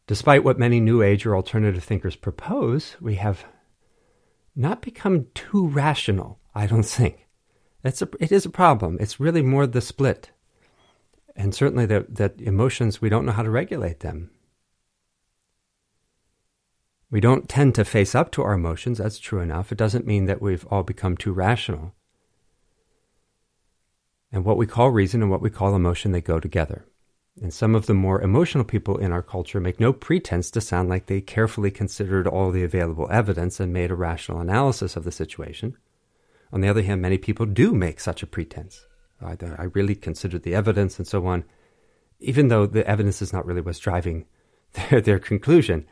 Despite 0.06 0.44
what 0.44 0.58
many 0.58 0.80
New 0.80 1.02
Age 1.02 1.26
or 1.26 1.36
alternative 1.36 1.84
thinkers 1.84 2.16
propose, 2.16 2.96
we 3.00 3.16
have 3.16 3.44
not 4.54 4.82
become 4.82 5.26
too 5.34 5.66
rational, 5.66 6.38
I 6.54 6.66
don't 6.66 6.82
think. 6.82 7.28
It's 7.84 8.02
a, 8.02 8.08
it 8.20 8.30
is 8.30 8.46
a 8.46 8.50
problem. 8.50 8.98
It's 9.00 9.20
really 9.20 9.42
more 9.42 9.66
the 9.66 9.80
split. 9.80 10.30
And 11.34 11.54
certainly 11.54 11.86
that, 11.86 12.14
that 12.16 12.40
emotions, 12.40 13.00
we 13.00 13.08
don't 13.08 13.24
know 13.24 13.32
how 13.32 13.42
to 13.42 13.50
regulate 13.50 14.00
them. 14.00 14.30
We 17.10 17.20
don't 17.20 17.48
tend 17.48 17.74
to 17.74 17.84
face 17.84 18.14
up 18.14 18.30
to 18.32 18.42
our 18.42 18.54
emotions, 18.54 18.98
that's 18.98 19.18
true 19.18 19.40
enough. 19.40 19.70
It 19.70 19.78
doesn't 19.78 20.06
mean 20.06 20.26
that 20.26 20.40
we've 20.40 20.66
all 20.70 20.82
become 20.82 21.16
too 21.16 21.32
rational. 21.32 21.94
And 24.30 24.46
what 24.46 24.56
we 24.56 24.66
call 24.66 24.90
reason 24.90 25.20
and 25.20 25.30
what 25.30 25.42
we 25.42 25.50
call 25.50 25.74
emotion, 25.74 26.12
they 26.12 26.22
go 26.22 26.40
together. 26.40 26.86
And 27.40 27.52
some 27.52 27.74
of 27.74 27.86
the 27.86 27.94
more 27.94 28.20
emotional 28.20 28.64
people 28.64 28.98
in 28.98 29.10
our 29.10 29.22
culture 29.22 29.58
make 29.58 29.80
no 29.80 29.92
pretense 29.92 30.50
to 30.50 30.60
sound 30.60 30.88
like 30.88 31.06
they 31.06 31.20
carefully 31.20 31.70
considered 31.70 32.26
all 32.26 32.50
the 32.50 32.62
available 32.62 33.08
evidence 33.10 33.58
and 33.58 33.72
made 33.72 33.90
a 33.90 33.94
rational 33.94 34.40
analysis 34.40 34.96
of 34.96 35.04
the 35.04 35.12
situation. 35.12 35.76
On 36.52 36.60
the 36.60 36.68
other 36.68 36.82
hand, 36.82 37.00
many 37.00 37.16
people 37.16 37.46
do 37.46 37.72
make 37.72 38.00
such 38.00 38.22
a 38.22 38.26
pretense. 38.26 38.86
I, 39.22 39.36
I 39.56 39.64
really 39.72 39.94
considered 39.94 40.42
the 40.42 40.54
evidence 40.54 40.98
and 40.98 41.08
so 41.08 41.26
on, 41.26 41.44
even 42.20 42.48
though 42.48 42.66
the 42.66 42.86
evidence 42.86 43.22
is 43.22 43.32
not 43.32 43.46
really 43.46 43.62
what's 43.62 43.78
driving 43.78 44.26
their, 44.90 45.00
their 45.00 45.18
conclusion 45.18 45.86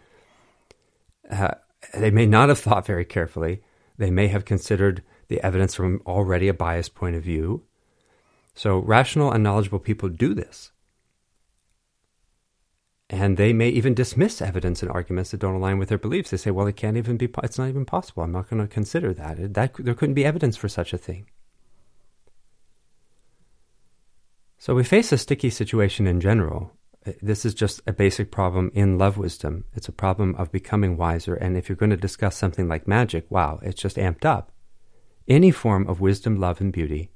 uh, 1.31 1.55
they 1.95 2.11
may 2.11 2.27
not 2.27 2.49
have 2.49 2.59
thought 2.59 2.87
very 2.87 3.05
carefully. 3.05 3.63
They 3.97 4.11
may 4.11 4.29
have 4.29 4.45
considered 4.45 5.03
the 5.29 5.41
evidence 5.45 5.75
from 5.75 6.03
already 6.07 6.49
a 6.49 6.55
biased 6.55 6.95
point 6.95 7.17
of 7.17 7.23
view. 7.23 7.63
So, 8.55 8.79
rational 8.79 9.31
and 9.31 9.43
knowledgeable 9.43 9.79
people 9.79 10.09
do 10.09 10.35
this. 10.35 10.73
And 13.13 13.37
they 13.37 13.53
may 13.53 13.69
even 13.71 13.93
dismiss 13.93 14.41
evidence 14.41 14.83
and 14.83 14.91
arguments 14.91 15.33
that 15.33 15.41
don't 15.41 15.57
align 15.57 15.79
with 15.79 15.89
their 15.89 15.99
beliefs. 15.99 16.31
They 16.31 16.37
say, 16.37 16.53
well, 16.53 16.69
it 16.69 16.77
can't 16.77 16.97
even 16.97 17.17
be, 17.17 17.29
it's 17.43 17.59
not 17.59 17.69
even 17.69 17.85
possible. 17.85 18.23
I'm 18.23 18.31
not 18.31 18.49
going 18.49 18.63
to 18.63 18.73
consider 18.73 19.13
that. 19.15 19.53
that. 19.55 19.75
There 19.79 19.95
couldn't 19.95 20.15
be 20.15 20.25
evidence 20.25 20.57
for 20.57 20.69
such 20.69 20.93
a 20.93 20.99
thing. 20.99 21.27
So 24.59 24.77
we 24.77 24.85
face 24.85 25.11
a 25.11 25.19
sticky 25.19 25.51
situation 25.51 26.07
in 26.07 26.21
general 26.21 26.73
uh, 27.07 27.13
this 27.23 27.45
is 27.45 27.55
just 27.55 27.81
a 27.87 27.93
basic 27.93 28.31
problem 28.31 28.71
in 28.75 28.99
love 28.99 29.17
wisdom. 29.17 29.65
It's 29.75 29.89
a 29.89 29.93
problem 29.93 30.35
of 30.37 30.53
becoming 30.53 30.97
wiser. 30.97 31.35
And 31.35 31.57
if 31.57 31.69
you're 31.69 31.77
going 31.77 31.91
to 31.91 31.97
discuss 31.97 32.37
something 32.37 32.69
like 32.69 32.87
magic, 32.87 33.31
wow, 33.31 33.59
it's 33.63 33.81
just 33.81 33.97
amped 33.97 34.25
up. 34.25 34.53
Any 35.27 35.51
form 35.51 35.89
of 35.89 36.01
wisdom, 36.01 36.37
love, 36.37 36.61
and 36.61 36.73
beauty 36.73 37.11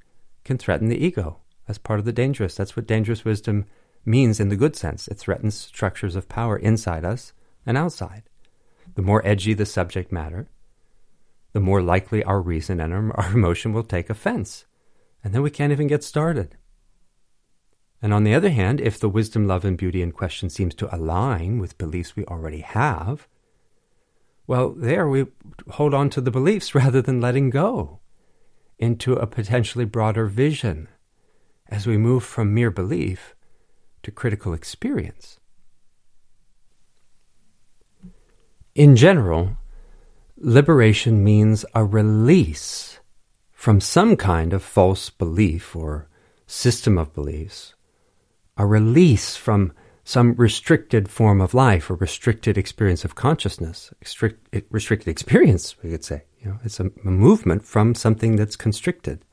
can 0.45 0.57
threaten 0.57 0.89
the 0.89 1.05
ego. 1.05 1.41
That's 1.67 1.79
part 1.79 1.99
of 1.99 2.05
the 2.05 2.13
dangerous. 2.13 2.55
That's 2.55 2.77
what 2.77 2.87
dangerous 2.87 3.25
wisdom 3.25 3.67
means 4.05 4.41
in 4.41 4.49
the 4.49 4.57
good 4.57 4.77
sense. 4.77 5.09
It 5.09 5.19
threatens 5.19 5.55
structures 5.55 6.17
of 6.17 6.29
power 6.29 6.57
inside 6.57 7.05
us 7.05 7.33
and 7.67 7.77
outside. 7.77 8.25
The 8.95 9.03
more 9.03 9.27
edgy 9.27 9.55
the 9.55 9.67
subject 9.67 10.13
matter, 10.13 10.49
the 11.53 11.61
more 11.61 11.83
likely 11.83 12.23
our 12.25 12.41
reason 12.41 12.81
and 12.81 12.93
our, 12.93 13.33
emotion 13.33 13.73
will 13.73 13.85
take 13.85 14.11
offense. 14.11 14.67
And 15.23 15.33
then 15.33 15.43
we 15.43 15.51
can't 15.51 15.73
even 15.73 15.87
get 15.87 16.05
started. 16.05 16.57
And 18.03 18.13
on 18.13 18.25
the 18.25 18.35
other 18.35 18.51
hand, 18.51 18.81
if 18.81 19.01
the 19.01 19.09
wisdom, 19.09 19.47
love, 19.47 19.65
and 19.65 19.79
beauty 19.79 20.03
in 20.03 20.13
question 20.13 20.51
seems 20.51 20.75
to 20.75 20.95
align 20.95 21.59
with 21.59 21.79
beliefs 21.79 22.15
we 22.15 22.25
already 22.27 22.61
have, 22.61 23.27
well, 24.47 24.71
there 24.71 25.09
we 25.09 25.27
hold 25.71 25.95
on 25.95 26.11
to 26.11 26.21
the 26.21 26.31
beliefs 26.31 26.75
rather 26.75 27.01
than 27.01 27.21
letting 27.21 27.51
go 27.51 28.01
into 28.79 29.15
a 29.15 29.27
potentially 29.27 29.85
broader 29.85 30.27
vision 30.27 30.89
as 31.69 31.87
we 31.87 31.97
move 31.97 32.23
from 32.23 32.53
mere 32.53 32.71
belief 32.71 33.34
to 34.05 34.11
critical 34.11 34.55
experience. 34.55 35.39
In 38.75 38.97
general, 38.97 39.57
liberation 40.37 41.23
means 41.23 41.65
a 41.75 41.85
release 41.85 42.99
from 43.53 43.81
some 43.81 44.17
kind 44.17 44.53
of 44.53 44.63
false 44.63 45.11
belief 45.11 45.75
or 45.77 46.09
system 46.47 46.99
of 46.99 47.15
beliefs 47.15 47.75
a 48.57 48.67
release 48.67 49.37
from 49.37 49.73
some 50.05 50.35
restricted 50.35 51.09
form 51.09 51.41
of 51.41 51.55
life 51.55 51.91
or 51.91 51.95
restricted 51.95 52.59
experience 52.59 53.05
of 53.05 53.15
consciousness, 53.15 53.93
restrict, 54.01 54.65
restricted 54.71 55.09
experience, 55.09 55.77
we 55.83 55.91
could 55.91 56.05
say. 56.05 56.25
You 56.41 56.51
know, 56.51 56.59
it's 56.63 56.79
a, 56.79 56.91
a 57.05 57.11
movement 57.11 57.65
from 57.65 57.95
something 57.95 58.37
that's 58.37 58.57
constricted. 58.57 59.25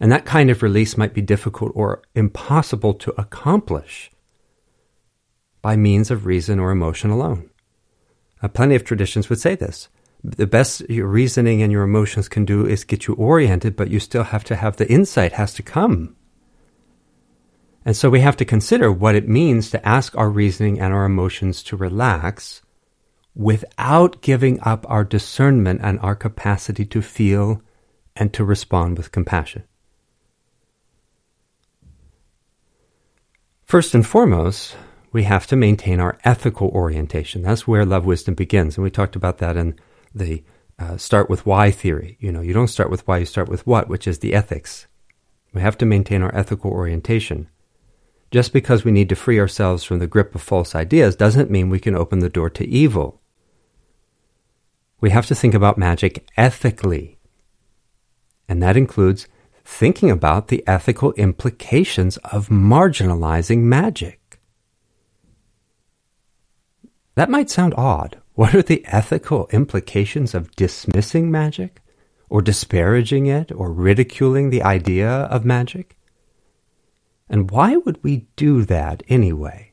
And 0.00 0.10
that 0.10 0.24
kind 0.24 0.50
of 0.50 0.62
release 0.62 0.96
might 0.96 1.14
be 1.14 1.22
difficult 1.22 1.72
or 1.74 2.02
impossible 2.14 2.94
to 2.94 3.14
accomplish 3.20 4.10
by 5.60 5.76
means 5.76 6.10
of 6.10 6.26
reason 6.26 6.58
or 6.58 6.70
emotion 6.70 7.10
alone. 7.10 7.50
Plenty 8.54 8.74
of 8.74 8.84
traditions 8.84 9.28
would 9.28 9.38
say 9.40 9.54
this. 9.54 9.88
The 10.24 10.46
best 10.46 10.88
your 10.90 11.06
reasoning 11.06 11.62
and 11.62 11.70
your 11.70 11.82
emotions 11.84 12.28
can 12.28 12.44
do 12.44 12.66
is 12.66 12.84
get 12.84 13.06
you 13.06 13.14
oriented, 13.14 13.76
but 13.76 13.90
you 13.90 14.00
still 14.00 14.24
have 14.24 14.44
to 14.44 14.56
have 14.56 14.76
the 14.76 14.90
insight 14.90 15.32
has 15.32 15.54
to 15.54 15.62
come 15.62 16.16
And 17.84 17.96
so 17.96 18.10
we 18.10 18.20
have 18.20 18.36
to 18.36 18.44
consider 18.44 18.92
what 18.92 19.14
it 19.14 19.28
means 19.28 19.70
to 19.70 19.88
ask 19.88 20.16
our 20.16 20.30
reasoning 20.30 20.80
and 20.80 20.94
our 20.94 21.04
emotions 21.04 21.62
to 21.64 21.76
relax 21.76 22.62
without 23.34 24.20
giving 24.22 24.60
up 24.60 24.86
our 24.88 25.04
discernment 25.04 25.80
and 25.82 25.98
our 26.00 26.14
capacity 26.14 26.84
to 26.86 27.02
feel 27.02 27.62
and 28.14 28.32
to 28.34 28.44
respond 28.44 28.96
with 28.98 29.10
compassion. 29.10 29.64
First 33.72 33.94
and 33.94 34.06
foremost, 34.06 34.76
we 35.12 35.22
have 35.22 35.46
to 35.46 35.56
maintain 35.56 35.98
our 35.98 36.18
ethical 36.24 36.68
orientation. 36.68 37.40
That's 37.40 37.66
where 37.66 37.86
love 37.86 38.04
wisdom 38.04 38.34
begins. 38.34 38.76
And 38.76 38.84
we 38.84 38.90
talked 38.90 39.16
about 39.16 39.38
that 39.38 39.56
in 39.56 39.80
the 40.14 40.44
uh, 40.78 40.98
start 40.98 41.30
with 41.30 41.46
why 41.46 41.70
theory. 41.70 42.18
You 42.20 42.32
know, 42.32 42.42
you 42.42 42.52
don't 42.52 42.68
start 42.68 42.90
with 42.90 43.08
why, 43.08 43.16
you 43.16 43.24
start 43.24 43.48
with 43.48 43.66
what, 43.66 43.88
which 43.88 44.06
is 44.06 44.18
the 44.18 44.34
ethics. 44.34 44.88
We 45.54 45.62
have 45.62 45.78
to 45.78 45.86
maintain 45.86 46.20
our 46.20 46.34
ethical 46.34 46.70
orientation. 46.70 47.48
Just 48.30 48.52
because 48.52 48.84
we 48.84 48.92
need 48.92 49.08
to 49.08 49.16
free 49.16 49.40
ourselves 49.40 49.84
from 49.84 50.00
the 50.00 50.06
grip 50.06 50.34
of 50.34 50.42
false 50.42 50.74
ideas 50.74 51.16
doesn't 51.16 51.50
mean 51.50 51.70
we 51.70 51.80
can 51.80 51.96
open 51.96 52.18
the 52.18 52.28
door 52.28 52.50
to 52.50 52.68
evil. 52.68 53.22
We 55.00 55.08
have 55.08 55.24
to 55.28 55.34
think 55.34 55.54
about 55.54 55.78
magic 55.78 56.28
ethically. 56.36 57.16
And 58.50 58.62
that 58.62 58.76
includes 58.76 59.28
thinking 59.64 60.10
about 60.10 60.48
the 60.48 60.62
ethical 60.66 61.12
implications 61.12 62.16
of 62.18 62.48
marginalizing 62.48 63.60
magic. 63.60 64.40
That 67.14 67.30
might 67.30 67.50
sound 67.50 67.74
odd. 67.76 68.18
What 68.34 68.54
are 68.54 68.62
the 68.62 68.84
ethical 68.86 69.46
implications 69.52 70.34
of 70.34 70.56
dismissing 70.56 71.30
magic, 71.30 71.82
or 72.30 72.40
disparaging 72.40 73.26
it, 73.26 73.52
or 73.52 73.70
ridiculing 73.70 74.48
the 74.48 74.62
idea 74.62 75.10
of 75.10 75.44
magic? 75.44 75.96
And 77.28 77.50
why 77.50 77.76
would 77.76 78.02
we 78.02 78.26
do 78.36 78.64
that 78.64 79.02
anyway? 79.08 79.72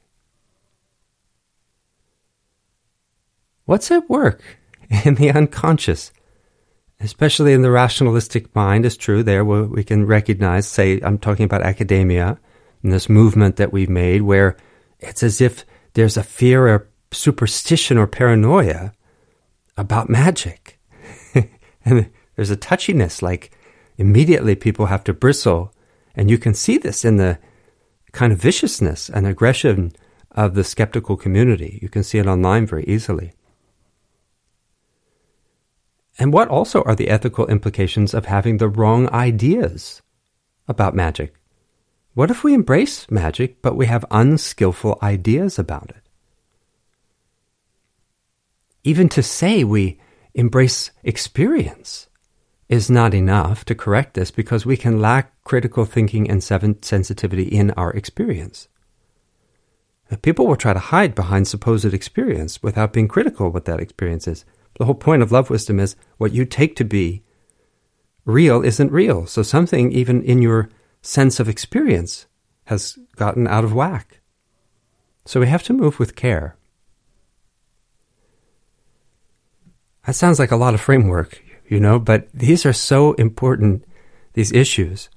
What's 3.65 3.91
at 3.91 4.09
work 4.09 4.41
in 5.05 5.15
the 5.15 5.31
unconscious? 5.31 6.11
Especially 7.01 7.53
in 7.53 7.61
the 7.61 7.71
rationalistic 7.71 8.53
mind, 8.53 8.85
is 8.85 8.97
true 8.97 9.23
there 9.23 9.45
where 9.45 9.63
we 9.63 9.83
can 9.83 10.05
recognize, 10.05 10.67
say, 10.67 10.99
I'm 11.01 11.17
talking 11.17 11.45
about 11.45 11.61
academia 11.61 12.37
and 12.83 12.91
this 12.91 13.07
movement 13.07 13.55
that 13.55 13.71
we've 13.71 13.89
made 13.89 14.23
where 14.23 14.57
it's 14.99 15.23
as 15.23 15.39
if 15.39 15.65
there's 15.93 16.17
a 16.17 16.23
fear 16.23 16.67
or 16.67 16.89
superstition 17.11 17.97
or 17.97 18.05
paranoia 18.05 18.93
about 19.77 20.09
magic. 20.09 20.77
and 21.85 22.09
there's 22.35 22.51
a 22.51 22.57
touchiness, 22.57 23.21
like 23.21 23.51
immediately 23.97 24.55
people 24.55 24.87
have 24.87 25.03
to 25.05 25.13
bristle. 25.13 25.73
And 26.15 26.29
you 26.29 26.37
can 26.37 26.53
see 26.53 26.77
this 26.77 27.05
in 27.05 27.17
the 27.17 27.39
kind 28.11 28.33
of 28.33 28.39
viciousness 28.39 29.09
and 29.09 29.25
aggression 29.25 29.93
of 30.31 30.53
the 30.53 30.63
skeptical 30.63 31.15
community. 31.15 31.79
You 31.81 31.89
can 31.89 32.03
see 32.03 32.17
it 32.17 32.27
online 32.27 32.65
very 32.65 32.83
easily. 32.85 33.33
And 36.19 36.33
what 36.33 36.49
also 36.49 36.83
are 36.83 36.95
the 36.95 37.09
ethical 37.09 37.47
implications 37.47 38.13
of 38.13 38.25
having 38.25 38.57
the 38.57 38.67
wrong 38.67 39.09
ideas 39.09 40.01
about 40.67 40.93
magic? 40.93 41.33
What 42.13 42.29
if 42.29 42.43
we 42.43 42.53
embrace 42.53 43.09
magic, 43.09 43.61
but 43.61 43.77
we 43.77 43.85
have 43.85 44.03
unskillful 44.11 44.99
ideas 45.01 45.57
about 45.57 45.91
it? 45.91 46.03
Even 48.83 49.07
to 49.09 49.23
say 49.23 49.63
we 49.63 49.97
embrace 50.33 50.91
experience 51.03 52.07
is 52.67 52.89
not 52.89 53.13
enough 53.13 53.63
to 53.65 53.73
correct 53.73 54.13
this 54.13 54.29
because 54.29 54.65
we 54.65 54.75
can 54.75 54.99
lack 54.99 55.31
critical 55.45 55.85
thinking 55.85 56.29
and 56.29 56.43
sensitivity 56.43 57.43
in 57.43 57.71
our 57.71 57.91
experience. 57.93 58.67
People 60.21 60.47
will 60.47 60.55
try 60.57 60.73
to 60.73 60.79
hide 60.79 61.15
behind 61.15 61.47
supposed 61.47 61.93
experience 61.93 62.61
without 62.61 62.91
being 62.91 63.07
critical 63.07 63.47
of 63.47 63.53
what 63.53 63.65
that 63.65 63.79
experience 63.79 64.27
is. 64.27 64.43
The 64.79 64.85
whole 64.85 64.95
point 64.95 65.21
of 65.21 65.31
love 65.31 65.49
wisdom 65.49 65.77
is 65.79 65.97
what 66.17 66.31
you 66.31 66.45
take 66.45 66.75
to 66.77 66.85
be 66.85 67.21
real 68.23 68.63
isn't 68.63 68.91
real. 68.93 69.25
So 69.25 69.43
something, 69.43 69.91
even 69.91 70.23
in 70.23 70.41
your 70.41 70.69
sense 71.01 71.39
of 71.39 71.49
experience, 71.49 72.27
has 72.65 72.97
gotten 73.17 73.45
out 73.45 73.65
of 73.65 73.73
whack. 73.73 74.21
So 75.25 75.41
we 75.41 75.47
have 75.47 75.63
to 75.63 75.73
move 75.73 75.99
with 75.99 76.15
care. 76.15 76.55
That 80.05 80.15
sounds 80.15 80.39
like 80.39 80.51
a 80.51 80.55
lot 80.55 80.73
of 80.73 80.81
framework, 80.81 81.43
you 81.67 81.81
know, 81.81 81.99
but 81.99 82.29
these 82.33 82.65
are 82.65 82.73
so 82.73 83.13
important, 83.13 83.83
these 84.33 84.53
issues. 84.53 85.09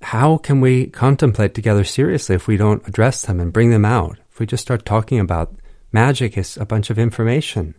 How 0.00 0.38
can 0.38 0.62
we 0.62 0.86
contemplate 0.86 1.54
together 1.54 1.84
seriously 1.84 2.34
if 2.34 2.46
we 2.46 2.56
don't 2.56 2.86
address 2.88 3.20
them 3.22 3.38
and 3.38 3.52
bring 3.52 3.70
them 3.70 3.84
out? 3.84 4.18
If 4.30 4.40
we 4.40 4.46
just 4.46 4.62
start 4.62 4.86
talking 4.86 5.20
about 5.20 5.54
magic 5.92 6.38
is 6.38 6.56
a 6.56 6.64
bunch 6.64 6.88
of 6.88 6.98
information. 6.98 7.74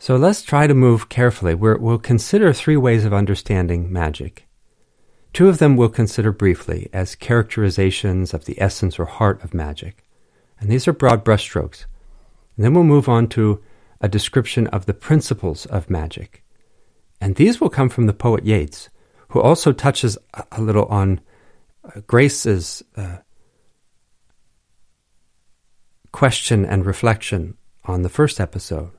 So 0.00 0.16
let's 0.16 0.42
try 0.42 0.68
to 0.68 0.74
move 0.74 1.08
carefully. 1.08 1.54
we 1.54 1.74
will 1.74 1.98
consider 1.98 2.52
three 2.52 2.76
ways 2.76 3.04
of 3.04 3.12
understanding 3.12 3.92
magic. 3.92 4.46
Two 5.32 5.48
of 5.48 5.58
them 5.58 5.76
we'll 5.76 5.88
consider 5.88 6.30
briefly 6.30 6.88
as 6.92 7.16
characterizations 7.16 8.32
of 8.32 8.44
the 8.44 8.60
essence 8.62 8.98
or 8.98 9.06
heart 9.06 9.42
of 9.42 9.52
magic. 9.52 10.04
And 10.60 10.70
these 10.70 10.86
are 10.86 10.92
broad 10.92 11.24
brushstrokes. 11.24 11.86
And 12.56 12.64
then 12.64 12.74
we'll 12.74 12.84
move 12.84 13.08
on 13.08 13.28
to 13.30 13.62
a 14.00 14.08
description 14.08 14.68
of 14.68 14.86
the 14.86 14.94
principles 14.94 15.66
of 15.66 15.90
magic. 15.90 16.44
And 17.20 17.34
these 17.34 17.60
will 17.60 17.68
come 17.68 17.88
from 17.88 18.06
the 18.06 18.12
poet 18.12 18.44
Yeats, 18.44 18.90
who 19.30 19.40
also 19.40 19.72
touches 19.72 20.16
a 20.52 20.60
little 20.60 20.86
on 20.86 21.20
uh, 21.84 22.00
Grace's 22.06 22.84
uh, 22.96 23.18
question 26.12 26.64
and 26.64 26.86
reflection 26.86 27.56
on 27.84 28.02
the 28.02 28.08
first 28.08 28.40
episode. 28.40 28.92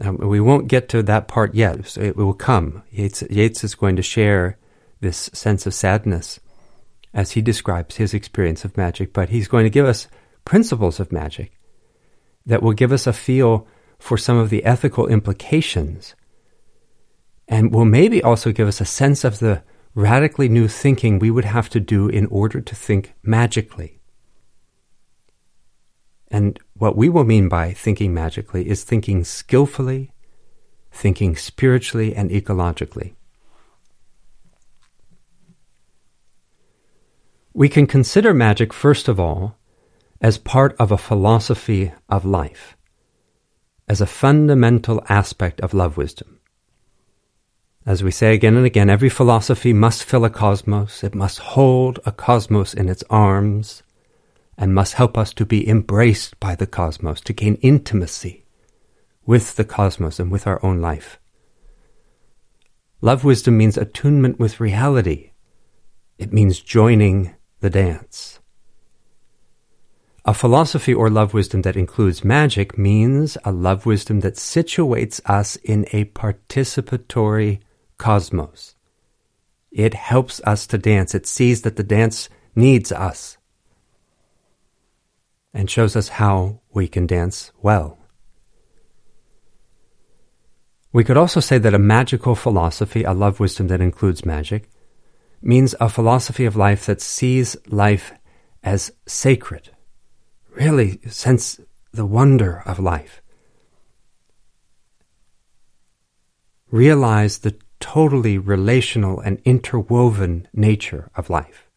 Um, 0.00 0.16
we 0.18 0.40
won't 0.40 0.68
get 0.68 0.88
to 0.90 1.02
that 1.02 1.26
part 1.26 1.54
yet, 1.54 1.86
so 1.86 2.00
it 2.00 2.16
will 2.16 2.34
come. 2.34 2.82
Yeats, 2.90 3.22
Yeats 3.28 3.64
is 3.64 3.74
going 3.74 3.96
to 3.96 4.02
share 4.02 4.56
this 5.00 5.30
sense 5.32 5.66
of 5.66 5.74
sadness 5.74 6.38
as 7.12 7.32
he 7.32 7.42
describes 7.42 7.96
his 7.96 8.14
experience 8.14 8.64
of 8.64 8.76
magic, 8.76 9.12
but 9.12 9.30
he's 9.30 9.48
going 9.48 9.64
to 9.64 9.70
give 9.70 9.86
us 9.86 10.06
principles 10.44 11.00
of 11.00 11.10
magic 11.10 11.58
that 12.46 12.62
will 12.62 12.72
give 12.72 12.92
us 12.92 13.06
a 13.06 13.12
feel 13.12 13.66
for 13.98 14.16
some 14.16 14.36
of 14.36 14.50
the 14.50 14.64
ethical 14.64 15.08
implications 15.08 16.14
and 17.48 17.74
will 17.74 17.84
maybe 17.84 18.22
also 18.22 18.52
give 18.52 18.68
us 18.68 18.80
a 18.80 18.84
sense 18.84 19.24
of 19.24 19.38
the 19.38 19.62
radically 19.94 20.48
new 20.48 20.68
thinking 20.68 21.18
we 21.18 21.30
would 21.30 21.44
have 21.44 21.68
to 21.70 21.80
do 21.80 22.08
in 22.08 22.26
order 22.26 22.60
to 22.60 22.74
think 22.74 23.14
magically. 23.22 23.98
And 26.30 26.58
what 26.78 26.96
we 26.96 27.08
will 27.08 27.24
mean 27.24 27.48
by 27.48 27.72
thinking 27.72 28.14
magically 28.14 28.68
is 28.68 28.84
thinking 28.84 29.24
skillfully, 29.24 30.12
thinking 30.92 31.36
spiritually 31.36 32.14
and 32.14 32.30
ecologically. 32.30 33.14
We 37.52 37.68
can 37.68 37.86
consider 37.86 38.32
magic, 38.32 38.72
first 38.72 39.08
of 39.08 39.18
all, 39.18 39.56
as 40.20 40.38
part 40.38 40.76
of 40.78 40.92
a 40.92 40.98
philosophy 40.98 41.92
of 42.08 42.24
life, 42.24 42.76
as 43.88 44.00
a 44.00 44.06
fundamental 44.06 45.02
aspect 45.08 45.60
of 45.60 45.74
love 45.74 45.96
wisdom. 45.96 46.38
As 47.84 48.04
we 48.04 48.10
say 48.10 48.34
again 48.34 48.56
and 48.56 48.66
again, 48.66 48.90
every 48.90 49.08
philosophy 49.08 49.72
must 49.72 50.04
fill 50.04 50.24
a 50.24 50.30
cosmos, 50.30 51.02
it 51.02 51.14
must 51.14 51.38
hold 51.38 51.98
a 52.04 52.12
cosmos 52.12 52.74
in 52.74 52.88
its 52.88 53.02
arms, 53.08 53.82
and 54.58 54.74
must 54.74 54.94
help 54.94 55.16
us 55.16 55.32
to 55.32 55.46
be 55.46 55.66
embraced 55.68 56.38
by 56.40 56.56
the 56.56 56.66
cosmos, 56.66 57.20
to 57.20 57.32
gain 57.32 57.54
intimacy 57.62 58.44
with 59.24 59.54
the 59.54 59.64
cosmos 59.64 60.18
and 60.18 60.32
with 60.32 60.48
our 60.48 60.62
own 60.64 60.80
life. 60.80 61.20
Love 63.00 63.22
wisdom 63.22 63.56
means 63.56 63.76
attunement 63.76 64.40
with 64.40 64.58
reality. 64.58 65.30
It 66.18 66.32
means 66.32 66.58
joining 66.58 67.36
the 67.60 67.70
dance. 67.70 68.40
A 70.24 70.34
philosophy 70.34 70.92
or 70.92 71.08
love 71.08 71.32
wisdom 71.32 71.62
that 71.62 71.76
includes 71.76 72.24
magic 72.24 72.76
means 72.76 73.38
a 73.44 73.52
love 73.52 73.86
wisdom 73.86 74.20
that 74.20 74.34
situates 74.34 75.20
us 75.24 75.54
in 75.56 75.86
a 75.92 76.06
participatory 76.06 77.60
cosmos. 77.96 78.74
It 79.70 79.94
helps 79.94 80.40
us 80.44 80.66
to 80.66 80.78
dance. 80.78 81.14
It 81.14 81.26
sees 81.26 81.62
that 81.62 81.76
the 81.76 81.84
dance 81.84 82.28
needs 82.56 82.90
us 82.90 83.37
and 85.58 85.68
shows 85.68 85.94
us 85.94 86.08
how 86.08 86.60
we 86.72 86.88
can 86.88 87.06
dance 87.06 87.52
well. 87.60 87.98
We 90.90 91.04
could 91.04 91.18
also 91.18 91.40
say 91.40 91.58
that 91.58 91.74
a 91.74 91.78
magical 91.78 92.34
philosophy, 92.34 93.04
a 93.04 93.12
love 93.12 93.40
wisdom 93.40 93.68
that 93.68 93.82
includes 93.82 94.24
magic, 94.24 94.70
means 95.42 95.74
a 95.78 95.90
philosophy 95.90 96.46
of 96.46 96.56
life 96.56 96.86
that 96.86 97.02
sees 97.02 97.56
life 97.66 98.14
as 98.62 98.90
sacred 99.06 99.70
really 100.58 101.00
sense 101.08 101.60
the 101.92 102.04
wonder 102.06 102.62
of 102.66 102.78
life. 102.78 103.22
Realize 106.70 107.38
the 107.38 107.56
totally 107.80 108.38
relational 108.38 109.20
and 109.20 109.40
interwoven 109.44 110.48
nature 110.52 111.10
of 111.14 111.30
life. 111.30 111.67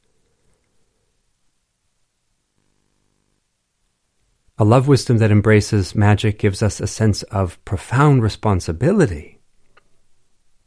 A 4.61 4.63
love 4.63 4.87
wisdom 4.87 5.17
that 5.17 5.31
embraces 5.31 5.95
magic 5.95 6.37
gives 6.37 6.61
us 6.61 6.79
a 6.79 6.85
sense 6.85 7.23
of 7.23 7.57
profound 7.65 8.21
responsibility 8.21 9.39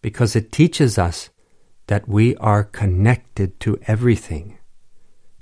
because 0.02 0.34
it 0.34 0.50
teaches 0.50 0.98
us 0.98 1.30
that 1.86 2.08
we 2.08 2.34
are 2.38 2.64
connected 2.64 3.60
to 3.60 3.78
everything 3.86 4.58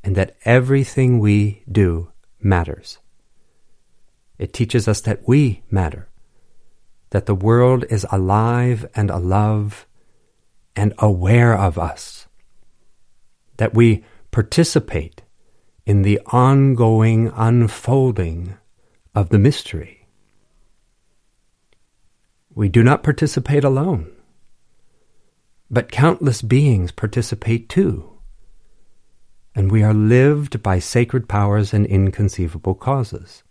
and 0.04 0.14
that 0.16 0.36
everything 0.44 1.18
we 1.18 1.62
do 1.66 2.12
matters. 2.42 2.98
It 4.38 4.52
teaches 4.52 4.86
us 4.86 5.00
that 5.00 5.26
we 5.26 5.62
matter, 5.70 6.10
that 7.08 7.24
the 7.24 7.34
world 7.34 7.86
is 7.88 8.04
alive 8.12 8.84
and 8.94 9.08
alive 9.08 9.86
and 10.76 10.92
aware 10.98 11.56
of 11.56 11.78
us, 11.78 12.26
that 13.56 13.72
we 13.72 14.04
participate 14.30 15.22
in 15.84 16.02
the 16.02 16.20
ongoing 16.26 17.32
unfolding 17.34 18.56
of 19.14 19.28
the 19.30 19.38
mystery. 19.38 20.06
We 22.54 22.68
do 22.68 22.82
not 22.82 23.02
participate 23.02 23.64
alone, 23.64 24.10
but 25.70 25.90
countless 25.90 26.42
beings 26.42 26.92
participate 26.92 27.68
too, 27.68 28.18
and 29.54 29.72
we 29.72 29.82
are 29.82 29.94
lived 29.94 30.62
by 30.62 30.78
sacred 30.78 31.28
powers 31.28 31.72
and 31.72 31.86
inconceivable 31.86 32.74
causes. 32.74 33.42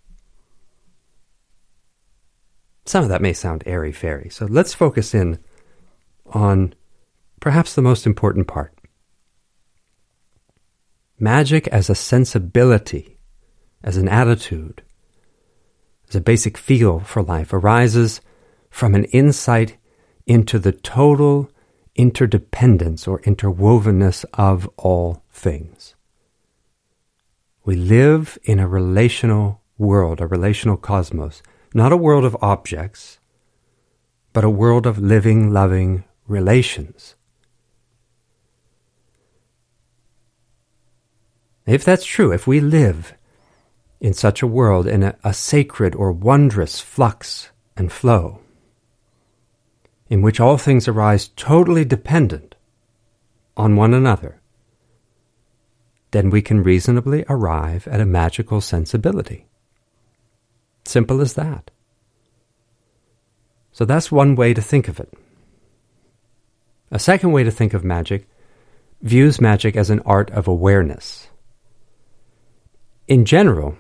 Some 2.86 3.04
of 3.04 3.10
that 3.10 3.22
may 3.22 3.34
sound 3.34 3.64
airy 3.66 3.92
fairy, 3.92 4.30
so 4.30 4.46
let's 4.46 4.74
focus 4.74 5.14
in 5.14 5.40
on 6.28 6.74
perhaps 7.40 7.74
the 7.74 7.82
most 7.82 8.06
important 8.06 8.48
part 8.48 8.74
magic 11.22 11.68
as 11.68 11.90
a 11.90 11.96
sensibility, 11.96 13.18
as 13.84 13.96
an 13.96 14.10
attitude, 14.10 14.82
as 16.10 16.16
a 16.16 16.22
basic 16.22 16.58
feel 16.58 17.00
for 17.00 17.22
life 17.22 17.54
arises 17.54 18.20
from 18.70 18.96
an 18.96 19.06
insight 19.06 19.78
into 20.26 20.58
the 20.58 20.72
total 20.72 21.50
interdependence 21.96 23.08
or 23.08 23.22
interwovenness 23.22 24.26
of 24.34 24.68
all 24.78 25.24
things. 25.30 25.96
We 27.64 27.76
live 27.76 28.40
in 28.44 28.60
a 28.60 28.68
relational 28.68 29.62
world, 29.78 30.20
a 30.20 30.28
relational 30.28 30.78
cosmos, 30.78 31.44
not 31.74 31.92
a 31.92 31.98
world 31.98 32.26
of 32.26 32.36
objects, 32.42 33.20
but 34.34 34.44
a 34.44 34.50
world 34.50 34.88
of 34.88 34.98
living, 34.98 35.52
loving 35.52 36.04
relations. 36.28 37.16
If 41.72 41.86
that's 41.86 42.04
true, 42.04 42.34
if 42.34 42.46
we 42.46 42.60
live 42.60 43.14
in 44.02 44.14
such 44.14 44.42
a 44.42 44.48
world, 44.48 44.88
in 44.88 45.04
a, 45.04 45.16
a 45.24 45.34
sacred 45.34 45.96
or 45.96 46.12
wondrous 46.12 46.82
flux 46.82 47.50
and 47.78 47.90
flow, 47.90 48.42
in 50.10 50.22
which 50.22 50.42
all 50.42 50.58
things 50.58 50.90
arise 50.90 51.30
totally 51.30 51.86
dependent 51.86 52.56
on 53.56 53.78
one 53.78 53.94
another, 53.94 54.42
then 56.12 56.30
we 56.30 56.42
can 56.42 56.62
reasonably 56.62 57.24
arrive 57.30 57.88
at 57.88 58.02
a 58.02 58.06
magical 58.06 58.60
sensibility. 58.60 59.46
Simple 60.84 61.22
as 61.22 61.36
that. 61.36 61.72
So 63.72 63.86
that's 63.86 64.12
one 64.12 64.36
way 64.36 64.54
to 64.54 64.62
think 64.62 64.90
of 64.90 65.00
it. 65.00 65.14
A 66.92 67.00
second 67.00 67.32
way 67.32 67.46
to 67.46 67.52
think 67.52 67.74
of 67.74 67.86
magic 67.86 68.28
views 69.02 69.40
magic 69.40 69.78
as 69.78 69.90
an 69.90 70.02
art 70.02 70.30
of 70.32 70.50
awareness. 70.50 71.30
In 73.12 73.26
general, 73.26 73.78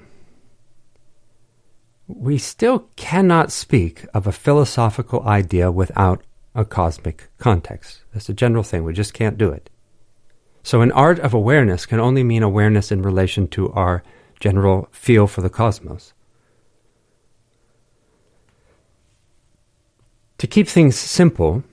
we 2.06 2.38
still 2.38 2.90
cannot 2.98 3.50
speak 3.50 4.06
of 4.14 4.28
a 4.28 4.34
philosophical 4.34 5.26
idea 5.26 5.72
without 5.72 6.22
a 6.54 6.66
cosmic 6.66 7.30
context. 7.38 8.02
That's 8.12 8.28
a 8.28 8.34
general 8.34 8.62
thing. 8.62 8.84
We 8.84 8.92
just 8.92 9.14
can't 9.14 9.38
do 9.38 9.50
it. 9.50 9.70
So, 10.64 10.82
an 10.82 10.92
art 10.92 11.18
of 11.20 11.34
awareness 11.34 11.86
can 11.86 12.02
only 12.02 12.26
mean 12.26 12.44
awareness 12.44 12.92
in 12.92 13.04
relation 13.04 13.48
to 13.56 13.72
our 13.72 14.04
general 14.42 14.90
feel 14.92 15.28
for 15.28 15.40
the 15.40 15.50
cosmos. 15.50 16.12
To 20.40 20.46
keep 20.46 20.68
things 20.68 20.98
simple, 20.98 21.64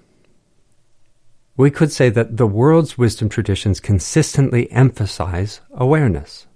we 1.57 1.73
could 1.73 1.91
say 1.91 2.09
that 2.09 2.37
the 2.37 2.47
world's 2.47 2.97
wisdom 2.97 3.29
traditions 3.29 3.81
consistently 3.81 4.71
emphasize 4.71 5.61
awareness. 5.73 6.47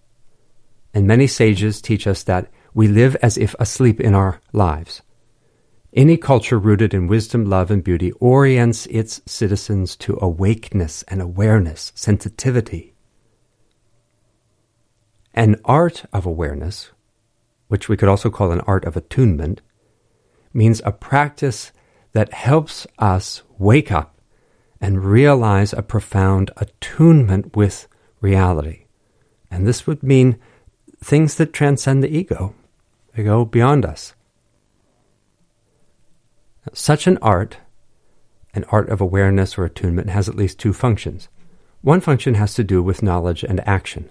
And 0.95 1.07
many 1.07 1.27
sages 1.27 1.81
teach 1.81 2.07
us 2.07 2.23
that 2.25 2.51
we 2.75 2.89
live 2.89 3.17
as 3.23 3.39
if 3.39 3.55
asleep 3.59 4.01
in 4.01 4.15
our 4.15 4.41
lives. 4.53 5.03
Any 5.95 6.17
culture 6.17 6.59
rooted 6.59 6.95
in 6.95 7.07
wisdom, 7.07 7.45
love, 7.45 7.71
and 7.71 7.85
beauty 7.85 8.13
orients 8.13 8.87
its 8.87 9.21
citizens 9.27 9.95
to 9.97 10.19
awakeness 10.23 11.03
and 11.05 11.21
awareness, 11.21 11.93
sensitivity. 11.95 12.95
An 15.35 15.57
art 15.65 16.05
of 16.13 16.25
awareness, 16.25 16.91
which 17.69 17.89
we 17.89 17.97
could 17.97 18.09
also 18.09 18.31
call 18.31 18.53
an 18.53 18.61
art 18.61 18.85
of 18.85 18.97
attunement, 18.97 19.61
means 20.55 20.81
a 20.85 20.93
practice 20.93 21.73
that 22.13 22.33
helps 22.33 22.87
us 22.99 23.43
wake 23.59 23.93
up 23.93 24.19
and 24.81 25.05
realize 25.05 25.73
a 25.73 25.83
profound 25.83 26.51
attunement 26.57 27.57
with 27.57 27.87
reality. 28.21 28.87
And 29.51 29.67
this 29.67 29.87
would 29.87 30.03
mean 30.03 30.39
things 31.03 31.35
that 31.37 31.53
transcend 31.53 32.03
the 32.03 32.17
ego, 32.17 32.55
they 33.15 33.23
go 33.23 33.45
beyond 33.45 33.85
us. 33.85 34.15
Such 36.73 37.07
an 37.07 37.19
art, 37.21 37.59
an 38.55 38.65
art 38.71 38.89
of 38.89 39.01
awareness 39.01 39.59
or 39.59 39.65
attunement, 39.65 40.11
has 40.11 40.29
at 40.29 40.37
least 40.37 40.59
two 40.59 40.73
functions. 40.73 41.29
One 41.81 42.01
function 42.01 42.35
has 42.35 42.55
to 42.55 42.65
do 42.65 42.83
with 42.83 43.03
knowledge 43.03 43.43
and 43.43 43.67
action. 43.67 44.11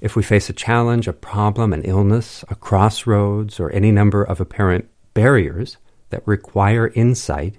If 0.00 0.14
we 0.14 0.22
face 0.22 0.50
a 0.50 0.52
challenge, 0.52 1.08
a 1.08 1.14
problem, 1.14 1.72
an 1.72 1.82
illness, 1.84 2.44
a 2.50 2.54
crossroads, 2.54 3.58
or 3.58 3.70
any 3.70 3.90
number 3.90 4.22
of 4.22 4.40
apparent 4.40 4.90
barriers 5.14 5.78
that 6.10 6.26
require 6.26 6.88
insight, 6.88 7.56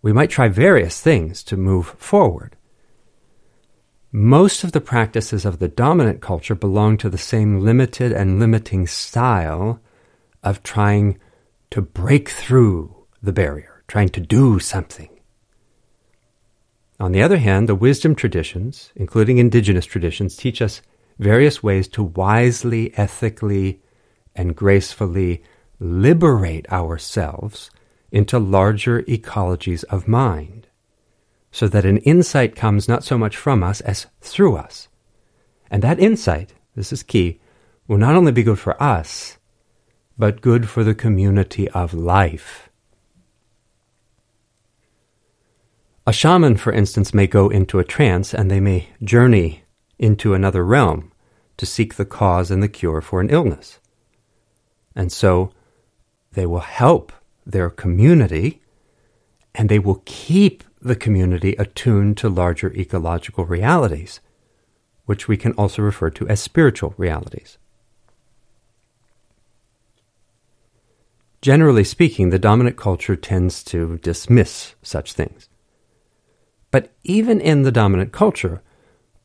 we 0.00 0.12
might 0.12 0.30
try 0.30 0.48
various 0.48 1.00
things 1.00 1.42
to 1.44 1.56
move 1.58 1.88
forward. 1.98 2.56
Most 4.14 4.62
of 4.62 4.72
the 4.72 4.80
practices 4.82 5.46
of 5.46 5.58
the 5.58 5.68
dominant 5.68 6.20
culture 6.20 6.54
belong 6.54 6.98
to 6.98 7.08
the 7.08 7.16
same 7.16 7.60
limited 7.60 8.12
and 8.12 8.38
limiting 8.38 8.86
style 8.86 9.80
of 10.42 10.62
trying 10.62 11.18
to 11.70 11.80
break 11.80 12.28
through 12.28 12.94
the 13.22 13.32
barrier, 13.32 13.82
trying 13.88 14.10
to 14.10 14.20
do 14.20 14.58
something. 14.58 15.08
On 17.00 17.12
the 17.12 17.22
other 17.22 17.38
hand, 17.38 17.70
the 17.70 17.74
wisdom 17.74 18.14
traditions, 18.14 18.92
including 18.94 19.38
indigenous 19.38 19.86
traditions, 19.86 20.36
teach 20.36 20.60
us 20.60 20.82
various 21.18 21.62
ways 21.62 21.88
to 21.88 22.02
wisely, 22.02 22.92
ethically, 22.98 23.80
and 24.36 24.54
gracefully 24.54 25.42
liberate 25.80 26.70
ourselves 26.70 27.70
into 28.10 28.38
larger 28.38 29.02
ecologies 29.04 29.84
of 29.84 30.06
mind 30.06 30.61
so 31.52 31.68
that 31.68 31.84
an 31.84 31.98
insight 31.98 32.56
comes 32.56 32.88
not 32.88 33.04
so 33.04 33.16
much 33.16 33.36
from 33.36 33.62
us 33.62 33.80
as 33.82 34.06
through 34.20 34.56
us. 34.56 34.88
And 35.70 35.82
that 35.82 36.00
insight, 36.00 36.54
this 36.74 36.92
is 36.92 37.02
key, 37.02 37.40
will 37.86 37.98
not 37.98 38.16
only 38.16 38.32
be 38.32 38.42
good 38.42 38.58
for 38.58 38.82
us, 38.82 39.38
but 40.18 40.40
good 40.40 40.68
for 40.68 40.82
the 40.82 40.94
community 40.94 41.68
of 41.70 41.94
life. 41.94 42.70
A 46.06 46.12
shaman, 46.12 46.56
for 46.56 46.72
instance, 46.72 47.14
may 47.14 47.26
go 47.26 47.48
into 47.48 47.78
a 47.78 47.84
trance 47.84 48.34
and 48.34 48.50
they 48.50 48.58
may 48.58 48.88
journey 49.04 49.62
into 49.98 50.34
another 50.34 50.64
realm 50.64 51.12
to 51.58 51.66
seek 51.66 51.94
the 51.94 52.04
cause 52.04 52.50
and 52.50 52.62
the 52.62 52.68
cure 52.68 53.00
for 53.00 53.20
an 53.20 53.30
illness. 53.30 53.78
And 54.96 55.12
so 55.12 55.52
they 56.32 56.46
will 56.46 56.60
help 56.60 57.12
their 57.46 57.70
community 57.70 58.62
and 59.54 59.68
they 59.68 59.78
will 59.78 60.02
keep 60.04 60.64
the 60.82 60.96
community 60.96 61.54
attuned 61.54 62.16
to 62.18 62.28
larger 62.28 62.72
ecological 62.72 63.44
realities, 63.44 64.20
which 65.06 65.28
we 65.28 65.36
can 65.36 65.52
also 65.52 65.80
refer 65.80 66.10
to 66.10 66.28
as 66.28 66.40
spiritual 66.40 66.94
realities. 66.96 67.56
Generally 71.40 71.84
speaking, 71.84 72.30
the 72.30 72.38
dominant 72.38 72.76
culture 72.76 73.16
tends 73.16 73.64
to 73.64 73.98
dismiss 73.98 74.74
such 74.82 75.12
things. 75.12 75.48
But 76.70 76.92
even 77.04 77.40
in 77.40 77.62
the 77.62 77.72
dominant 77.72 78.12
culture, 78.12 78.62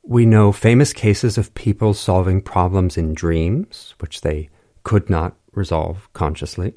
we 0.04 0.26
know 0.26 0.52
famous 0.52 0.94
cases 0.94 1.38
of 1.38 1.54
people 1.54 1.94
solving 1.94 2.42
problems 2.42 2.98
in 2.98 3.14
dreams, 3.14 3.94
which 4.00 4.22
they 4.22 4.50
could 4.84 5.10
not 5.10 5.36
resolve 5.54 6.10
consciously. 6.14 6.76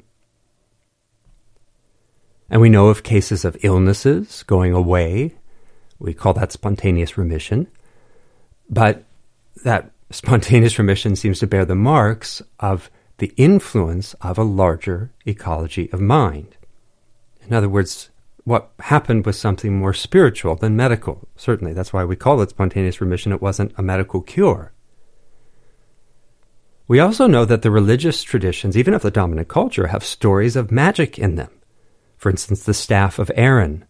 And 2.51 2.59
we 2.59 2.69
know 2.69 2.89
of 2.89 3.01
cases 3.01 3.45
of 3.45 3.55
illnesses 3.63 4.43
going 4.43 4.73
away. 4.73 5.35
We 5.99 6.13
call 6.13 6.33
that 6.33 6.51
spontaneous 6.51 7.17
remission. 7.17 7.67
But 8.69 9.05
that 9.63 9.91
spontaneous 10.11 10.77
remission 10.77 11.15
seems 11.15 11.39
to 11.39 11.47
bear 11.47 11.63
the 11.63 11.75
marks 11.75 12.41
of 12.59 12.91
the 13.19 13.33
influence 13.37 14.13
of 14.15 14.37
a 14.37 14.43
larger 14.43 15.11
ecology 15.25 15.89
of 15.93 16.01
mind. 16.01 16.57
In 17.47 17.53
other 17.53 17.69
words, 17.69 18.09
what 18.43 18.71
happened 18.79 19.25
was 19.25 19.39
something 19.39 19.77
more 19.77 19.93
spiritual 19.93 20.55
than 20.55 20.75
medical. 20.75 21.27
Certainly, 21.37 21.73
that's 21.73 21.93
why 21.93 22.03
we 22.03 22.17
call 22.17 22.41
it 22.41 22.49
spontaneous 22.49 22.99
remission. 22.99 23.31
It 23.31 23.41
wasn't 23.41 23.73
a 23.77 23.83
medical 23.83 24.19
cure. 24.21 24.73
We 26.87 26.99
also 26.99 27.27
know 27.27 27.45
that 27.45 27.61
the 27.61 27.71
religious 27.71 28.23
traditions, 28.23 28.75
even 28.75 28.93
of 28.93 29.03
the 29.03 29.11
dominant 29.11 29.47
culture, 29.47 29.87
have 29.87 30.03
stories 30.03 30.57
of 30.57 30.71
magic 30.71 31.17
in 31.17 31.35
them. 31.35 31.51
For 32.21 32.29
instance, 32.29 32.63
the 32.63 32.75
staff 32.75 33.17
of 33.17 33.31
Aaron, 33.33 33.83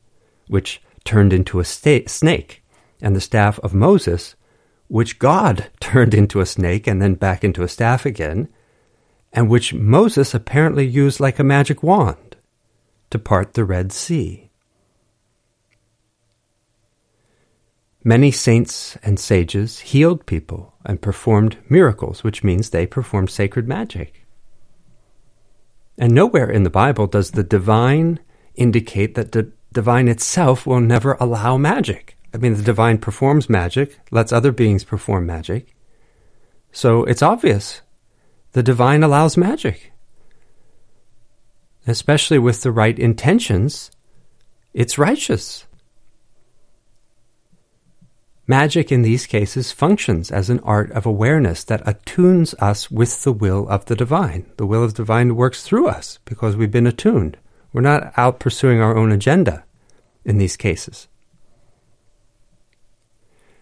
which 0.47 0.81
turned 1.03 1.33
into 1.33 1.59
a 1.59 1.65
sta- 1.65 2.07
snake, 2.07 2.63
and 3.01 3.13
the 3.13 3.19
staff 3.19 3.59
of 3.59 3.73
Moses, 3.73 4.35
which 4.87 5.19
God 5.19 5.69
turned 5.81 6.13
into 6.13 6.39
a 6.39 6.45
snake 6.45 6.87
and 6.87 7.01
then 7.01 7.15
back 7.15 7.43
into 7.43 7.61
a 7.61 7.67
staff 7.67 8.05
again, 8.05 8.47
and 9.33 9.49
which 9.49 9.73
Moses 9.73 10.33
apparently 10.33 10.87
used 10.87 11.19
like 11.19 11.39
a 11.39 11.43
magic 11.43 11.83
wand 11.83 12.37
to 13.09 13.19
part 13.19 13.53
the 13.53 13.65
Red 13.65 13.91
Sea. 13.91 14.49
Many 18.01 18.31
saints 18.31 18.97
and 19.03 19.19
sages 19.19 19.79
healed 19.79 20.25
people 20.25 20.73
and 20.85 21.01
performed 21.01 21.57
miracles, 21.67 22.23
which 22.23 22.45
means 22.45 22.69
they 22.69 22.87
performed 22.87 23.29
sacred 23.29 23.67
magic. 23.67 24.20
And 26.01 26.15
nowhere 26.15 26.49
in 26.49 26.63
the 26.63 26.71
Bible 26.71 27.05
does 27.05 27.31
the 27.31 27.43
divine 27.43 28.19
indicate 28.55 29.13
that 29.13 29.33
the 29.33 29.51
divine 29.71 30.07
itself 30.07 30.65
will 30.65 30.81
never 30.81 31.13
allow 31.19 31.57
magic. 31.57 32.17
I 32.33 32.37
mean, 32.37 32.55
the 32.55 32.63
divine 32.63 32.97
performs 32.97 33.47
magic, 33.47 33.99
lets 34.09 34.33
other 34.33 34.51
beings 34.51 34.83
perform 34.83 35.27
magic. 35.27 35.75
So 36.71 37.03
it's 37.03 37.21
obvious 37.21 37.81
the 38.53 38.63
divine 38.63 39.03
allows 39.03 39.37
magic. 39.37 39.91
Especially 41.85 42.39
with 42.39 42.63
the 42.63 42.71
right 42.71 42.97
intentions, 42.97 43.91
it's 44.73 44.97
righteous. 44.97 45.67
Magic 48.51 48.91
in 48.91 49.01
these 49.01 49.27
cases 49.27 49.71
functions 49.71 50.29
as 50.29 50.49
an 50.49 50.59
art 50.65 50.91
of 50.91 51.05
awareness 51.05 51.63
that 51.63 51.87
attunes 51.87 52.53
us 52.55 52.91
with 52.91 53.23
the 53.23 53.31
will 53.31 53.65
of 53.69 53.85
the 53.85 53.95
divine. 53.95 54.45
The 54.57 54.65
will 54.65 54.83
of 54.83 54.93
the 54.93 55.03
divine 55.03 55.37
works 55.37 55.63
through 55.63 55.87
us 55.87 56.19
because 56.25 56.57
we've 56.57 56.69
been 56.69 56.85
attuned. 56.85 57.37
We're 57.71 57.79
not 57.79 58.11
out 58.17 58.41
pursuing 58.41 58.81
our 58.81 58.97
own 58.97 59.13
agenda 59.13 59.63
in 60.25 60.37
these 60.37 60.57
cases. 60.57 61.07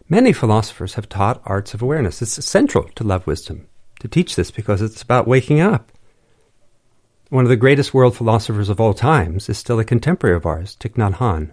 Many 0.10 0.34
philosophers 0.34 0.96
have 0.96 1.08
taught 1.08 1.44
arts 1.46 1.76
of 1.76 1.84
awareness. 1.84 2.20
It's 2.24 2.44
central 2.44 2.90
to 2.96 3.04
love 3.04 3.28
wisdom 3.28 3.68
to 4.00 4.08
teach 4.08 4.36
this 4.36 4.50
because 4.50 4.82
it's 4.82 5.04
about 5.04 5.28
waking 5.28 5.60
up. 5.60 5.92
One 7.30 7.46
of 7.46 7.50
the 7.50 7.64
greatest 7.64 7.94
world 7.94 8.18
philosophers 8.18 8.70
of 8.70 8.82
all 8.82 8.96
times 8.96 9.50
is 9.50 9.58
still 9.60 9.80
a 9.80 9.86
contemporary 9.86 10.36
of 10.36 10.48
ours, 10.48 10.76
Thich 10.80 10.96
Nhat 10.96 11.18
Hanh. 11.18 11.52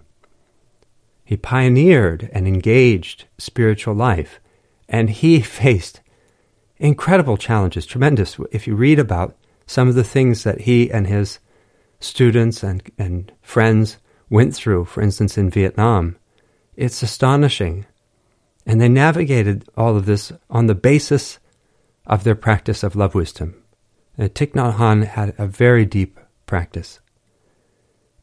He 1.27 1.35
pioneered 1.35 2.29
and 2.31 2.47
engaged 2.47 3.25
spiritual 3.37 3.93
life, 3.93 4.39
and 4.87 5.09
he 5.09 5.41
faced 5.61 5.99
incredible 6.77 7.35
challenges, 7.35 7.85
tremendous. 7.85 8.37
If 8.49 8.65
you 8.65 8.75
read 8.75 8.97
about 8.97 9.35
some 9.65 9.89
of 9.89 9.95
the 9.95 10.05
things 10.05 10.45
that 10.45 10.61
he 10.61 10.89
and 10.89 11.05
his 11.05 11.39
students 11.99 12.63
and, 12.63 12.81
and 12.97 13.33
friends 13.41 13.97
went 14.29 14.55
through, 14.55 14.85
for 14.85 15.01
instance, 15.01 15.37
in 15.37 15.49
Vietnam, 15.49 16.15
it's 16.77 17.03
astonishing. 17.03 17.85
And 18.65 18.79
they 18.79 18.87
navigated 18.87 19.67
all 19.75 19.97
of 19.97 20.05
this 20.05 20.31
on 20.49 20.67
the 20.67 20.75
basis 20.75 21.39
of 22.05 22.23
their 22.23 22.35
practice 22.35 22.83
of 22.83 22.95
love 22.95 23.13
wisdom. 23.13 23.61
And 24.17 24.33
Thich 24.33 24.53
Nhat 24.53 24.75
Hanh 24.75 25.05
had 25.05 25.33
a 25.37 25.45
very 25.45 25.85
deep 25.85 26.21
practice. 26.45 27.01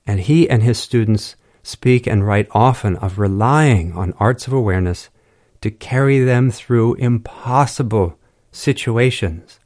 And 0.07 0.21
he 0.21 0.49
and 0.49 0.63
his 0.63 0.79
students 0.79 1.37
speak 1.65 2.07
and 2.07 2.25
write 2.25 2.47
often 2.53 2.95
of 2.99 3.19
relying 3.19 3.93
on 3.95 4.15
arts 4.21 4.47
of 4.47 4.53
awareness 4.53 5.09
to 5.63 5.73
carry 5.73 6.21
them 6.21 6.53
through 6.53 6.95
impossible 6.95 8.17
situations, 8.53 9.59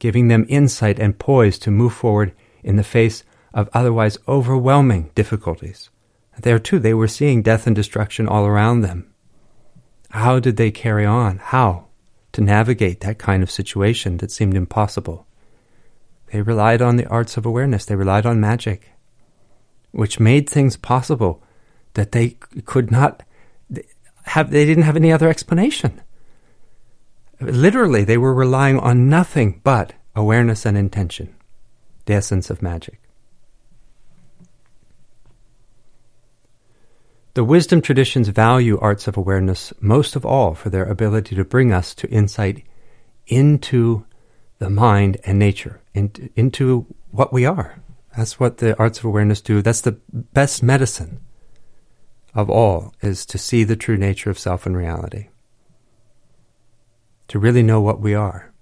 giving 0.00 0.26
them 0.26 0.44
insight 0.48 0.98
and 0.98 1.20
poise 1.20 1.58
to 1.60 1.70
move 1.70 1.92
forward 1.92 2.32
in 2.64 2.74
the 2.74 2.82
face 2.82 3.22
of 3.54 3.68
otherwise 3.72 4.18
overwhelming 4.26 5.10
difficulties. 5.14 5.90
There 6.40 6.58
too, 6.58 6.80
they 6.80 6.94
were 6.94 7.06
seeing 7.06 7.42
death 7.42 7.68
and 7.68 7.76
destruction 7.76 8.26
all 8.26 8.46
around 8.46 8.80
them. 8.80 9.12
How 10.10 10.40
did 10.40 10.56
they 10.56 10.72
carry 10.72 11.06
on? 11.06 11.38
How? 11.38 11.88
to 12.38 12.44
navigate 12.44 13.00
that 13.00 13.18
kind 13.18 13.42
of 13.42 13.50
situation 13.50 14.18
that 14.18 14.30
seemed 14.30 14.54
impossible. 14.54 15.26
They 16.32 16.42
relied 16.42 16.82
on 16.82 16.96
the 16.96 17.06
arts 17.06 17.36
of 17.36 17.46
awareness, 17.46 17.84
they 17.84 17.96
relied 17.96 18.26
on 18.26 18.40
magic, 18.40 18.92
which 19.92 20.20
made 20.20 20.48
things 20.48 20.76
possible 20.76 21.42
that 21.94 22.12
they 22.12 22.36
could 22.64 22.90
not 22.90 23.22
have, 24.24 24.50
they 24.50 24.64
didn't 24.64 24.84
have 24.84 24.96
any 24.96 25.12
other 25.12 25.28
explanation. 25.28 26.00
Literally, 27.40 28.04
they 28.04 28.18
were 28.18 28.34
relying 28.34 28.78
on 28.78 29.08
nothing 29.08 29.60
but 29.64 29.94
awareness 30.14 30.66
and 30.66 30.76
intention, 30.76 31.34
the 32.06 32.14
essence 32.14 32.50
of 32.50 32.62
magic. 32.62 33.00
The 37.34 37.44
wisdom 37.44 37.80
traditions 37.80 38.28
value 38.28 38.78
arts 38.80 39.06
of 39.06 39.16
awareness 39.16 39.72
most 39.80 40.16
of 40.16 40.26
all 40.26 40.54
for 40.54 40.70
their 40.70 40.84
ability 40.84 41.36
to 41.36 41.44
bring 41.44 41.72
us 41.72 41.94
to 41.94 42.08
insight 42.08 42.64
into 43.28 44.04
the 44.58 44.68
mind 44.68 45.18
and 45.24 45.38
nature, 45.38 45.80
into, 45.94 46.30
into 46.34 46.86
what 47.12 47.32
we 47.32 47.46
are. 47.46 47.76
That's 48.18 48.40
what 48.40 48.58
the 48.58 48.76
arts 48.80 48.98
of 48.98 49.04
awareness 49.04 49.40
do. 49.40 49.62
That's 49.62 49.80
the 49.80 50.00
best 50.12 50.60
medicine 50.60 51.20
of 52.34 52.50
all, 52.50 52.92
is 53.00 53.24
to 53.26 53.38
see 53.38 53.62
the 53.62 53.76
true 53.76 53.96
nature 53.96 54.28
of 54.28 54.40
self 54.40 54.66
and 54.66 54.76
reality. 54.76 55.28
To 57.28 57.38
really 57.38 57.62
know 57.62 57.80
what 57.80 58.00
we 58.00 58.14
are. 58.14 58.52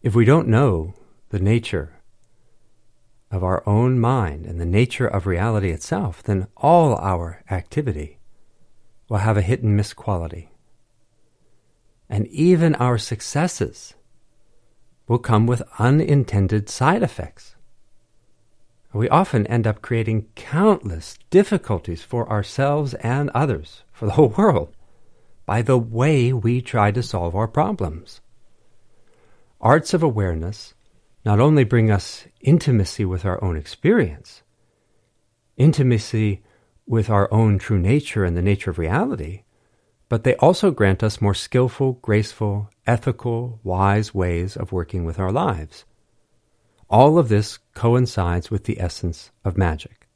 If 0.00 0.14
we 0.14 0.24
don't 0.24 0.46
know 0.46 0.94
the 1.30 1.40
nature 1.40 1.98
of 3.32 3.42
our 3.42 3.68
own 3.68 3.98
mind 3.98 4.46
and 4.46 4.60
the 4.60 4.64
nature 4.64 5.08
of 5.08 5.26
reality 5.26 5.72
itself, 5.72 6.22
then 6.22 6.46
all 6.56 6.94
our 6.98 7.42
activity 7.50 8.20
will 9.08 9.18
have 9.18 9.36
a 9.36 9.42
hit 9.42 9.64
and 9.64 9.76
miss 9.76 9.92
quality. 9.92 10.52
And 12.08 12.28
even 12.28 12.76
our 12.76 12.96
successes 12.96 13.94
will 15.08 15.18
come 15.18 15.46
with 15.46 15.62
unintended 15.78 16.68
side 16.68 17.02
effects. 17.02 17.56
We 18.92 19.08
often 19.08 19.46
end 19.46 19.66
up 19.66 19.82
creating 19.82 20.28
countless 20.34 21.18
difficulties 21.30 22.02
for 22.02 22.28
ourselves 22.30 22.94
and 22.94 23.30
others, 23.30 23.82
for 23.92 24.06
the 24.06 24.12
whole 24.18 24.28
world, 24.28 24.74
by 25.46 25.62
the 25.62 25.78
way 25.78 26.32
we 26.32 26.60
try 26.60 26.90
to 26.92 27.02
solve 27.02 27.34
our 27.34 27.48
problems. 27.48 28.20
Arts 29.60 29.92
of 29.92 30.02
awareness 30.02 30.74
not 31.24 31.40
only 31.40 31.64
bring 31.64 31.90
us 31.90 32.26
intimacy 32.40 33.04
with 33.04 33.24
our 33.24 33.42
own 33.42 33.56
experience, 33.56 34.42
intimacy 35.56 36.42
with 36.86 37.10
our 37.10 37.32
own 37.32 37.58
true 37.58 37.78
nature 37.78 38.24
and 38.24 38.36
the 38.36 38.42
nature 38.42 38.70
of 38.70 38.78
reality, 38.78 39.42
but 40.08 40.24
they 40.24 40.34
also 40.36 40.70
grant 40.70 41.02
us 41.02 41.20
more 41.20 41.34
skillful, 41.34 41.94
graceful, 41.94 42.70
ethical, 42.86 43.60
wise 43.62 44.14
ways 44.14 44.56
of 44.56 44.72
working 44.72 45.04
with 45.04 45.18
our 45.18 45.32
lives. 45.32 45.84
All 46.88 47.18
of 47.18 47.28
this 47.28 47.58
coincides 47.74 48.50
with 48.50 48.64
the 48.64 48.80
essence 48.80 49.30
of 49.44 49.58
magic. 49.58 50.08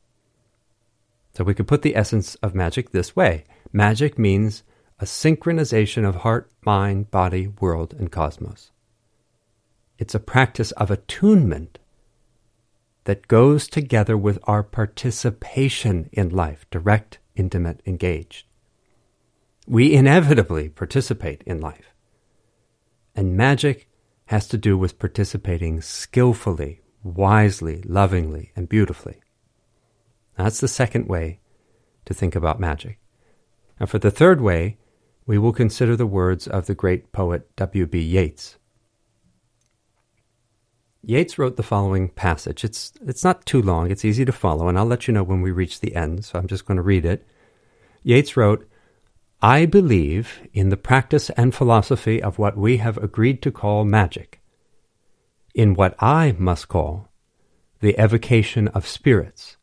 So 1.34 1.44
we 1.44 1.54
could 1.54 1.68
put 1.68 1.82
the 1.82 1.96
essence 1.96 2.34
of 2.36 2.54
magic 2.54 2.90
this 2.90 3.14
way 3.14 3.44
magic 3.72 4.18
means 4.18 4.62
a 4.98 5.04
synchronization 5.04 6.06
of 6.08 6.16
heart, 6.16 6.50
mind, 6.64 7.10
body, 7.10 7.48
world, 7.60 7.94
and 7.98 8.12
cosmos. 8.12 8.70
It's 9.98 10.14
a 10.14 10.20
practice 10.20 10.72
of 10.72 10.90
attunement 10.90 11.78
that 13.04 13.28
goes 13.28 13.66
together 13.66 14.16
with 14.16 14.38
our 14.44 14.62
participation 14.62 16.08
in 16.12 16.28
life, 16.28 16.66
direct, 16.70 17.18
intimate, 17.34 17.80
engaged. 17.84 18.46
We 19.66 19.92
inevitably 19.92 20.68
participate 20.68 21.42
in 21.46 21.60
life. 21.60 21.94
And 23.14 23.36
magic 23.36 23.88
has 24.26 24.48
to 24.48 24.58
do 24.58 24.76
with 24.76 24.98
participating 24.98 25.80
skillfully, 25.80 26.82
wisely, 27.02 27.82
lovingly, 27.86 28.52
and 28.56 28.68
beautifully. 28.68 29.20
That's 30.36 30.60
the 30.60 30.68
second 30.68 31.08
way 31.08 31.40
to 32.06 32.14
think 32.14 32.34
about 32.34 32.58
magic. 32.60 32.98
And 33.78 33.88
for 33.88 33.98
the 33.98 34.10
third 34.10 34.40
way, 34.40 34.78
we 35.26 35.38
will 35.38 35.52
consider 35.52 35.96
the 35.96 36.06
words 36.06 36.48
of 36.48 36.66
the 36.66 36.74
great 36.74 37.12
poet 37.12 37.54
W.B. 37.56 38.00
Yeats. 38.00 38.56
Yeats 41.04 41.38
wrote 41.38 41.56
the 41.56 41.62
following 41.62 42.08
passage. 42.08 42.64
It's, 42.64 42.92
it's 43.02 43.24
not 43.24 43.44
too 43.44 43.60
long, 43.60 43.90
it's 43.90 44.04
easy 44.04 44.24
to 44.24 44.32
follow, 44.32 44.68
and 44.68 44.78
I'll 44.78 44.86
let 44.86 45.08
you 45.08 45.14
know 45.14 45.24
when 45.24 45.42
we 45.42 45.50
reach 45.50 45.80
the 45.80 45.96
end, 45.96 46.24
so 46.24 46.38
I'm 46.38 46.46
just 46.46 46.64
going 46.64 46.76
to 46.76 46.82
read 46.82 47.04
it. 47.04 47.26
Yeats 48.04 48.36
wrote, 48.36 48.68
I 49.42 49.66
believe 49.66 50.48
in 50.52 50.68
the 50.68 50.76
practice 50.76 51.28
and 51.30 51.54
philosophy 51.54 52.22
of 52.22 52.38
what 52.38 52.56
we 52.56 52.76
have 52.76 52.96
agreed 52.96 53.42
to 53.42 53.50
call 53.50 53.84
magic, 53.84 54.40
in 55.54 55.74
what 55.74 55.94
I 56.00 56.34
must 56.38 56.68
call 56.68 57.10
the 57.80 57.98
evocation 57.98 58.68
of 58.68 58.86
spirits, 58.86 59.56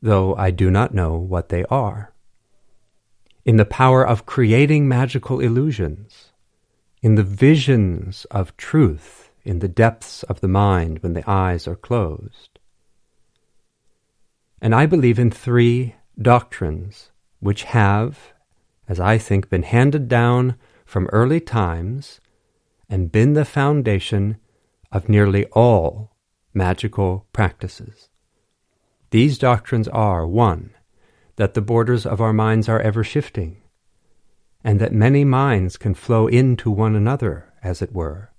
though 0.00 0.34
I 0.34 0.50
do 0.50 0.70
not 0.70 0.94
know 0.94 1.16
what 1.16 1.50
they 1.50 1.64
are, 1.66 2.14
in 3.44 3.56
the 3.56 3.66
power 3.66 4.06
of 4.06 4.24
creating 4.24 4.88
magical 4.88 5.40
illusions, 5.40 6.32
in 7.02 7.16
the 7.16 7.22
visions 7.22 8.24
of 8.30 8.56
truth 8.56 9.22
in 9.44 9.58
the 9.58 9.68
depths 9.68 10.22
of 10.24 10.40
the 10.40 10.48
mind 10.48 11.02
when 11.02 11.14
the 11.14 11.28
eyes 11.28 11.66
are 11.66 11.76
closed. 11.76 12.58
And 14.60 14.74
I 14.74 14.86
believe 14.86 15.18
in 15.18 15.30
three 15.30 15.96
doctrines 16.20 17.10
which 17.40 17.64
have, 17.64 18.31
as 18.92 19.00
I 19.00 19.16
think, 19.16 19.48
been 19.48 19.62
handed 19.62 20.06
down 20.06 20.54
from 20.84 21.06
early 21.12 21.40
times 21.40 22.20
and 22.90 23.10
been 23.10 23.32
the 23.32 23.46
foundation 23.46 24.36
of 24.90 25.08
nearly 25.08 25.46
all 25.46 26.14
magical 26.52 27.26
practices. 27.32 28.10
These 29.08 29.38
doctrines 29.38 29.88
are 29.88 30.26
one, 30.26 30.74
that 31.36 31.54
the 31.54 31.62
borders 31.62 32.04
of 32.04 32.20
our 32.20 32.34
minds 32.34 32.68
are 32.68 32.80
ever 32.80 33.02
shifting, 33.02 33.62
and 34.62 34.78
that 34.78 34.92
many 34.92 35.24
minds 35.24 35.78
can 35.78 35.94
flow 35.94 36.26
into 36.26 36.70
one 36.70 36.94
another, 36.94 37.50
as 37.62 37.80
it 37.80 37.94
were, 37.94 38.30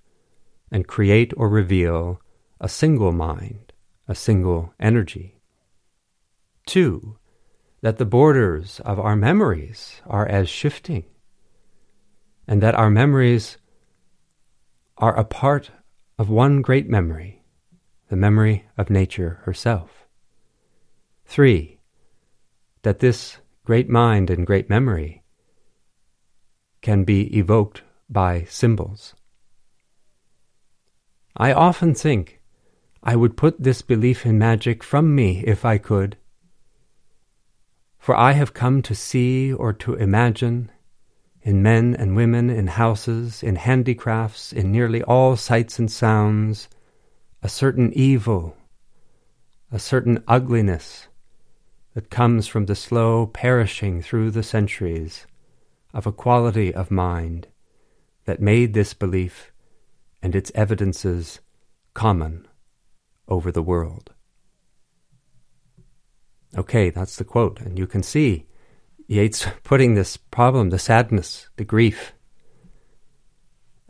and 0.72 0.88
create 0.88 1.34
or 1.36 1.50
reveal 1.50 2.22
a 2.62 2.70
single 2.70 3.12
mind, 3.12 3.74
a 4.08 4.14
single 4.14 4.72
energy. 4.80 5.42
Two, 6.68 7.18
that 7.84 7.98
the 7.98 8.06
borders 8.06 8.80
of 8.86 8.98
our 8.98 9.14
memories 9.14 10.02
are 10.08 10.26
as 10.26 10.48
shifting, 10.48 11.04
and 12.48 12.64
that 12.64 12.74
our 12.76 12.90
memories 12.90 13.58
are 14.98 15.14
a 15.20 15.26
part 15.26 15.70
of 16.18 16.30
one 16.30 16.62
great 16.62 16.88
memory, 16.88 17.44
the 18.08 18.16
memory 18.16 18.66
of 18.78 18.90
nature 18.90 19.42
herself. 19.44 20.08
Three, 21.26 21.82
that 22.84 23.00
this 23.00 23.40
great 23.66 23.90
mind 23.90 24.30
and 24.30 24.48
great 24.48 24.70
memory 24.70 25.22
can 26.82 27.04
be 27.04 27.38
evoked 27.38 27.82
by 28.10 28.46
symbols. 28.48 29.14
I 31.36 31.52
often 31.52 31.94
think 31.94 32.40
I 33.04 33.18
would 33.18 33.36
put 33.36 33.62
this 33.62 33.82
belief 33.82 34.26
in 34.26 34.40
magic 34.40 34.86
from 34.86 35.14
me 35.14 35.44
if 35.46 35.66
I 35.66 35.78
could 35.78 36.16
for 38.04 38.18
I 38.18 38.34
have 38.34 38.54
come 38.54 38.82
to 38.82 38.94
see 38.94 39.54
or 39.54 39.72
to 39.72 39.94
imagine, 39.94 40.70
in 41.42 41.64
men 41.64 41.96
and 41.96 42.18
women, 42.18 42.50
in 42.50 42.68
houses, 42.68 43.42
in 43.42 43.56
handicrafts, 43.56 44.52
in 44.52 44.74
nearly 44.74 45.02
all 45.04 45.38
sights 45.38 45.80
and 45.80 45.90
sounds, 45.90 46.68
a 47.42 47.48
certain 47.48 47.94
evil, 47.94 48.58
a 49.72 49.80
certain 49.80 50.22
ugliness 50.28 51.08
that 51.94 52.10
comes 52.10 52.46
from 52.46 52.66
the 52.66 52.76
slow 52.76 53.26
perishing 53.26 54.02
through 54.02 54.32
the 54.32 54.44
centuries 54.44 55.26
of 55.94 56.06
a 56.06 56.12
quality 56.12 56.74
of 56.74 56.92
mind 56.92 57.48
that 58.26 58.42
made 58.42 58.74
this 58.74 58.94
belief 58.94 59.54
and 60.22 60.36
its 60.36 60.52
evidences 60.54 61.40
common 61.94 62.46
over 63.30 63.50
the 63.50 63.64
world. 63.64 64.13
Okay, 66.58 66.90
that's 66.90 67.16
the 67.16 67.24
quote. 67.24 67.60
And 67.62 67.78
you 67.78 67.88
can 67.88 68.04
see 68.04 68.46
Yeats 69.08 69.48
putting 69.64 69.96
this 69.96 70.18
problem, 70.18 70.70
the 70.70 70.80
sadness, 70.80 71.50
the 71.58 71.66
grief, 71.66 72.14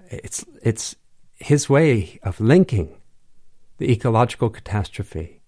it's, 0.09 0.45
it's 0.61 0.95
his 1.35 1.69
way 1.69 2.19
of 2.23 2.39
linking 2.39 2.97
the 3.77 3.91
ecological 3.91 4.49
catastrophe, 4.49 5.41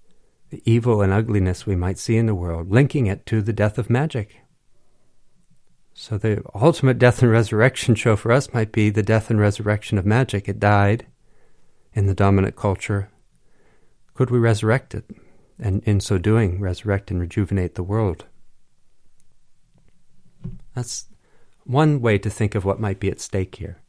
the 0.50 0.62
evil 0.66 1.02
and 1.02 1.14
ugliness 1.14 1.66
we 1.66 1.76
might 1.76 2.00
see 2.00 2.18
in 2.18 2.26
the 2.26 2.36
world, 2.36 2.72
linking 2.72 3.06
it 3.06 3.26
to 3.28 3.42
the 3.42 3.54
death 3.54 3.78
of 3.78 3.90
magic. 3.90 4.42
So 5.94 6.18
the 6.18 6.44
ultimate 6.54 7.00
death 7.00 7.22
and 7.22 7.32
resurrection 7.32 7.96
show 7.96 8.16
for 8.16 8.32
us 8.32 8.54
might 8.54 8.72
be 8.72 8.90
the 8.90 9.04
death 9.04 9.30
and 9.30 9.40
resurrection 9.40 9.98
of 9.98 10.06
magic. 10.06 10.50
It 10.50 10.60
died 10.60 11.06
in 11.94 12.08
the 12.08 12.14
dominant 12.14 12.58
culture. 12.58 13.10
Could 14.14 14.30
we 14.30 14.40
resurrect 14.40 14.94
it? 14.94 15.06
And 15.60 15.84
in 15.84 16.00
so 16.00 16.18
doing, 16.18 16.60
resurrect 16.60 17.12
and 17.12 17.20
rejuvenate 17.20 17.76
the 17.76 17.84
world. 17.84 18.26
That's 20.74 21.06
one 21.64 22.02
way 22.02 22.18
to 22.18 22.30
think 22.30 22.56
of 22.56 22.66
what 22.66 22.80
might 22.80 23.00
be 23.00 23.10
at 23.10 23.20
stake 23.20 23.56
here. 23.56 23.82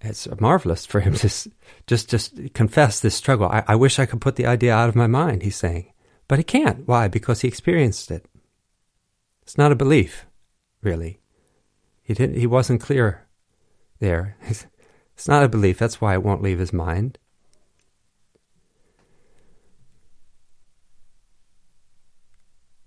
It's 0.00 0.28
marvelous 0.40 0.84
for 0.84 1.00
him 1.00 1.14
to 1.14 1.28
just 1.86 2.10
just 2.10 2.54
confess 2.54 2.98
this 3.00 3.14
struggle. 3.14 3.46
I, 3.46 3.64
I 3.68 3.74
wish 3.76 3.98
I 3.98 4.06
could 4.06 4.20
put 4.20 4.36
the 4.36 4.46
idea 4.46 4.74
out 4.74 4.88
of 4.88 4.96
my 4.96 5.06
mind. 5.06 5.42
He's 5.42 5.56
saying, 5.56 5.92
but 6.26 6.38
he 6.38 6.44
can't. 6.44 6.86
Why? 6.88 7.08
Because 7.08 7.42
he 7.42 7.48
experienced 7.48 8.10
it. 8.10 8.26
It's 9.42 9.56
not 9.56 9.70
a 9.70 9.76
belief, 9.76 10.26
really. 10.82 11.20
He 12.02 12.14
didn't. 12.14 12.36
He 12.36 12.46
wasn't 12.46 12.80
clear 12.80 13.26
there. 14.00 14.36
It's 15.14 15.28
not 15.28 15.44
a 15.44 15.48
belief. 15.48 15.78
That's 15.78 16.00
why 16.00 16.14
it 16.14 16.22
won't 16.22 16.42
leave 16.42 16.58
his 16.58 16.72
mind. 16.72 17.18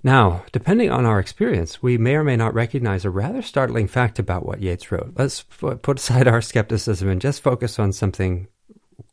Now, 0.05 0.45
depending 0.51 0.91
on 0.91 1.03
our 1.03 1.19
experience, 1.19 1.81
we 1.81 1.97
may 1.97 2.13
or 2.13 2.23
may 2.23 2.35
not 2.35 2.53
recognize 2.53 3.05
a 3.05 3.09
rather 3.09 3.41
startling 3.41 3.87
fact 3.87 4.19
about 4.19 4.45
what 4.45 4.61
Yeats 4.61 4.91
wrote. 4.91 5.13
Let's 5.15 5.41
put 5.41 5.97
aside 5.97 6.27
our 6.27 6.43
skepticism 6.43 7.09
and 7.09 7.19
just 7.19 7.41
focus 7.41 7.79
on 7.79 7.91
something 7.91 8.47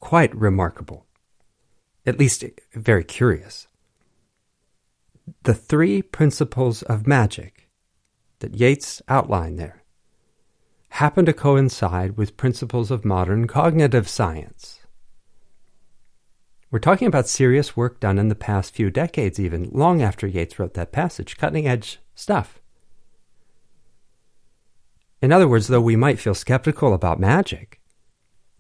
quite 0.01 0.37
remarkable, 0.37 1.07
at 2.05 2.19
least 2.19 2.45
very 2.75 3.05
curious. 3.05 3.69
The 5.45 5.55
three 5.55 6.03
principles 6.03 6.83
of 6.83 7.07
magic 7.07 7.71
that 8.41 8.61
Yeats 8.61 9.01
outlined 9.09 9.59
there 9.59 9.85
happen 10.91 11.25
to 11.25 11.33
coincide 11.33 12.19
with 12.19 12.37
principles 12.37 12.91
of 12.91 13.03
modern 13.03 13.47
cognitive 13.47 14.11
science. 14.11 14.81
We're 16.73 16.79
talking 16.79 17.07
about 17.07 17.29
serious 17.29 17.77
work 17.77 18.01
done 18.01 18.19
in 18.19 18.29
the 18.29 18.35
past 18.35 18.75
few 18.75 18.89
decades, 18.89 19.39
even 19.39 19.69
long 19.73 20.01
after 20.01 20.27
Yeats 20.27 20.59
wrote 20.59 20.73
that 20.73 20.91
passage, 20.91 21.37
cutting 21.37 21.69
edge 21.69 22.01
stuff. 22.15 22.63
In 25.21 25.33
other 25.33 25.47
words, 25.47 25.69
though 25.69 25.83
we 25.83 25.97
might 25.97 26.19
feel 26.19 26.35
skeptical 26.35 26.95
about 26.95 27.21
magic, 27.21 27.83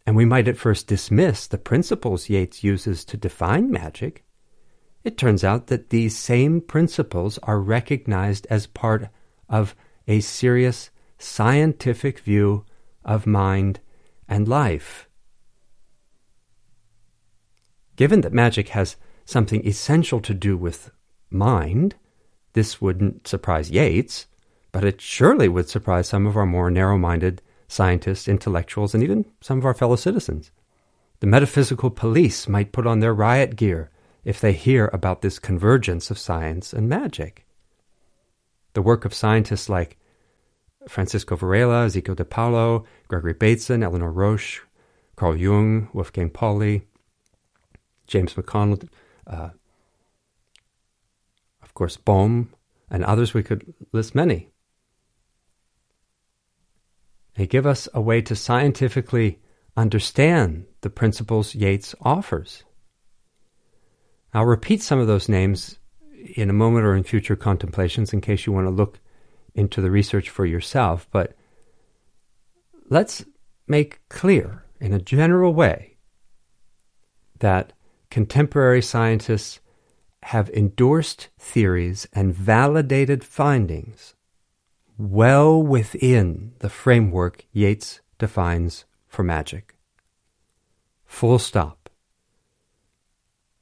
and 0.07 0.15
we 0.15 0.27
might 0.27 0.47
at 0.47 0.59
first 0.59 0.87
dismiss 0.87 1.47
the 1.47 1.57
principles 1.57 2.29
Yeats 2.29 2.63
uses 2.63 3.03
to 3.07 3.17
define 3.17 3.71
magic, 3.71 4.27
it 5.05 5.17
turns 5.17 5.43
out 5.43 5.69
that 5.69 5.89
these 5.89 6.15
same 6.15 6.61
principles 6.61 7.39
are 7.45 7.61
recognized 7.61 8.47
as 8.51 8.67
part 8.67 9.09
of 9.49 9.75
a 10.07 10.21
serious 10.21 10.91
scientific 11.17 12.19
view 12.19 12.67
of 13.07 13.27
mind 13.27 13.81
and 14.29 14.47
life. 14.47 15.09
Given 18.03 18.23
that 18.23 18.33
magic 18.33 18.71
has 18.71 18.97
something 19.25 19.65
essential 19.65 20.19
to 20.23 20.35
do 20.35 20.57
with 20.57 20.91
mind, 21.31 21.95
this 22.53 22.81
wouldn't 22.81 23.29
surprise 23.29 23.71
Yeats, 23.71 24.27
but 24.73 24.83
it 24.83 25.01
surely 25.01 25.47
would 25.47 25.69
surprise 25.69 26.09
some 26.09 26.27
of 26.27 26.37
our 26.37 26.45
more 26.45 26.69
narrow 26.69 26.99
minded 26.99 27.43
scientists, 27.69 28.27
intellectuals, 28.27 28.93
and 28.93 29.05
even 29.05 29.27
some 29.41 29.59
of 29.59 29.65
our 29.65 29.73
fellow 29.73 29.95
citizens. 29.95 30.51
The 31.21 31.29
metaphysical 31.29 31.91
police 31.91 32.49
might 32.49 32.73
put 32.73 32.89
on 32.89 32.99
their 32.99 33.15
riot 33.15 33.55
gear 33.55 33.89
if 34.25 34.41
they 34.41 34.53
hear 34.53 34.91
about 34.93 35.23
this 35.23 35.39
convergence 35.39 36.11
of 36.11 36.19
science 36.19 36.73
and 36.73 36.89
magic. 36.89 37.47
The 38.73 38.83
work 38.83 39.05
of 39.05 39.15
scientists 39.15 39.69
like 39.69 39.97
Francisco 40.89 41.37
Varela, 41.37 41.87
Ezequiel 41.87 42.17
Di 42.17 42.25
Paolo, 42.25 42.85
Gregory 43.07 43.35
Bateson, 43.35 43.85
Eleanor 43.85 44.11
Rosch, 44.11 44.59
Carl 45.15 45.37
Jung, 45.37 45.89
Wolfgang 45.93 46.31
Pauli, 46.31 46.83
James 48.07 48.35
McConnell, 48.35 48.89
uh, 49.27 49.51
of 51.63 51.75
course, 51.75 51.97
Bohm, 51.97 52.53
and 52.91 53.05
others 53.05 53.33
we 53.33 53.43
could 53.43 53.73
list 53.93 54.15
many. 54.15 54.51
They 57.35 57.47
give 57.47 57.67
us 57.67 57.89
a 57.95 58.01
way 58.01 58.21
to 58.23 58.37
scientifically 58.37 59.39
understand 59.77 60.67
the 60.83 60.91
principles 60.91 61.55
Yeats 61.55 61.95
offers. 62.03 62.65
I'll 64.35 64.45
repeat 64.45 64.83
some 64.83 64.99
of 64.99 65.07
those 65.07 65.29
names 65.29 65.79
in 66.37 66.51
a 66.51 66.55
moment 66.55 66.85
or 66.85 66.95
in 66.95 67.03
future 67.03 67.37
contemplations 67.37 68.13
in 68.13 68.21
case 68.21 68.47
you 68.47 68.53
want 68.53 68.67
to 68.67 68.71
look 68.71 68.99
into 69.55 69.81
the 69.81 69.91
research 69.91 70.31
for 70.31 70.47
yourself, 70.47 71.07
but 71.11 71.35
let's 72.89 73.25
make 73.67 74.01
clear 74.09 74.65
in 74.81 74.93
a 74.93 74.99
general 74.99 75.55
way 75.55 75.97
that 77.39 77.73
contemporary 78.13 78.83
scientists 78.83 79.59
have 80.25 80.51
endorsed 80.51 81.31
theories 81.39 82.07
and 82.13 82.35
validated 82.35 83.25
findings 83.25 84.15
well 84.99 85.63
within 85.63 86.53
the 86.59 86.69
framework 86.69 87.47
Yeats 87.53 88.03
defines 88.19 88.85
for 89.09 89.23
magic. 89.23 89.77
Full 91.07 91.39
stop. 91.39 91.89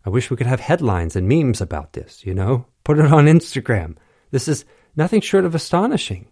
I 0.04 0.10
wish 0.10 0.32
we 0.32 0.36
could 0.36 0.48
have 0.48 0.58
headlines 0.58 1.14
and 1.14 1.28
memes 1.28 1.60
about 1.60 1.92
this, 1.92 2.26
you 2.26 2.34
know? 2.34 2.66
Put 2.82 2.98
it 2.98 3.12
on 3.12 3.26
Instagram. 3.26 3.94
This 4.32 4.48
is 4.48 4.64
nothing 4.96 5.20
short 5.20 5.44
of 5.44 5.54
astonishing. 5.54 6.26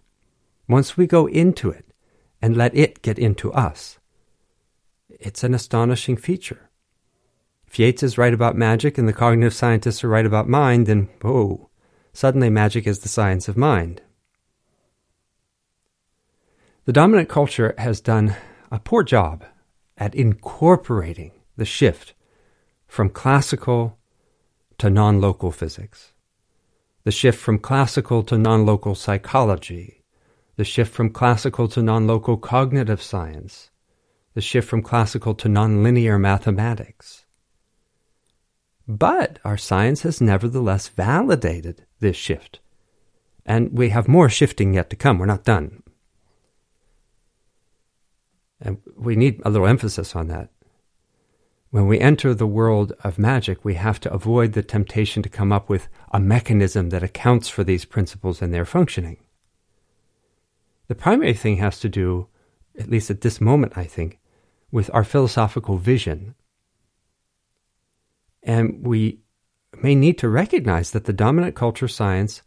Once 0.69 0.97
we 0.97 1.07
go 1.07 1.29
into 1.29 1.71
it 1.71 1.85
and 2.43 2.57
let 2.57 2.75
it 2.77 3.01
get 3.01 3.17
into 3.17 3.53
us, 3.53 4.01
it's 5.09 5.45
an 5.45 5.55
astonishing 5.55 6.17
feature. 6.17 6.68
If 7.71 7.79
Yeats 7.79 8.03
is 8.03 8.17
right 8.17 8.33
about 8.33 8.57
magic 8.57 8.97
and 8.97 9.07
the 9.07 9.13
cognitive 9.13 9.53
scientists 9.53 10.03
are 10.03 10.09
right 10.09 10.25
about 10.25 10.49
mind, 10.49 10.87
then, 10.87 11.11
oh, 11.23 11.69
suddenly 12.15 12.49
magic 12.49 12.87
is 12.87 13.01
the 13.01 13.11
science 13.11 13.47
of 13.47 13.59
mind. 13.59 14.01
The 16.87 16.95
dominant 16.95 17.29
culture 17.29 17.75
has 17.77 18.01
done 18.01 18.35
a 18.73 18.79
poor 18.79 19.03
job 19.03 19.45
at 19.99 20.15
incorporating 20.15 21.33
the 21.59 21.67
shift 21.67 22.15
from 22.87 23.11
classical 23.11 23.99
to 24.79 24.89
non 24.89 25.21
local 25.21 25.53
physics, 25.53 26.15
the 27.05 27.13
shift 27.13 27.39
from 27.39 27.59
classical 27.59 28.23
to 28.23 28.39
non 28.39 28.65
local 28.65 28.95
psychology, 28.95 30.05
the 30.57 30.65
shift 30.65 30.95
from 30.95 31.11
classical 31.11 31.69
to 31.69 31.83
non 31.83 32.07
local 32.07 32.39
cognitive 32.39 33.03
science, 33.03 33.71
the 34.33 34.41
shift 34.41 34.67
from 34.67 34.81
classical 34.83 35.35
to 35.35 35.49
nonlinear 35.49 36.19
mathematics. 36.19 37.27
But 38.89 39.39
our 39.45 39.59
science 39.59 40.03
has 40.03 40.23
nevertheless 40.23 40.89
validated 40.89 41.85
this 42.01 42.17
shift. 42.17 42.61
And 43.45 43.73
we 43.73 43.91
have 43.91 44.09
more 44.09 44.31
shifting 44.31 44.73
yet 44.73 44.89
to 44.91 44.97
come. 44.97 45.19
We're 45.19 45.27
not 45.27 45.45
done. 45.45 45.83
And 48.61 48.79
we 48.97 49.15
need 49.15 49.43
a 49.45 49.51
little 49.51 49.67
emphasis 49.67 50.17
on 50.17 50.29
that. 50.29 50.49
When 51.71 51.87
we 51.87 52.01
enter 52.01 52.33
the 52.33 52.47
world 52.47 52.95
of 53.05 53.19
magic, 53.19 53.63
we 53.63 53.75
have 53.75 54.01
to 54.01 54.13
avoid 54.13 54.55
the 54.55 54.63
temptation 54.63 55.23
to 55.23 55.29
come 55.29 55.53
up 55.53 55.69
with 55.69 55.89
a 56.11 56.19
mechanism 56.19 56.89
that 56.89 57.03
accounts 57.03 57.49
for 57.51 57.63
these 57.63 57.85
principles 57.85 58.41
and 58.41 58.55
their 58.55 58.65
functioning. 58.65 59.19
The 60.89 60.95
primary 60.95 61.35
thing 61.35 61.59
has 61.59 61.79
to 61.81 61.91
do, 61.91 62.29
at 62.79 62.89
least 62.89 63.11
at 63.11 63.21
this 63.21 63.39
moment, 63.39 63.75
I 63.77 63.85
think, 63.85 64.19
with 64.71 64.91
our 64.95 65.05
philosophical 65.05 65.77
vision. 65.77 66.35
And 68.49 68.85
we 68.85 69.21
may 69.81 69.95
need 69.95 70.19
to 70.19 70.29
recognize 70.29 70.91
that 70.91 71.05
the 71.05 71.13
dominant 71.13 71.55
culture 71.55 71.87
science 71.87 72.43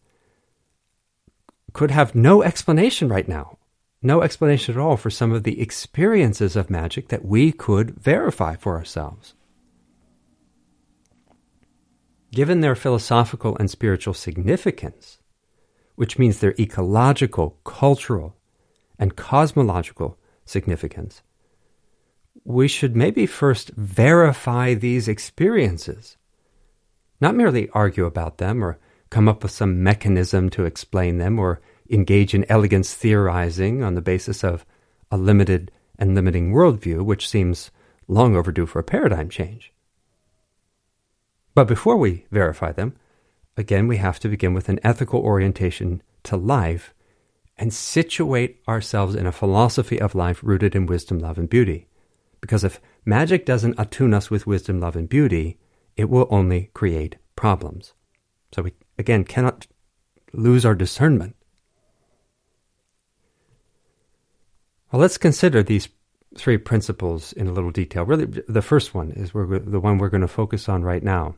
could 1.72 1.92
have 1.92 2.14
no 2.14 2.44
explanation 2.44 3.08
right 3.08 3.30
now 3.30 3.58
no 4.02 4.22
explanation 4.22 4.76
at 4.76 4.82
all 4.82 4.98
for 4.98 5.10
some 5.10 5.32
of 5.32 5.44
the 5.44 5.62
experiences 5.62 6.56
of 6.56 6.70
magic 6.70 7.10
that 7.10 7.24
we 7.24 7.52
could 7.52 7.92
verify 7.92 8.56
for 8.56 8.76
ourselves. 8.76 9.36
Given 12.32 12.62
their 12.62 12.76
philosophical 12.76 13.56
and 13.58 13.70
spiritual 13.70 14.14
significance, 14.14 15.20
which 15.96 16.18
means 16.18 16.40
their 16.40 16.56
ecological, 16.58 17.60
cultural, 17.64 18.38
and 18.98 19.16
cosmological 19.16 20.18
significance, 20.46 21.22
we 22.44 22.68
should 22.68 22.96
maybe 22.96 23.26
first 23.26 23.70
verify 23.72 24.74
these 24.74 25.08
experiences, 25.08 26.18
not 27.20 27.36
merely 27.36 27.70
argue 27.70 28.06
about 28.06 28.38
them 28.38 28.64
or 28.64 28.80
come 29.10 29.28
up 29.28 29.44
with 29.44 29.52
some 29.52 29.84
mechanism 29.84 30.50
to 30.50 30.66
explain 30.66 31.18
them 31.18 31.38
or 31.38 31.62
engage 31.90 32.34
in 32.34 32.50
elegance 32.50 32.94
theorizing 32.94 33.84
on 33.84 33.96
the 33.96 34.02
basis 34.02 34.44
of 34.44 34.66
a 35.12 35.18
limited 35.18 35.72
and 36.00 36.16
limiting 36.16 36.52
worldview, 36.52 37.04
which 37.04 37.30
seems 37.30 37.70
long 38.08 38.36
overdue 38.36 38.66
for 38.66 38.80
a 38.80 38.84
paradigm 38.84 39.30
change. 39.30 39.74
But 41.54 41.68
before 41.68 41.98
we 41.98 42.26
verify 42.32 42.72
them, 42.72 42.96
again, 43.58 43.88
we 43.88 43.98
have 43.98 44.20
to 44.22 44.30
begin 44.30 44.54
with 44.54 44.70
an 44.70 44.80
ethical 44.84 45.20
orientation 45.20 46.02
to 46.24 46.38
life 46.38 46.94
and 47.58 47.74
situate 47.74 48.62
ourselves 48.68 49.14
in 49.14 49.28
a 49.28 49.32
philosophy 49.32 50.00
of 50.00 50.16
life 50.16 50.40
rooted 50.42 50.76
in 50.76 50.86
wisdom, 50.86 51.20
love, 51.20 51.38
and 51.38 51.50
beauty. 51.50 51.88
Because 52.42 52.64
if 52.64 52.82
magic 53.06 53.46
doesn't 53.46 53.80
attune 53.80 54.14
us 54.14 54.30
with 54.30 54.48
wisdom, 54.48 54.80
love, 54.80 54.96
and 54.96 55.08
beauty, 55.08 55.60
it 55.96 56.10
will 56.10 56.28
only 56.30 56.72
create 56.74 57.18
problems. 57.36 57.94
So 58.54 58.64
we, 58.64 58.74
again, 58.98 59.24
cannot 59.24 59.68
lose 60.34 60.66
our 60.66 60.76
discernment. 60.76 61.36
Well, 64.92 65.02
let's 65.02 65.18
consider 65.18 65.64
these 65.64 65.88
three 66.36 66.58
principles 66.58 67.34
in 67.34 67.48
a 67.48 67.52
little 67.54 67.72
detail. 67.72 68.06
Really, 68.06 68.26
the 68.26 68.62
first 68.62 68.94
one 68.94 69.12
is 69.12 69.32
the 69.32 69.80
one 69.80 69.98
we're 69.98 70.10
going 70.10 70.22
to 70.22 70.28
focus 70.28 70.68
on 70.68 70.84
right 70.84 71.04
now. 71.04 71.36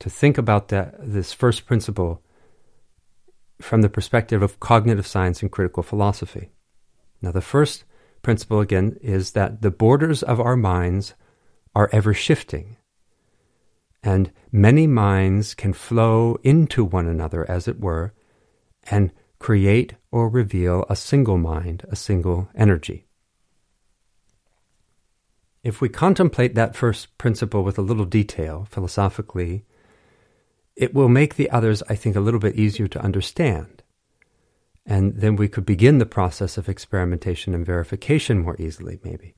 To 0.00 0.10
think 0.10 0.38
about 0.38 0.68
that, 0.68 0.94
this 0.98 1.32
first 1.32 1.66
principle 1.66 2.22
from 3.60 3.82
the 3.82 3.88
perspective 3.88 4.42
of 4.42 4.60
cognitive 4.60 5.06
science 5.06 5.40
and 5.42 5.50
critical 5.50 5.82
philosophy. 5.82 6.50
Now, 7.22 7.30
the 7.32 7.40
first 7.40 7.84
principle, 8.24 8.60
again, 8.60 8.98
is 9.00 9.32
that 9.32 9.62
the 9.62 9.70
borders 9.70 10.22
of 10.22 10.40
our 10.40 10.56
minds 10.56 11.14
are 11.74 11.88
ever 11.92 12.12
shifting. 12.12 12.76
And 14.02 14.32
many 14.50 14.86
minds 14.86 15.54
can 15.54 15.72
flow 15.72 16.38
into 16.42 16.84
one 16.84 17.06
another, 17.06 17.48
as 17.48 17.68
it 17.68 17.78
were, 17.78 18.12
and 18.90 19.12
create 19.38 19.94
or 20.10 20.28
reveal 20.28 20.84
a 20.88 20.96
single 20.96 21.38
mind, 21.38 21.84
a 21.88 21.96
single 21.96 22.48
energy. 22.54 23.06
If 25.62 25.80
we 25.80 25.88
contemplate 25.88 26.54
that 26.54 26.74
first 26.76 27.16
principle 27.18 27.62
with 27.62 27.78
a 27.78 27.82
little 27.82 28.04
detail 28.04 28.66
philosophically, 28.70 29.64
it 30.76 30.92
will 30.92 31.08
make 31.08 31.36
the 31.36 31.50
others, 31.50 31.82
I 31.88 31.94
think, 31.94 32.16
a 32.16 32.20
little 32.20 32.40
bit 32.40 32.56
easier 32.56 32.88
to 32.88 33.02
understand. 33.02 33.83
And 34.86 35.16
then 35.16 35.36
we 35.36 35.48
could 35.48 35.64
begin 35.64 35.98
the 35.98 36.06
process 36.06 36.58
of 36.58 36.68
experimentation 36.68 37.54
and 37.54 37.64
verification 37.64 38.40
more 38.40 38.56
easily, 38.60 39.00
maybe. 39.02 39.34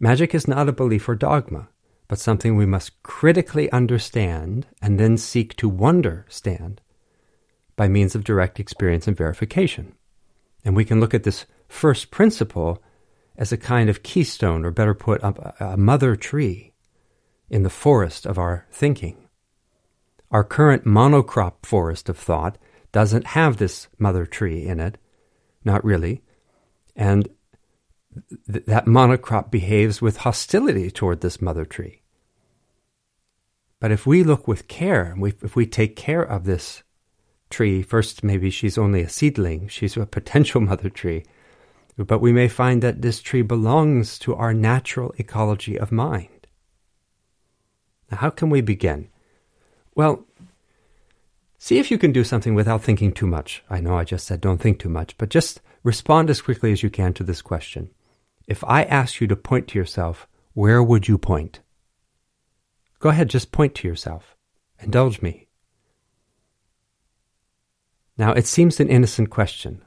Magic 0.00 0.34
is 0.34 0.48
not 0.48 0.68
a 0.68 0.72
belief 0.72 1.08
or 1.08 1.14
dogma, 1.14 1.68
but 2.08 2.18
something 2.18 2.56
we 2.56 2.66
must 2.66 3.02
critically 3.02 3.70
understand 3.72 4.66
and 4.80 4.98
then 4.98 5.16
seek 5.16 5.54
to 5.56 5.84
understand 5.84 6.80
by 7.76 7.88
means 7.88 8.14
of 8.14 8.24
direct 8.24 8.58
experience 8.58 9.06
and 9.06 9.16
verification. 9.16 9.94
And 10.64 10.76
we 10.76 10.84
can 10.84 11.00
look 11.00 11.14
at 11.14 11.24
this 11.24 11.46
first 11.68 12.10
principle 12.10 12.82
as 13.36 13.52
a 13.52 13.56
kind 13.56 13.88
of 13.88 14.02
keystone, 14.02 14.64
or 14.64 14.70
better 14.70 14.94
put, 14.94 15.22
a, 15.22 15.54
a 15.72 15.76
mother 15.76 16.16
tree 16.16 16.74
in 17.48 17.62
the 17.62 17.70
forest 17.70 18.26
of 18.26 18.38
our 18.38 18.66
thinking. 18.70 19.28
Our 20.30 20.44
current 20.44 20.84
monocrop 20.84 21.64
forest 21.64 22.08
of 22.08 22.18
thought 22.18 22.58
doesn't 22.92 23.28
have 23.28 23.56
this 23.56 23.88
mother 23.98 24.26
tree 24.26 24.66
in 24.66 24.80
it, 24.80 24.98
not 25.64 25.84
really. 25.84 26.22
And 26.94 27.28
th- 28.50 28.64
that 28.66 28.86
monocrop 28.86 29.50
behaves 29.50 30.00
with 30.00 30.18
hostility 30.18 30.90
toward 30.90 31.20
this 31.20 31.40
mother 31.40 31.64
tree. 31.64 32.02
But 33.80 33.90
if 33.90 34.06
we 34.06 34.22
look 34.22 34.46
with 34.46 34.68
care, 34.68 35.16
if 35.42 35.56
we 35.56 35.66
take 35.66 35.96
care 35.96 36.22
of 36.22 36.44
this 36.44 36.82
tree. 37.52 37.82
First, 37.82 38.24
maybe 38.24 38.50
she's 38.50 38.78
only 38.78 39.02
a 39.02 39.08
seedling, 39.08 39.68
she's 39.68 39.96
a 39.96 40.06
potential 40.06 40.60
mother 40.70 40.88
tree. 40.88 41.24
But 41.96 42.20
we 42.20 42.32
may 42.32 42.48
find 42.48 42.82
that 42.82 43.02
this 43.02 43.20
tree 43.20 43.42
belongs 43.42 44.18
to 44.20 44.34
our 44.34 44.54
natural 44.54 45.14
ecology 45.18 45.78
of 45.78 45.92
mind. 45.92 46.46
Now, 48.10 48.16
how 48.16 48.30
can 48.30 48.48
we 48.48 48.62
begin? 48.62 49.08
Well, 49.94 50.24
see 51.62 51.78
if 51.78 51.92
you 51.92 51.96
can 51.96 52.10
do 52.10 52.24
something 52.24 52.56
without 52.56 52.82
thinking 52.82 53.12
too 53.12 53.26
much. 53.26 53.62
I 53.70 53.80
know 53.80 53.96
I 53.96 54.02
just 54.02 54.26
said 54.26 54.40
don't 54.40 54.60
think 54.60 54.80
too 54.80 54.88
much, 54.88 55.16
but 55.16 55.28
just 55.28 55.60
respond 55.84 56.28
as 56.28 56.42
quickly 56.42 56.72
as 56.72 56.82
you 56.82 56.90
can 56.90 57.14
to 57.14 57.22
this 57.22 57.40
question. 57.40 57.90
If 58.48 58.64
I 58.64 58.82
asked 58.82 59.20
you 59.20 59.28
to 59.28 59.36
point 59.36 59.68
to 59.68 59.78
yourself, 59.78 60.26
where 60.54 60.82
would 60.82 61.06
you 61.06 61.18
point? 61.18 61.60
Go 62.98 63.10
ahead, 63.10 63.30
just 63.30 63.52
point 63.52 63.76
to 63.76 63.86
yourself. 63.86 64.34
Indulge 64.80 65.22
me. 65.22 65.46
Now, 68.18 68.32
it 68.32 68.48
seems 68.48 68.80
an 68.80 68.88
innocent 68.88 69.30
question, 69.30 69.84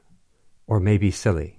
or 0.66 0.80
maybe 0.80 1.10
silly, 1.10 1.58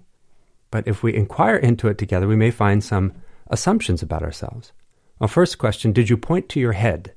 but 0.72 0.88
if 0.88 1.04
we 1.04 1.14
inquire 1.14 1.58
into 1.58 1.90
it 1.90 2.00
together, 2.00 2.28
we 2.28 2.36
may 2.36 2.50
find 2.50 2.84
some 2.84 3.14
assumptions 3.52 4.02
about 4.02 4.24
ourselves. 4.24 4.72
Well, 5.20 5.28
first 5.28 5.60
question 5.60 5.92
Did 5.92 6.10
you 6.10 6.18
point 6.18 6.50
to 6.50 6.60
your 6.60 6.74
head? 6.74 7.14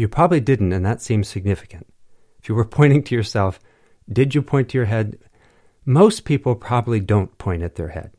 You 0.00 0.08
probably 0.08 0.40
didn't, 0.40 0.72
and 0.72 0.82
that 0.86 1.02
seems 1.02 1.28
significant. 1.28 1.86
If 2.38 2.48
you 2.48 2.54
were 2.54 2.64
pointing 2.64 3.02
to 3.02 3.14
yourself, 3.14 3.60
did 4.10 4.34
you 4.34 4.40
point 4.40 4.70
to 4.70 4.78
your 4.78 4.86
head? 4.86 5.18
Most 5.84 6.24
people 6.24 6.54
probably 6.54 7.00
don't 7.00 7.36
point 7.36 7.62
at 7.62 7.74
their 7.74 7.88
head, 7.88 8.10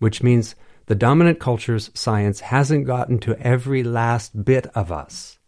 which 0.00 0.24
means 0.24 0.56
the 0.86 0.96
dominant 0.96 1.38
culture's 1.38 1.92
science 1.94 2.40
hasn't 2.40 2.88
gotten 2.88 3.20
to 3.20 3.38
every 3.38 3.84
last 3.84 4.44
bit 4.44 4.66
of 4.74 4.90
us. 4.90 5.38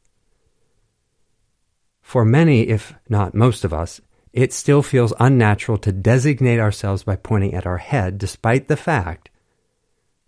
For 2.00 2.24
many, 2.24 2.68
if 2.68 2.94
not 3.08 3.34
most 3.34 3.64
of 3.64 3.74
us, 3.74 4.00
it 4.32 4.52
still 4.52 4.84
feels 4.84 5.12
unnatural 5.18 5.78
to 5.78 5.90
designate 5.90 6.60
ourselves 6.60 7.02
by 7.02 7.16
pointing 7.16 7.54
at 7.54 7.66
our 7.66 7.78
head, 7.78 8.18
despite 8.18 8.68
the 8.68 8.76
fact 8.76 9.30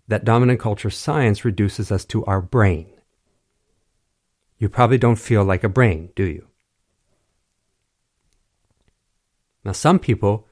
that 0.05 0.25
dominant 0.25 0.59
culture 0.59 0.89
science 0.89 1.45
reduces 1.45 1.93
us 1.93 2.03
to 2.07 2.25
our 2.25 2.41
brain. 2.41 2.91
You 4.59 4.69
probably 4.69 4.97
don't 4.97 5.15
feel 5.15 5.43
like 5.43 5.63
a 5.63 5.69
brain, 5.69 6.09
do 6.15 6.25
you? 6.25 6.47
Now, 9.63 9.71
some 9.71 9.99
people 9.99 10.47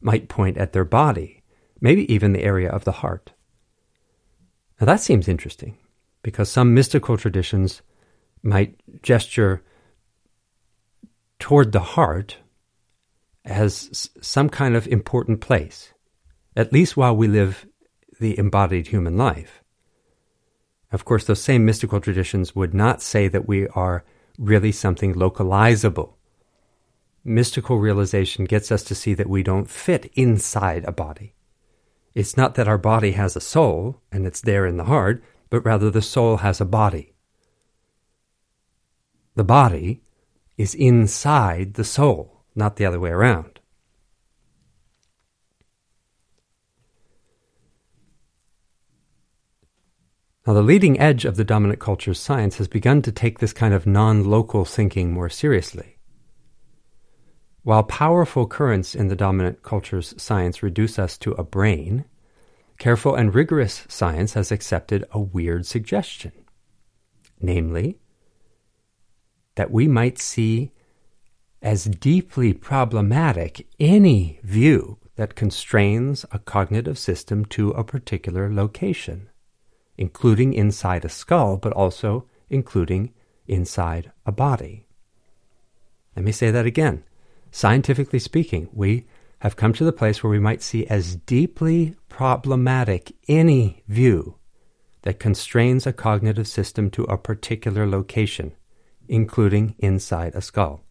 might 0.00 0.28
point 0.28 0.56
at 0.56 0.72
their 0.72 0.84
body, 0.84 1.42
maybe 1.80 2.12
even 2.12 2.32
the 2.32 2.42
area 2.42 2.70
of 2.70 2.84
the 2.84 2.92
heart. 2.92 3.32
Now, 4.80 4.86
that 4.86 5.00
seems 5.00 5.28
interesting 5.28 5.76
because 6.22 6.48
some 6.48 6.72
mystical 6.72 7.16
traditions 7.16 7.82
might 8.42 8.80
gesture 9.02 9.64
toward 11.40 11.72
the 11.72 11.80
heart 11.80 12.36
as 13.44 14.10
some 14.20 14.48
kind 14.48 14.76
of 14.76 14.86
important 14.86 15.40
place, 15.40 15.92
at 16.54 16.72
least 16.72 16.96
while 16.96 17.16
we 17.16 17.26
live 17.26 17.66
the 18.20 18.38
embodied 18.38 18.88
human 18.88 19.16
life. 19.16 19.57
Of 20.90 21.04
course, 21.04 21.24
those 21.24 21.42
same 21.42 21.64
mystical 21.64 22.00
traditions 22.00 22.56
would 22.56 22.72
not 22.72 23.02
say 23.02 23.28
that 23.28 23.46
we 23.46 23.68
are 23.68 24.04
really 24.38 24.72
something 24.72 25.14
localizable. 25.14 26.14
Mystical 27.24 27.78
realization 27.78 28.46
gets 28.46 28.72
us 28.72 28.82
to 28.84 28.94
see 28.94 29.12
that 29.14 29.28
we 29.28 29.42
don't 29.42 29.68
fit 29.68 30.10
inside 30.14 30.84
a 30.84 30.92
body. 30.92 31.34
It's 32.14 32.36
not 32.36 32.54
that 32.54 32.68
our 32.68 32.78
body 32.78 33.12
has 33.12 33.36
a 33.36 33.40
soul 33.40 34.00
and 34.10 34.26
it's 34.26 34.40
there 34.40 34.66
in 34.66 34.76
the 34.76 34.84
heart, 34.84 35.22
but 35.50 35.64
rather 35.64 35.90
the 35.90 36.02
soul 36.02 36.38
has 36.38 36.60
a 36.60 36.64
body. 36.64 37.12
The 39.34 39.44
body 39.44 40.02
is 40.56 40.74
inside 40.74 41.74
the 41.74 41.84
soul, 41.84 42.44
not 42.54 42.76
the 42.76 42.86
other 42.86 42.98
way 42.98 43.10
around. 43.10 43.57
Now, 50.48 50.54
the 50.54 50.62
leading 50.62 50.98
edge 50.98 51.26
of 51.26 51.36
the 51.36 51.44
dominant 51.44 51.78
culture's 51.78 52.18
science 52.18 52.56
has 52.56 52.68
begun 52.68 53.02
to 53.02 53.12
take 53.12 53.38
this 53.38 53.52
kind 53.52 53.74
of 53.74 53.86
non 53.86 54.24
local 54.24 54.64
thinking 54.64 55.12
more 55.12 55.28
seriously. 55.28 55.98
While 57.64 57.82
powerful 57.82 58.46
currents 58.46 58.94
in 58.94 59.08
the 59.08 59.14
dominant 59.14 59.62
culture's 59.62 60.14
science 60.16 60.62
reduce 60.62 60.98
us 60.98 61.18
to 61.18 61.32
a 61.32 61.44
brain, 61.44 62.06
careful 62.78 63.14
and 63.14 63.34
rigorous 63.34 63.84
science 63.88 64.32
has 64.32 64.50
accepted 64.50 65.04
a 65.10 65.20
weird 65.20 65.66
suggestion. 65.66 66.32
Namely, 67.42 67.98
that 69.56 69.70
we 69.70 69.86
might 69.86 70.18
see 70.18 70.72
as 71.60 71.84
deeply 71.84 72.54
problematic 72.54 73.66
any 73.78 74.40
view 74.42 74.96
that 75.16 75.34
constrains 75.34 76.24
a 76.32 76.38
cognitive 76.38 76.98
system 76.98 77.44
to 77.44 77.72
a 77.72 77.84
particular 77.84 78.50
location 78.50 79.28
including 79.98 80.54
inside 80.54 81.04
a 81.04 81.08
skull, 81.08 81.56
but 81.56 81.72
also 81.72 82.26
including 82.48 83.12
inside 83.46 84.10
a 84.24 84.32
body. 84.32 84.86
Let 86.16 86.24
me 86.24 86.32
say 86.32 86.50
that 86.50 86.66
again. 86.66 87.04
Scientifically 87.50 88.18
speaking, 88.18 88.68
we 88.72 89.06
have 89.40 89.56
come 89.56 89.72
to 89.72 89.84
the 89.84 89.92
place 89.92 90.22
where 90.22 90.30
we 90.30 90.38
might 90.38 90.62
see 90.62 90.86
as 90.86 91.16
deeply 91.16 91.96
problematic 92.08 93.12
any 93.28 93.82
view 93.88 94.36
that 95.02 95.20
constrains 95.20 95.86
a 95.86 95.92
cognitive 95.92 96.48
system 96.48 96.90
to 96.90 97.04
a 97.04 97.18
particular 97.18 97.86
location, 97.86 98.52
including 99.08 99.74
inside 99.78 100.34
a 100.34 100.40
skull, 100.40 100.82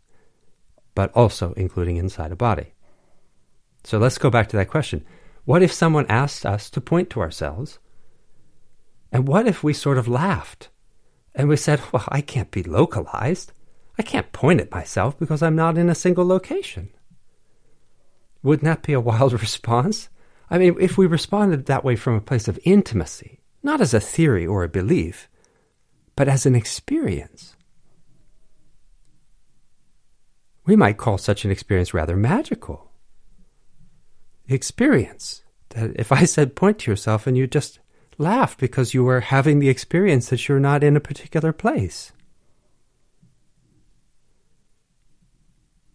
but 0.96 1.12
also 1.14 1.54
including 1.54 1.98
inside 1.98 2.32
a 2.32 2.36
body. 2.36 2.74
So 3.84 3.98
let's 3.98 4.18
go 4.18 4.30
back 4.30 4.48
to 4.50 4.58
that 4.58 4.70
question. 4.70 5.06
What 5.46 5.62
if 5.62 5.72
someone 5.72 6.06
asked 6.08 6.46
us 6.46 6.70
to 6.72 6.82
point 6.82 7.10
to 7.12 7.22
ourselves 7.22 7.80
and 9.12 9.28
what 9.28 9.48
if 9.48 9.64
we 9.64 9.74
sort 9.74 9.98
of 9.98 10.08
laughed 10.08 10.70
and 11.36 11.48
we 11.48 11.56
said, 11.56 11.82
well, 11.92 12.04
I 12.10 12.22
can't 12.22 12.52
be 12.52 12.64
localized. 12.64 13.54
I 13.98 14.04
can't 14.04 14.32
point 14.32 14.60
at 14.60 14.72
myself 14.72 15.18
because 15.18 15.42
I'm 15.42 15.56
not 15.56 15.78
in 15.78 15.90
a 15.90 15.96
single 15.96 16.26
location. 16.26 16.90
Wouldn't 18.44 18.66
that 18.66 18.84
be 18.84 18.94
a 18.94 19.00
wild 19.00 19.34
response? 19.42 20.10
I 20.50 20.58
mean, 20.58 20.76
if 20.80 20.98
we 20.98 21.06
responded 21.06 21.66
that 21.66 21.84
way 21.84 21.96
from 21.96 22.16
a 22.16 22.22
place 22.22 22.48
of 22.48 22.60
intimacy, 22.64 23.42
not 23.64 23.82
as 23.82 23.94
a 23.94 24.00
theory 24.00 24.48
or 24.48 24.64
a 24.64 24.70
belief, 24.70 25.30
but 26.16 26.28
as 26.28 26.46
an 26.46 26.56
experience, 26.56 27.56
we 30.66 30.76
might 30.76 30.98
call 30.98 31.18
such 31.18 31.46
an 31.46 31.52
experience 31.52 31.94
rather 31.94 32.16
magical. 32.16 32.92
Experience. 34.48 35.44
That 35.70 35.92
if 35.96 36.12
I 36.12 36.26
said, 36.26 36.56
point 36.56 36.80
to 36.80 36.92
yourself, 36.92 37.28
and 37.28 37.38
you 37.38 37.48
just 37.48 37.80
laugh 38.18 38.58
because 38.58 38.94
you 38.94 39.08
are 39.08 39.20
having 39.20 39.60
the 39.60 39.70
experience 39.70 40.30
that 40.30 40.48
you're 40.48 40.60
not 40.60 40.84
in 40.84 40.96
a 40.96 41.02
particular 41.02 41.54
place. 41.54 42.12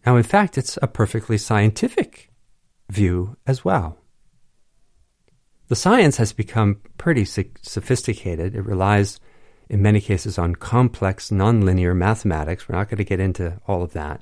Now, 0.05 0.17
in 0.17 0.23
fact, 0.23 0.57
it's 0.57 0.77
a 0.81 0.87
perfectly 0.87 1.37
scientific 1.37 2.29
view 2.89 3.37
as 3.47 3.63
well. 3.63 3.97
The 5.69 5.75
science 5.75 6.17
has 6.17 6.33
become 6.33 6.81
pretty 6.97 7.25
sophisticated. 7.25 8.53
It 8.53 8.61
relies, 8.61 9.19
in 9.69 9.81
many 9.81 10.01
cases, 10.01 10.37
on 10.37 10.55
complex, 10.55 11.29
nonlinear 11.29 11.95
mathematics. 11.95 12.67
We're 12.67 12.75
not 12.75 12.89
going 12.89 12.97
to 12.97 13.05
get 13.05 13.21
into 13.21 13.59
all 13.65 13.81
of 13.81 13.93
that. 13.93 14.21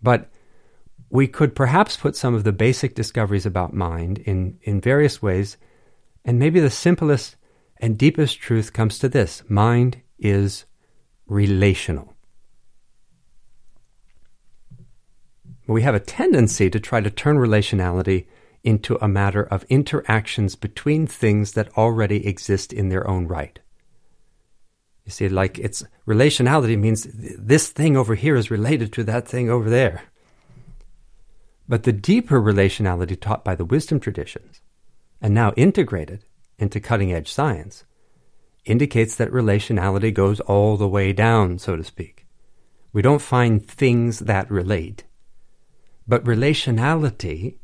But 0.00 0.30
we 1.10 1.26
could 1.26 1.54
perhaps 1.56 1.96
put 1.96 2.16
some 2.16 2.34
of 2.34 2.44
the 2.44 2.52
basic 2.52 2.94
discoveries 2.94 3.46
about 3.46 3.74
mind 3.74 4.18
in, 4.18 4.58
in 4.62 4.80
various 4.80 5.20
ways 5.20 5.56
and 6.26 6.40
maybe 6.40 6.58
the 6.58 6.68
simplest 6.68 7.36
and 7.78 7.96
deepest 7.96 8.40
truth 8.40 8.72
comes 8.72 8.98
to 8.98 9.08
this 9.08 9.42
mind 9.48 10.02
is 10.18 10.64
relational. 11.26 12.14
We 15.68 15.82
have 15.82 15.94
a 15.94 16.00
tendency 16.00 16.68
to 16.68 16.80
try 16.80 17.00
to 17.00 17.10
turn 17.10 17.36
relationality 17.36 18.26
into 18.64 18.98
a 19.00 19.08
matter 19.08 19.44
of 19.44 19.64
interactions 19.64 20.56
between 20.56 21.06
things 21.06 21.52
that 21.52 21.76
already 21.76 22.26
exist 22.26 22.72
in 22.72 22.88
their 22.88 23.08
own 23.08 23.28
right. 23.28 23.60
You 25.04 25.12
see, 25.12 25.28
like 25.28 25.58
it's 25.60 25.84
relationality 26.06 26.76
means 26.76 27.06
this 27.12 27.68
thing 27.68 27.96
over 27.96 28.16
here 28.16 28.34
is 28.34 28.50
related 28.50 28.92
to 28.94 29.04
that 29.04 29.28
thing 29.28 29.48
over 29.48 29.70
there. 29.70 30.02
But 31.68 31.84
the 31.84 31.92
deeper 31.92 32.40
relationality 32.40 33.20
taught 33.20 33.44
by 33.44 33.54
the 33.54 33.64
wisdom 33.64 34.00
traditions 34.00 34.60
and 35.26 35.34
now 35.34 35.52
integrated 35.56 36.24
into 36.56 36.78
cutting 36.78 37.12
edge 37.12 37.32
science, 37.32 37.84
indicates 38.64 39.16
that 39.16 39.32
relationality 39.32 40.14
goes 40.14 40.38
all 40.38 40.76
the 40.76 40.86
way 40.86 41.12
down, 41.12 41.58
so 41.58 41.74
to 41.74 41.82
speak. 41.82 42.28
We 42.92 43.02
don't 43.02 43.20
find 43.20 43.66
things 43.66 44.20
that 44.20 44.48
relate, 44.48 45.02
but 46.06 46.22
relationality 46.22 47.58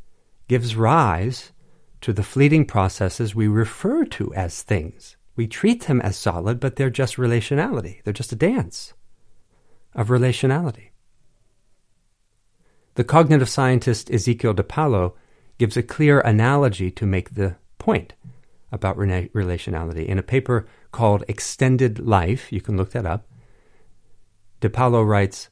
gives 0.48 0.74
rise 0.74 1.52
to 2.00 2.12
the 2.12 2.24
fleeting 2.24 2.66
processes 2.66 3.32
we 3.32 3.46
refer 3.46 4.06
to 4.06 4.34
as 4.34 4.62
things. 4.62 5.16
We 5.36 5.46
treat 5.46 5.82
them 5.82 6.00
as 6.00 6.16
solid, 6.16 6.58
but 6.58 6.74
they're 6.74 6.90
just 6.90 7.14
relationality. 7.14 8.02
They're 8.02 8.12
just 8.12 8.32
a 8.32 8.44
dance 8.50 8.92
of 9.94 10.08
relationality. 10.08 10.88
The 12.96 13.04
cognitive 13.04 13.48
scientist 13.48 14.08
Ezequiel 14.08 14.56
Di 14.56 14.64
Paolo 14.64 15.14
gives 15.62 15.76
a 15.76 15.82
clear 15.96 16.18
analogy 16.22 16.90
to 16.90 17.06
make 17.06 17.36
the 17.36 17.54
point 17.78 18.14
about 18.72 18.96
relationality. 18.96 20.04
In 20.04 20.18
a 20.18 20.22
paper 20.34 20.66
called 20.90 21.22
Extended 21.28 22.00
Life, 22.00 22.50
you 22.50 22.60
can 22.60 22.76
look 22.76 22.90
that 22.90 23.06
up, 23.06 23.28
Di 24.60 24.68
Paolo 24.68 25.04
writes, 25.04 25.50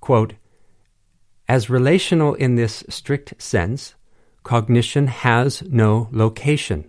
quote, 0.00 0.34
As 1.48 1.68
relational 1.68 2.34
in 2.34 2.54
this 2.54 2.84
strict 2.88 3.42
sense, 3.42 3.96
cognition 4.44 5.08
has 5.08 5.60
no 5.62 6.08
location. 6.12 6.88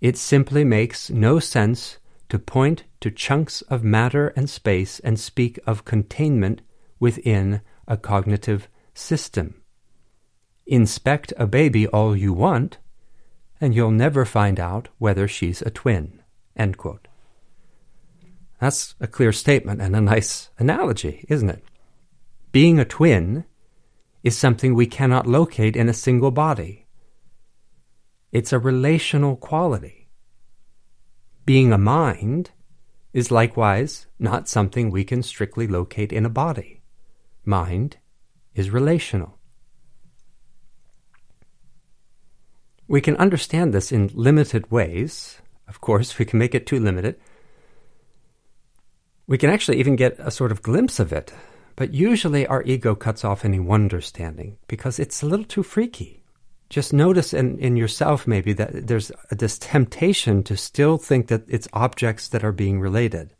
It 0.00 0.16
simply 0.16 0.62
makes 0.62 1.10
no 1.10 1.40
sense 1.40 1.98
to 2.28 2.38
point 2.38 2.84
to 3.00 3.10
chunks 3.10 3.62
of 3.62 3.82
matter 3.82 4.28
and 4.36 4.48
space 4.48 5.00
and 5.00 5.18
speak 5.18 5.58
of 5.66 5.84
containment 5.84 6.62
within 7.00 7.60
a 7.88 7.96
cognitive 7.96 8.68
system. 8.94 9.56
Inspect 10.70 11.32
a 11.38 11.46
baby 11.46 11.86
all 11.86 12.14
you 12.14 12.34
want, 12.34 12.76
and 13.58 13.74
you'll 13.74 13.90
never 13.90 14.26
find 14.26 14.60
out 14.60 14.88
whether 14.98 15.26
she's 15.26 15.62
a 15.62 15.70
twin. 15.70 16.20
End 16.54 16.76
quote. 16.76 17.08
That's 18.60 18.94
a 19.00 19.06
clear 19.06 19.32
statement 19.32 19.80
and 19.80 19.96
a 19.96 20.00
nice 20.02 20.50
analogy, 20.58 21.24
isn't 21.26 21.48
it? 21.48 21.64
Being 22.52 22.78
a 22.78 22.84
twin 22.84 23.46
is 24.22 24.36
something 24.36 24.74
we 24.74 24.86
cannot 24.86 25.26
locate 25.26 25.74
in 25.74 25.88
a 25.88 25.94
single 25.94 26.30
body. 26.30 26.86
It's 28.30 28.52
a 28.52 28.58
relational 28.58 29.36
quality. 29.36 30.10
Being 31.46 31.72
a 31.72 31.78
mind 31.78 32.50
is 33.14 33.30
likewise 33.30 34.06
not 34.18 34.48
something 34.48 34.90
we 34.90 35.02
can 35.02 35.22
strictly 35.22 35.66
locate 35.66 36.12
in 36.12 36.26
a 36.26 36.30
body. 36.30 36.82
Mind 37.46 37.96
is 38.54 38.68
relational. 38.68 39.37
We 42.88 43.02
can 43.02 43.16
understand 43.16 43.74
this 43.74 43.92
in 43.92 44.10
limited 44.14 44.70
ways. 44.70 45.38
Of 45.68 45.80
course, 45.82 46.18
we 46.18 46.24
can 46.24 46.38
make 46.38 46.54
it 46.54 46.66
too 46.66 46.80
limited. 46.80 47.20
We 49.26 49.36
can 49.36 49.50
actually 49.50 49.78
even 49.78 49.94
get 49.94 50.16
a 50.18 50.30
sort 50.30 50.50
of 50.50 50.62
glimpse 50.62 50.98
of 50.98 51.12
it, 51.12 51.34
but 51.76 51.92
usually 51.92 52.46
our 52.46 52.62
ego 52.62 52.94
cuts 52.94 53.26
off 53.26 53.44
any 53.44 53.60
understanding 53.60 54.56
because 54.68 54.98
it's 54.98 55.22
a 55.22 55.26
little 55.26 55.44
too 55.44 55.62
freaky. 55.62 56.24
Just 56.70 56.94
notice 56.94 57.34
in, 57.34 57.58
in 57.58 57.76
yourself 57.76 58.26
maybe 58.26 58.54
that 58.54 58.86
there's 58.86 59.12
this 59.30 59.58
temptation 59.58 60.42
to 60.44 60.56
still 60.56 60.96
think 60.96 61.28
that 61.28 61.44
it's 61.46 61.68
objects 61.74 62.28
that 62.28 62.42
are 62.42 62.52
being 62.52 62.80
related. 62.80 63.34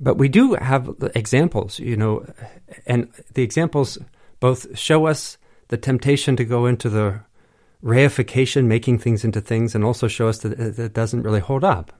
But 0.00 0.16
we 0.16 0.28
do 0.28 0.54
have 0.54 0.94
examples, 1.14 1.78
you 1.78 1.96
know, 1.96 2.26
and 2.86 3.08
the 3.34 3.42
examples 3.42 3.98
both 4.40 4.78
show 4.78 5.06
us 5.06 5.38
the 5.68 5.76
temptation 5.76 6.36
to 6.36 6.44
go 6.44 6.66
into 6.66 6.88
the 6.88 7.20
reification, 7.82 8.64
making 8.64 8.98
things 8.98 9.24
into 9.24 9.40
things, 9.40 9.74
and 9.74 9.84
also 9.84 10.08
show 10.08 10.28
us 10.28 10.44
uh, 10.44 10.48
that 10.48 10.78
it 10.78 10.94
doesn't 10.94 11.22
really 11.22 11.40
hold 11.40 11.64
up. 11.64 11.92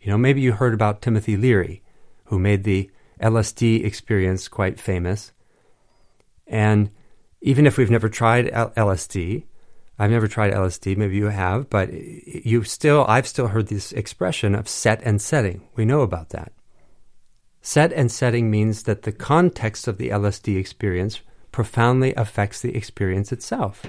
You 0.00 0.10
know, 0.10 0.18
maybe 0.18 0.40
you 0.40 0.52
heard 0.52 0.74
about 0.74 1.00
Timothy 1.00 1.36
Leary, 1.36 1.82
who 2.26 2.38
made 2.38 2.64
the 2.64 2.90
LSD 3.20 3.84
experience 3.84 4.48
quite 4.48 4.78
famous. 4.78 5.32
And 6.46 6.90
even 7.40 7.66
if 7.66 7.78
we've 7.78 7.90
never 7.90 8.08
tried 8.08 8.46
LSD, 8.46 9.44
I've 9.98 10.10
never 10.10 10.28
tried 10.28 10.52
LSD, 10.52 10.96
maybe 10.96 11.16
you 11.16 11.26
have, 11.26 11.70
but 11.70 11.92
you 11.92 12.64
still, 12.64 13.04
I've 13.08 13.28
still 13.28 13.48
heard 13.48 13.68
this 13.68 13.92
expression 13.92 14.54
of 14.54 14.68
set 14.68 15.00
and 15.04 15.22
setting. 15.22 15.68
We 15.76 15.84
know 15.84 16.00
about 16.00 16.30
that. 16.30 16.52
Set 17.62 17.92
and 17.92 18.10
setting 18.10 18.50
means 18.50 18.82
that 18.82 19.02
the 19.02 19.12
context 19.12 19.88
of 19.88 19.96
the 19.96 20.10
LSD 20.10 20.58
experience 20.58 21.20
profoundly 21.54 22.12
affects 22.14 22.60
the 22.60 22.74
experience 22.74 23.30
itself. 23.30 23.86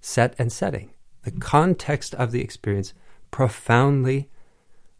Set 0.00 0.34
and 0.40 0.52
setting. 0.52 0.90
The 1.22 1.30
context 1.30 2.16
of 2.16 2.32
the 2.32 2.40
experience 2.40 2.94
profoundly 3.30 4.28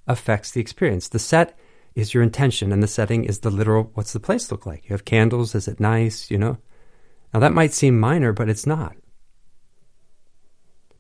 affects 0.07 0.53
the 0.53 0.61
experience. 0.61 1.09
The 1.09 1.19
set 1.19 1.59
is 1.97 2.15
your 2.15 2.23
intention, 2.23 2.71
and 2.71 2.81
the 2.81 2.87
setting 2.87 3.25
is 3.25 3.41
the 3.41 3.51
literal 3.51 3.91
what's 3.95 4.13
the 4.13 4.21
place 4.21 4.53
look 4.53 4.67
like? 4.67 4.85
You 4.85 4.95
have 4.95 5.05
candles, 5.05 5.57
is 5.57 5.67
it 5.67 5.81
nice? 5.81 6.31
You 6.31 6.39
know? 6.39 6.59
Now 7.35 7.41
that 7.41 7.53
might 7.53 7.73
seem 7.73 7.99
minor, 7.99 8.33
but 8.33 8.49
it's 8.49 8.69
not. 8.69 8.95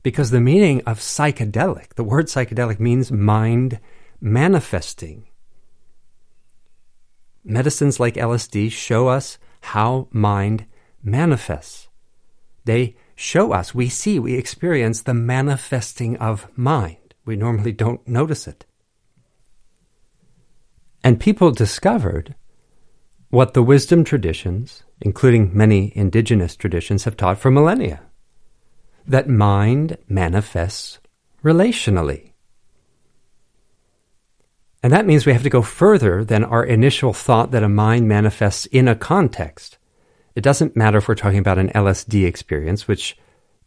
Because 0.03 0.33
the 0.33 0.41
meaning 0.41 0.83
of 0.87 0.99
psychedelic, 0.99 1.95
the 1.95 2.03
word 2.03 2.27
psychedelic 2.27 2.81
means 2.81 3.13
mind 3.13 3.79
manifesting. 4.21 5.29
Medicines 7.45 8.01
like 8.01 8.15
LSD 8.15 8.73
show 8.73 9.07
us 9.07 9.39
how 9.61 10.09
mind 10.11 10.67
manifests. 11.07 11.89
They 12.65 12.97
show 13.15 13.53
us, 13.53 13.75
we 13.75 13.89
see, 13.89 14.19
we 14.19 14.35
experience 14.35 15.01
the 15.01 15.15
manifesting 15.15 16.17
of 16.19 16.49
mind. 16.59 17.15
We 17.25 17.37
normally 17.37 17.73
don't 17.73 18.07
notice 18.07 18.47
it. 18.47 18.67
And 21.03 21.21
people 21.21 21.53
discovered 21.53 22.35
what 23.31 23.55
the 23.55 23.63
wisdom 23.63 24.05
traditions, 24.05 24.83
including 25.01 25.57
many 25.57 25.93
indigenous 25.97 26.57
traditions, 26.57 27.05
have 27.05 27.17
taught 27.17 27.39
for 27.39 27.51
millennia 27.51 28.03
that 29.07 29.29
mind 29.29 29.97
manifests 30.09 30.99
relationally. 31.45 32.33
And 34.83 34.93
that 34.93 35.07
means 35.07 35.27
we 35.27 35.33
have 35.33 35.43
to 35.43 35.51
go 35.51 35.63
further 35.63 36.25
than 36.25 36.45
our 36.45 36.65
initial 36.65 37.13
thought 37.13 37.51
that 37.53 37.63
a 37.63 37.69
mind 37.69 38.09
manifests 38.09 38.67
in 38.67 38.89
a 38.89 38.97
context. 38.97 39.79
It 40.37 40.45
doesn't 40.45 40.77
matter 40.77 40.99
if 40.99 41.09
we're 41.09 41.15
talking 41.15 41.39
about 41.39 41.59
an 41.59 41.71
LSD 41.71 42.27
experience, 42.27 42.87
which 42.87 43.17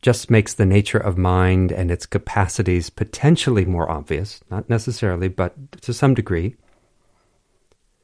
just 0.04 0.30
makes 0.30 0.54
the 0.54 0.68
nature 0.68 1.00
of 1.00 1.18
mind 1.18 1.72
and 1.72 1.90
its 1.90 2.06
capacities 2.06 2.92
potentially 2.92 3.66
more 3.66 3.90
obvious, 3.90 4.40
not 4.52 4.70
necessarily, 4.70 5.28
but 5.28 5.72
to 5.82 5.94
some 5.94 6.14
degree. 6.14 6.56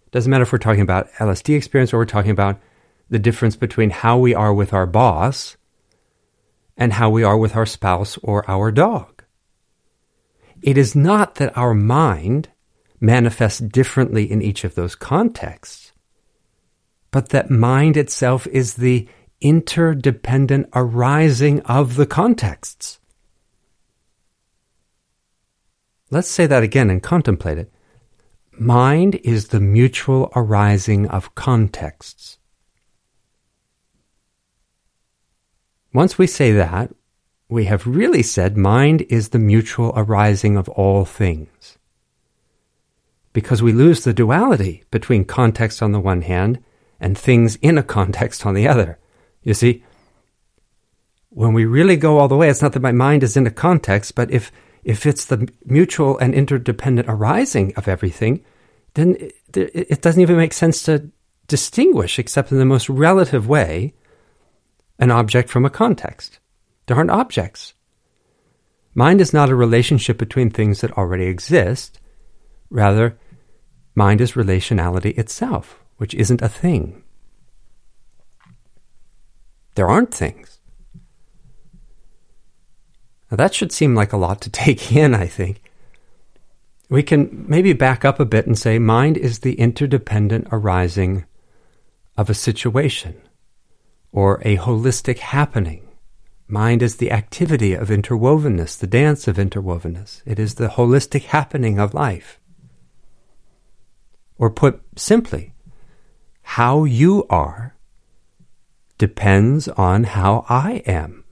Doesn't 0.10 0.30
matter 0.30 0.42
if 0.42 0.52
we're 0.52 0.58
talking 0.58 0.82
about 0.82 1.12
LSD 1.20 1.56
experience 1.56 1.94
or 1.94 1.98
we're 1.98 2.06
talking 2.06 2.32
about 2.32 2.60
the 3.10 3.20
difference 3.20 3.56
between 3.56 3.92
how 3.92 4.18
we 4.18 4.34
are 4.34 4.54
with 4.54 4.74
our 4.74 4.88
boss 4.88 5.58
and 6.76 6.94
how 6.94 7.12
we 7.12 7.24
are 7.24 7.38
with 7.38 7.56
our 7.56 7.68
spouse 7.68 8.18
or 8.24 8.50
our 8.50 8.72
dog. 8.72 9.24
It 10.64 10.76
is 10.76 10.96
not 10.96 11.36
that 11.36 11.56
our 11.56 11.76
mind 11.76 12.50
manifests 13.00 13.60
differently 13.60 14.30
in 14.30 14.42
each 14.42 14.64
of 14.64 14.74
those 14.74 14.96
contexts, 14.96 15.85
but 17.16 17.30
that 17.30 17.50
mind 17.50 17.96
itself 17.96 18.46
is 18.48 18.74
the 18.74 19.08
interdependent 19.40 20.68
arising 20.76 21.62
of 21.62 21.96
the 21.96 22.06
contexts. 22.06 23.00
Let's 26.12 26.28
say 26.28 26.46
that 26.46 26.62
again 26.62 26.90
and 26.90 27.02
contemplate 27.02 27.58
it. 27.58 27.72
Mind 28.60 29.16
is 29.24 29.48
the 29.48 29.62
mutual 29.62 30.30
arising 30.36 31.08
of 31.08 31.34
contexts. 31.36 32.38
Once 35.94 36.18
we 36.18 36.28
say 36.28 36.52
that, 36.52 36.94
we 37.48 37.64
have 37.64 37.88
really 37.88 38.24
said 38.24 38.58
mind 38.58 39.04
is 39.04 39.30
the 39.30 39.40
mutual 39.40 39.94
arising 39.96 40.58
of 40.58 40.68
all 40.68 41.06
things. 41.06 41.78
Because 43.32 43.64
we 43.64 43.72
lose 43.72 44.04
the 44.04 44.14
duality 44.14 44.84
between 44.92 45.24
context 45.24 45.82
on 45.82 45.94
the 45.94 46.02
one 46.02 46.24
hand 46.24 46.62
and 47.00 47.18
things 47.18 47.56
in 47.58 47.78
a 47.78 47.84
context 47.84 48.46
on 48.46 48.54
the 48.54 48.68
other. 48.68 48.98
You 49.44 49.54
see, 49.54 49.84
when 51.30 51.54
we 51.54 51.66
really 51.66 51.98
go 51.98 52.18
all 52.18 52.28
the 52.28 52.38
way, 52.38 52.50
it's 52.50 52.62
not 52.62 52.74
that 52.74 52.82
my 52.82 52.92
mind 52.92 53.24
is 53.24 53.36
in 53.36 53.46
a 53.46 53.52
context, 53.52 54.16
but 54.16 54.32
if 54.32 54.52
if 54.84 55.06
it's 55.06 55.26
the 55.26 55.52
mutual 55.66 56.18
and 56.20 56.34
interdependent 56.34 57.10
arising 57.10 57.74
of 57.76 57.88
everything, 57.88 58.46
then 58.94 59.18
it 59.54 60.02
doesn't 60.02 60.22
even 60.22 60.38
make 60.38 60.54
sense 60.54 60.84
to 60.84 61.10
distinguish, 61.48 62.20
except 62.20 62.52
in 62.52 62.60
the 62.60 62.66
most 62.66 62.88
relative 62.88 63.48
way, 63.48 63.96
an 65.00 65.12
object 65.12 65.50
from 65.50 65.66
a 65.66 65.72
context. 65.72 66.40
There 66.86 66.96
aren't 66.96 67.10
objects. 67.12 67.74
Mind 68.94 69.20
is 69.22 69.34
not 69.34 69.50
a 69.50 69.56
relationship 69.56 70.18
between 70.18 70.50
things 70.50 70.82
that 70.82 70.92
already 70.92 71.26
exist. 71.26 72.00
Rather, 72.70 73.18
mind 73.96 74.22
is 74.22 74.34
relationality 74.34 75.18
itself, 75.18 75.84
which 75.98 76.14
isn't 76.14 76.42
a 76.42 76.50
thing. 76.50 77.04
There 79.76 79.88
aren't 79.88 80.14
things. 80.14 80.60
Now, 83.30 83.38
that 83.38 83.54
should 83.54 83.72
seem 83.72 83.96
like 83.96 84.14
a 84.14 84.18
lot 84.18 84.42
to 84.42 84.50
take 84.66 84.92
in, 84.92 85.14
I 85.14 85.28
think. 85.28 85.62
We 86.90 87.02
can 87.02 87.46
maybe 87.48 87.74
back 87.74 88.06
up 88.06 88.20
a 88.20 88.26
bit 88.26 88.46
and 88.46 88.58
say 88.58 88.78
mind 88.78 89.18
is 89.18 89.40
the 89.40 89.56
interdependent 89.56 90.48
arising 90.52 91.26
of 92.16 92.30
a 92.30 92.36
situation 92.36 93.20
or 94.12 94.40
a 94.44 94.58
holistic 94.58 95.20
happening. 95.20 95.88
Mind 96.48 96.84
is 96.84 96.98
the 96.98 97.12
activity 97.12 97.74
of 97.74 97.90
interwovenness, 97.90 98.78
the 98.78 98.88
dance 98.88 99.28
of 99.28 99.38
interwovenness. 99.38 100.22
It 100.28 100.38
is 100.38 100.56
the 100.56 100.68
holistic 100.68 101.24
happening 101.24 101.80
of 101.80 101.96
life. 101.96 102.40
Or 104.38 104.52
put 104.52 104.82
simply, 104.96 105.55
how 106.50 106.84
you 106.84 107.26
are 107.30 107.76
depends 108.98 109.68
on 109.68 110.04
how 110.04 110.46
I 110.48 110.84
am 110.86 111.26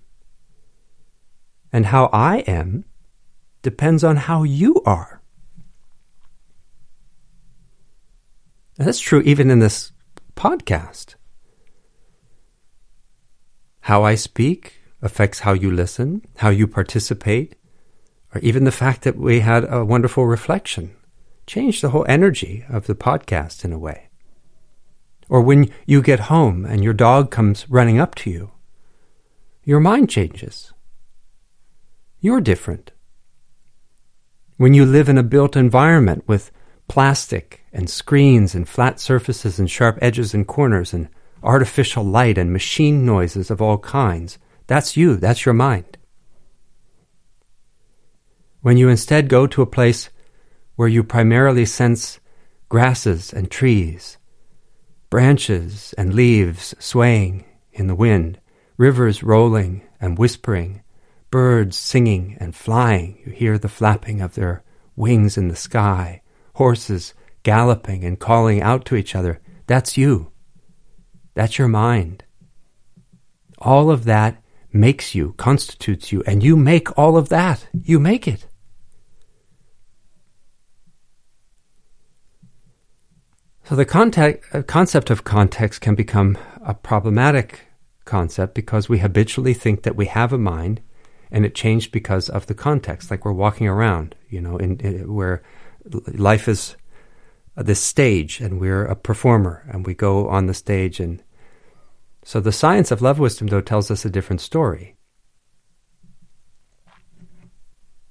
and 1.72 1.86
how 1.86 2.09
I 2.11 2.39
am 2.39 2.86
depends 3.61 4.03
on 4.03 4.18
how 4.18 4.43
you 4.43 4.82
are. 4.86 5.22
And 8.78 8.88
that's 8.88 8.99
true 8.99 9.22
even 9.22 9.51
in 9.51 9.59
this 9.59 9.91
podcast. 10.36 11.14
How 13.82 14.03
I 14.03 14.16
speak 14.16 14.82
affects 15.01 15.39
how 15.39 15.53
you 15.53 15.70
listen, 15.70 16.26
how 16.38 16.49
you 16.49 16.68
participate, 16.68 17.55
or 18.34 18.41
even 18.41 18.64
the 18.64 18.72
fact 18.72 19.03
that 19.03 19.16
we 19.16 19.41
had 19.41 19.72
a 19.72 19.86
wonderful 19.86 20.26
reflection 20.26 20.95
changed 21.45 21.84
the 21.84 21.89
whole 21.89 22.05
energy 22.09 22.66
of 22.68 22.88
the 22.88 22.95
podcast 22.95 23.64
in 23.64 23.72
a 23.72 23.80
way. 23.80 24.09
Or 25.30 25.41
when 25.41 25.71
you 25.86 26.01
get 26.01 26.21
home 26.21 26.65
and 26.65 26.84
your 26.84 26.93
dog 26.93 27.32
comes 27.32 27.69
running 27.69 27.99
up 27.99 28.15
to 28.15 28.30
you, 28.30 28.51
your 29.63 29.80
mind 29.80 30.09
changes. 30.09 30.74
You're 32.19 32.41
different. 32.41 32.91
When 34.57 34.74
you 34.74 34.86
live 34.86 35.09
in 35.09 35.17
a 35.17 35.24
built 35.24 35.55
environment 35.55 36.28
with 36.28 36.51
plastic 36.88 37.65
and 37.74 37.89
screens 37.89 38.53
and 38.53 38.67
flat 38.67 38.99
surfaces 38.99 39.59
and 39.59 39.69
sharp 39.69 39.97
edges 40.01 40.34
and 40.34 40.47
corners 40.47 40.93
and 40.93 41.09
artificial 41.41 42.03
light 42.03 42.38
and 42.38 42.53
machine 42.53 43.05
noises 43.05 43.49
of 43.49 43.61
all 43.61 43.78
kinds, 43.78 44.38
that's 44.67 44.95
you, 44.95 45.17
that's 45.17 45.45
your 45.45 45.53
mind. 45.53 45.97
When 48.61 48.78
you 48.78 48.88
instead 48.88 49.28
go 49.28 49.47
to 49.47 49.61
a 49.61 49.65
place 49.67 50.09
where 50.76 50.88
you 50.88 51.03
primarily 51.03 51.65
sense 51.65 52.19
grasses 52.69 53.34
and 53.34 53.51
trees, 53.51 54.17
branches 55.14 55.93
and 55.95 56.16
leaves 56.16 56.74
swaying 56.80 57.45
in 57.72 57.86
the 57.86 57.93
wind, 57.93 58.39
rivers 58.78 59.22
rolling 59.22 59.80
and 60.01 60.18
whispering, 60.18 60.82
birds 61.30 61.78
singing 61.78 62.36
and 62.39 62.55
flying. 62.55 63.22
You 63.24 63.32
hear 63.32 63.59
the 63.59 63.70
flapping 63.70 64.22
of 64.22 64.34
their 64.34 64.64
wings 64.95 65.38
in 65.38 65.49
the 65.49 65.55
sky, 65.55 66.24
horses 66.55 67.14
galloping 67.43 68.03
and 68.03 68.20
calling 68.20 68.59
out 68.64 68.86
to 68.86 68.95
each 68.95 69.14
other. 69.14 69.39
That's 69.68 69.97
you. 69.97 70.32
That's 71.36 71.59
your 71.59 71.68
mind. 71.68 72.24
All 73.59 73.91
of 73.91 74.05
that 74.05 74.41
makes 74.72 75.14
you, 75.14 75.34
constitutes 75.38 76.11
you, 76.11 76.24
and 76.26 76.41
you 76.41 76.57
make 76.57 76.97
all 76.97 77.18
of 77.18 77.30
that. 77.30 77.68
You 77.72 77.99
make 77.99 78.28
it. 78.28 78.47
So 83.66 83.78
the 83.78 84.39
uh, 84.53 84.61
concept 84.64 85.09
of 85.09 85.24
context 85.24 85.80
can 85.80 85.95
become 85.95 86.38
a 86.66 86.74
problematic 86.74 87.61
concept 88.03 88.55
because 88.55 88.89
we 88.89 88.99
habitually 88.99 89.53
think 89.53 89.84
that 89.84 89.95
we 89.95 90.07
have 90.07 90.34
a 90.34 90.38
mind 90.38 90.82
and 91.32 91.45
it 91.45 91.55
changed 91.55 91.91
because 91.91 92.30
of 92.30 92.47
the 92.47 92.53
context. 92.53 93.09
Like 93.09 93.24
we're 93.24 93.32
walking 93.32 93.68
around, 93.68 94.16
you 94.30 94.41
know, 94.41 94.57
in, 94.57 94.80
in 94.82 95.14
where 95.14 95.41
life 96.07 96.49
is 96.49 96.76
this 97.55 97.82
stage 97.82 98.41
and 98.41 98.59
we're 98.59 98.86
a 98.86 98.95
performer 98.95 99.64
and 99.72 99.86
we 99.86 99.93
go 99.93 100.28
on 100.28 100.47
the 100.47 100.53
stage 100.53 100.99
and 100.99 101.24
so 102.26 102.39
the 102.39 102.51
science 102.51 102.89
of 102.89 103.01
love 103.01 103.20
wisdom 103.20 103.47
though 103.47 103.61
tells 103.61 103.91
us 103.91 104.05
a 104.05 104.09
different 104.09 104.41
story. 104.41 104.95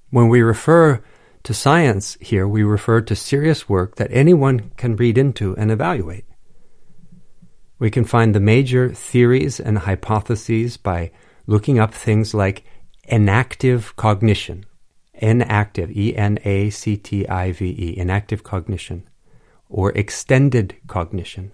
When 0.09 0.29
we 0.29 0.41
refer 0.41 1.03
to 1.43 1.53
science 1.53 2.17
here, 2.21 2.47
we 2.47 2.63
refer 2.63 3.01
to 3.01 3.15
serious 3.15 3.67
work 3.67 3.95
that 3.95 4.11
anyone 4.11 4.71
can 4.77 4.95
read 4.95 5.17
into 5.17 5.55
and 5.57 5.71
evaluate. 5.71 6.25
We 7.79 7.91
can 7.91 8.05
find 8.05 8.33
the 8.33 8.39
major 8.39 8.93
theories 8.93 9.59
and 9.59 9.79
hypotheses 9.79 10.77
by 10.77 11.11
looking 11.45 11.79
up 11.79 11.93
things 11.93 12.33
like 12.33 12.63
enactive 13.03 13.93
cognition, 13.97 14.65
enactive, 15.15 15.91
E 15.91 16.15
N 16.15 16.39
A 16.45 16.69
C 16.69 16.95
T 16.95 17.27
I 17.27 17.51
V 17.51 17.75
E, 17.77 17.97
enactive 17.97 18.43
cognition, 18.43 19.07
or 19.67 19.91
extended 19.91 20.77
cognition, 20.87 21.51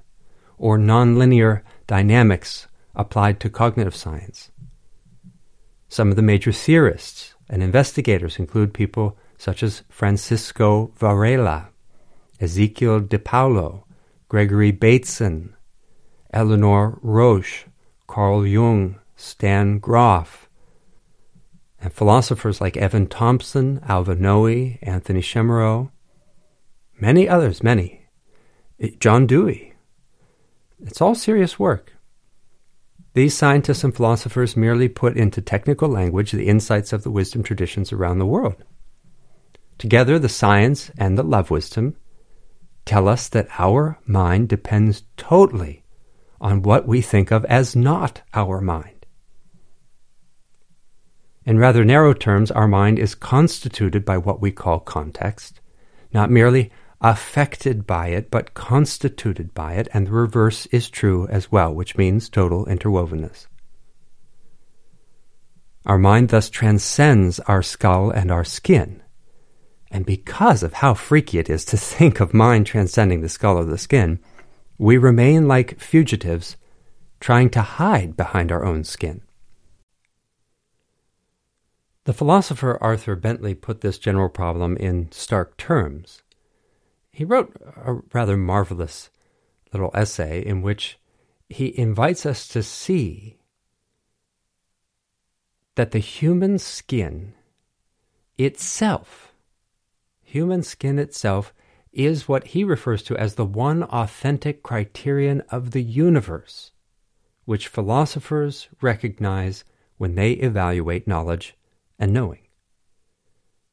or 0.60 0.78
nonlinear 0.78 1.64
dynamics 1.88 2.68
applied 2.96 3.40
to 3.40 3.50
cognitive 3.50 3.96
science. 3.96 4.52
Some 5.88 6.12
of 6.12 6.16
the 6.16 6.22
major 6.22 6.52
theorists 6.52 7.34
and 7.50 7.64
investigators 7.64 8.38
include 8.38 8.72
people 8.72 9.18
such 9.40 9.64
as 9.64 9.84
Francisco 9.88 10.92
Varela, 10.98 11.70
Ezequiel 12.42 13.08
Di 13.08 13.18
Paolo, 13.18 13.86
Gregory 14.28 14.72
Bateson, 14.72 15.56
Eleanor 16.34 17.00
Rosch, 17.02 17.64
Carl 18.06 18.46
Jung, 18.46 19.00
Stan 19.16 19.80
Grof, 19.80 20.50
and 21.80 21.94
philosophers 21.94 22.60
like 22.60 22.76
Evan 22.76 23.08
Thompson, 23.08 23.80
Alvin 23.88 24.22
Noe, 24.22 24.76
Anthony 24.82 25.22
Chemero, 25.22 25.90
many 27.00 27.28
others, 27.30 27.64
many. 27.64 28.02
Eh, 28.82 28.90
John 29.00 29.26
Dewey. 29.26 29.74
It's 30.84 31.00
all 31.00 31.16
serious 31.16 31.58
work. 31.58 31.94
These 33.14 33.38
scientists 33.38 33.86
and 33.86 33.96
philosophers 33.96 34.58
merely 34.58 34.90
put 34.90 35.16
into 35.16 35.42
technical 35.42 35.88
language 35.88 36.34
the 36.34 36.50
insights 36.50 36.92
of 36.92 37.04
the 37.04 37.12
wisdom 37.12 37.42
traditions 37.42 37.94
around 37.94 38.20
the 38.20 38.26
world. 38.26 38.66
Together, 39.80 40.20
the 40.20 40.30
science 40.30 40.92
and 40.98 41.18
the 41.18 41.24
love 41.24 41.50
wisdom 41.50 41.96
tell 42.84 43.08
us 43.08 43.30
that 43.30 43.48
our 43.58 43.98
mind 44.06 44.50
depends 44.50 45.04
totally 45.16 45.84
on 46.42 46.62
what 46.62 46.86
we 46.86 47.02
think 47.02 47.32
of 47.32 47.46
as 47.46 47.78
not 47.78 48.22
our 48.34 48.60
mind. 48.60 49.06
In 51.46 51.58
rather 51.58 51.86
narrow 51.86 52.14
terms, 52.14 52.52
our 52.52 52.68
mind 52.68 53.00
is 53.00 53.16
constituted 53.16 54.04
by 54.04 54.18
what 54.18 54.42
we 54.42 54.52
call 54.52 54.82
context, 54.82 55.62
not 56.14 56.30
merely 56.30 56.72
affected 57.00 57.88
by 57.88 58.08
it, 58.08 58.30
but 58.30 58.54
constituted 58.54 59.54
by 59.54 59.74
it, 59.76 59.88
and 59.94 60.08
the 60.08 60.12
reverse 60.12 60.66
is 60.68 60.90
true 60.90 61.26
as 61.30 61.54
well, 61.54 61.74
which 61.74 61.98
means 61.98 62.28
total 62.28 62.66
interwovenness. 62.66 63.48
Our 65.86 65.98
mind 65.98 66.30
thus 66.30 66.50
transcends 66.50 67.40
our 67.42 67.64
skull 67.64 68.12
and 68.12 68.30
our 68.30 68.44
skin 68.44 69.02
and 69.92 70.06
because 70.06 70.64
of 70.64 70.74
how 70.74 70.94
freaky 70.94 71.40
it 71.40 71.50
is 71.50 71.66
to 71.66 71.78
think 71.96 72.20
of 72.20 72.34
mind 72.34 72.66
transcending 72.66 73.22
the 73.22 73.30
skull 73.30 73.58
or 73.58 73.66
the 73.66 73.78
skin, 73.78 74.20
we 74.78 74.98
remain 74.98 75.48
like 75.48 75.80
fugitives 75.80 76.56
trying 77.20 77.50
to 77.50 77.62
hide 77.62 78.16
behind 78.16 78.52
our 78.52 78.64
own 78.64 78.84
skin. 78.84 79.22
The 82.06 82.14
philosopher 82.14 82.78
Arthur 82.82 83.16
Bentley 83.16 83.54
put 83.54 83.82
this 83.82 84.00
general 84.00 84.30
problem 84.30 84.78
in 84.78 85.12
stark 85.12 85.58
terms. 85.58 86.24
He 87.12 87.26
wrote 87.26 87.56
a 87.76 88.00
rather 88.14 88.38
marvelous 88.38 89.10
little 89.74 89.92
essay 89.94 90.44
in 90.44 90.62
which 90.62 90.98
he 91.50 91.78
invites 91.78 92.26
us 92.26 92.48
to 92.48 92.64
see 92.64 93.38
that 95.76 95.92
the 95.92 96.00
human 96.00 96.58
skin 96.58 97.34
itself 98.38 99.29
human 100.30 100.62
skin 100.62 101.00
itself 101.00 101.54
is 101.92 102.28
what 102.28 102.48
he 102.48 102.64
refers 102.64 103.02
to 103.04 103.18
as 103.18 103.36
the 103.36 103.46
one 103.46 103.84
authentic 103.84 104.62
criterion 104.62 105.42
of 105.50 105.72
the 105.72 105.82
universe, 105.82 106.72
which 107.46 107.68
philosophers 107.68 108.68
recognize 108.80 109.64
when 109.98 110.14
they 110.14 110.34
evaluate 110.34 111.08
knowledge 111.08 111.56
and 111.98 112.14
knowing. 112.14 112.42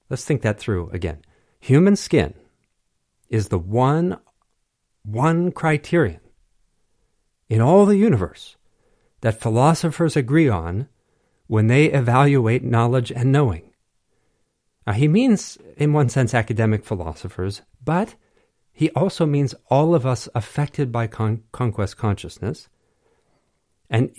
Let's 0.08 0.24
think 0.24 0.42
that 0.42 0.58
through 0.58 0.90
again. 0.90 1.22
Human 1.60 1.94
skin 1.94 2.34
is 3.28 3.48
the 3.48 3.58
one, 3.58 4.18
one 5.04 5.52
criterion 5.52 6.20
in 7.48 7.60
all 7.60 7.84
the 7.84 7.96
universe 7.98 8.56
that 9.20 9.40
philosophers 9.40 10.16
agree 10.16 10.48
on 10.48 10.88
when 11.48 11.66
they 11.66 11.86
evaluate 11.86 12.64
knowledge 12.64 13.12
and 13.12 13.30
knowing. 13.30 13.65
Now, 14.86 14.92
he 14.92 15.08
means, 15.08 15.58
in 15.76 15.92
one 15.92 16.08
sense, 16.08 16.32
academic 16.32 16.84
philosophers, 16.84 17.62
but 17.84 18.14
he 18.72 18.90
also 18.90 19.26
means 19.26 19.54
all 19.68 19.94
of 19.94 20.06
us 20.06 20.28
affected 20.34 20.92
by 20.92 21.06
con- 21.06 21.42
conquest 21.50 21.96
consciousness. 21.96 22.68
And 23.90 24.14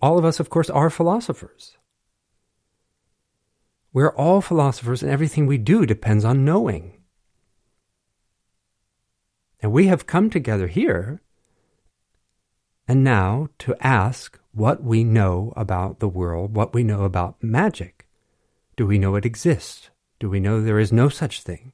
all 0.00 0.18
of 0.18 0.24
us, 0.24 0.38
of 0.38 0.50
course, 0.50 0.70
are 0.70 0.90
philosophers. 0.90 1.76
We're 3.92 4.14
all 4.14 4.40
philosophers, 4.40 5.02
and 5.02 5.10
everything 5.10 5.46
we 5.46 5.58
do 5.58 5.86
depends 5.86 6.24
on 6.24 6.44
knowing. 6.44 7.00
And 9.60 9.72
we 9.72 9.86
have 9.86 10.06
come 10.06 10.30
together 10.30 10.66
here 10.66 11.20
and 12.88 13.04
now 13.04 13.48
to 13.60 13.76
ask 13.80 14.38
what 14.52 14.82
we 14.82 15.04
know 15.04 15.52
about 15.56 16.00
the 16.00 16.08
world, 16.08 16.54
what 16.54 16.74
we 16.74 16.82
know 16.82 17.04
about 17.04 17.42
magic. 17.42 18.06
Do 18.76 18.86
we 18.86 18.98
know 18.98 19.14
it 19.14 19.24
exists? 19.24 19.90
Do 20.22 20.30
we 20.30 20.38
know 20.38 20.60
there 20.62 20.78
is 20.78 20.92
no 20.92 21.08
such 21.08 21.42
thing? 21.42 21.72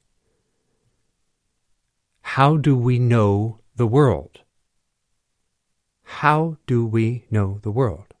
How 2.21 2.57
do 2.57 2.75
we 2.75 2.97
know 2.97 3.59
the 3.75 3.85
world? 3.85 4.41
How 6.01 6.57
do 6.65 6.83
we 6.83 7.25
know 7.29 7.59
the 7.61 7.69
world? 7.69 8.15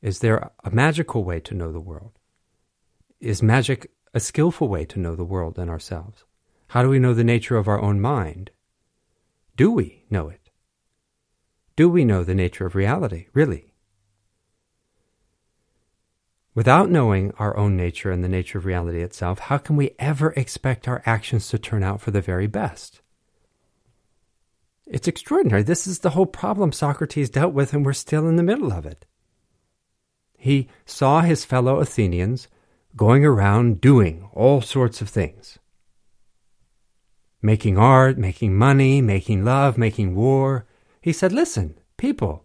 Is 0.00 0.18
there 0.18 0.50
a 0.64 0.70
magical 0.72 1.22
way 1.22 1.38
to 1.38 1.54
know 1.54 1.70
the 1.70 1.78
world? 1.78 2.18
Is 3.20 3.40
magic 3.40 3.92
a 4.14 4.18
skillful 4.18 4.66
way 4.66 4.84
to 4.86 4.98
know 4.98 5.14
the 5.14 5.24
world 5.32 5.60
and 5.60 5.70
ourselves? 5.70 6.24
How 6.66 6.82
do 6.82 6.88
we 6.88 6.98
know 6.98 7.14
the 7.14 7.22
nature 7.22 7.56
of 7.56 7.68
our 7.68 7.80
own 7.80 8.00
mind? 8.00 8.50
Do 9.56 9.70
we 9.70 10.06
know 10.10 10.28
it? 10.28 10.50
Do 11.76 11.88
we 11.88 12.04
know 12.04 12.24
the 12.24 12.34
nature 12.34 12.66
of 12.66 12.74
reality, 12.74 13.28
really? 13.32 13.71
Without 16.54 16.90
knowing 16.90 17.32
our 17.38 17.56
own 17.56 17.76
nature 17.76 18.10
and 18.10 18.22
the 18.22 18.28
nature 18.28 18.58
of 18.58 18.66
reality 18.66 19.02
itself, 19.02 19.38
how 19.38 19.56
can 19.56 19.76
we 19.76 19.92
ever 19.98 20.32
expect 20.36 20.86
our 20.86 21.02
actions 21.06 21.48
to 21.48 21.58
turn 21.58 21.82
out 21.82 22.00
for 22.00 22.10
the 22.10 22.20
very 22.20 22.46
best? 22.46 23.00
It's 24.86 25.08
extraordinary. 25.08 25.62
This 25.62 25.86
is 25.86 26.00
the 26.00 26.10
whole 26.10 26.26
problem 26.26 26.72
Socrates 26.72 27.30
dealt 27.30 27.54
with, 27.54 27.72
and 27.72 27.86
we're 27.86 27.94
still 27.94 28.28
in 28.28 28.36
the 28.36 28.42
middle 28.42 28.70
of 28.72 28.84
it. 28.84 29.06
He 30.36 30.68
saw 30.84 31.20
his 31.20 31.44
fellow 31.44 31.78
Athenians 31.78 32.48
going 32.96 33.24
around 33.24 33.80
doing 33.80 34.28
all 34.34 34.60
sorts 34.60 35.00
of 35.00 35.08
things 35.08 35.58
making 37.44 37.76
art, 37.76 38.18
making 38.18 38.54
money, 38.54 39.00
making 39.00 39.44
love, 39.44 39.76
making 39.76 40.14
war. 40.14 40.64
He 41.00 41.12
said, 41.12 41.32
Listen, 41.32 41.74
people, 41.96 42.44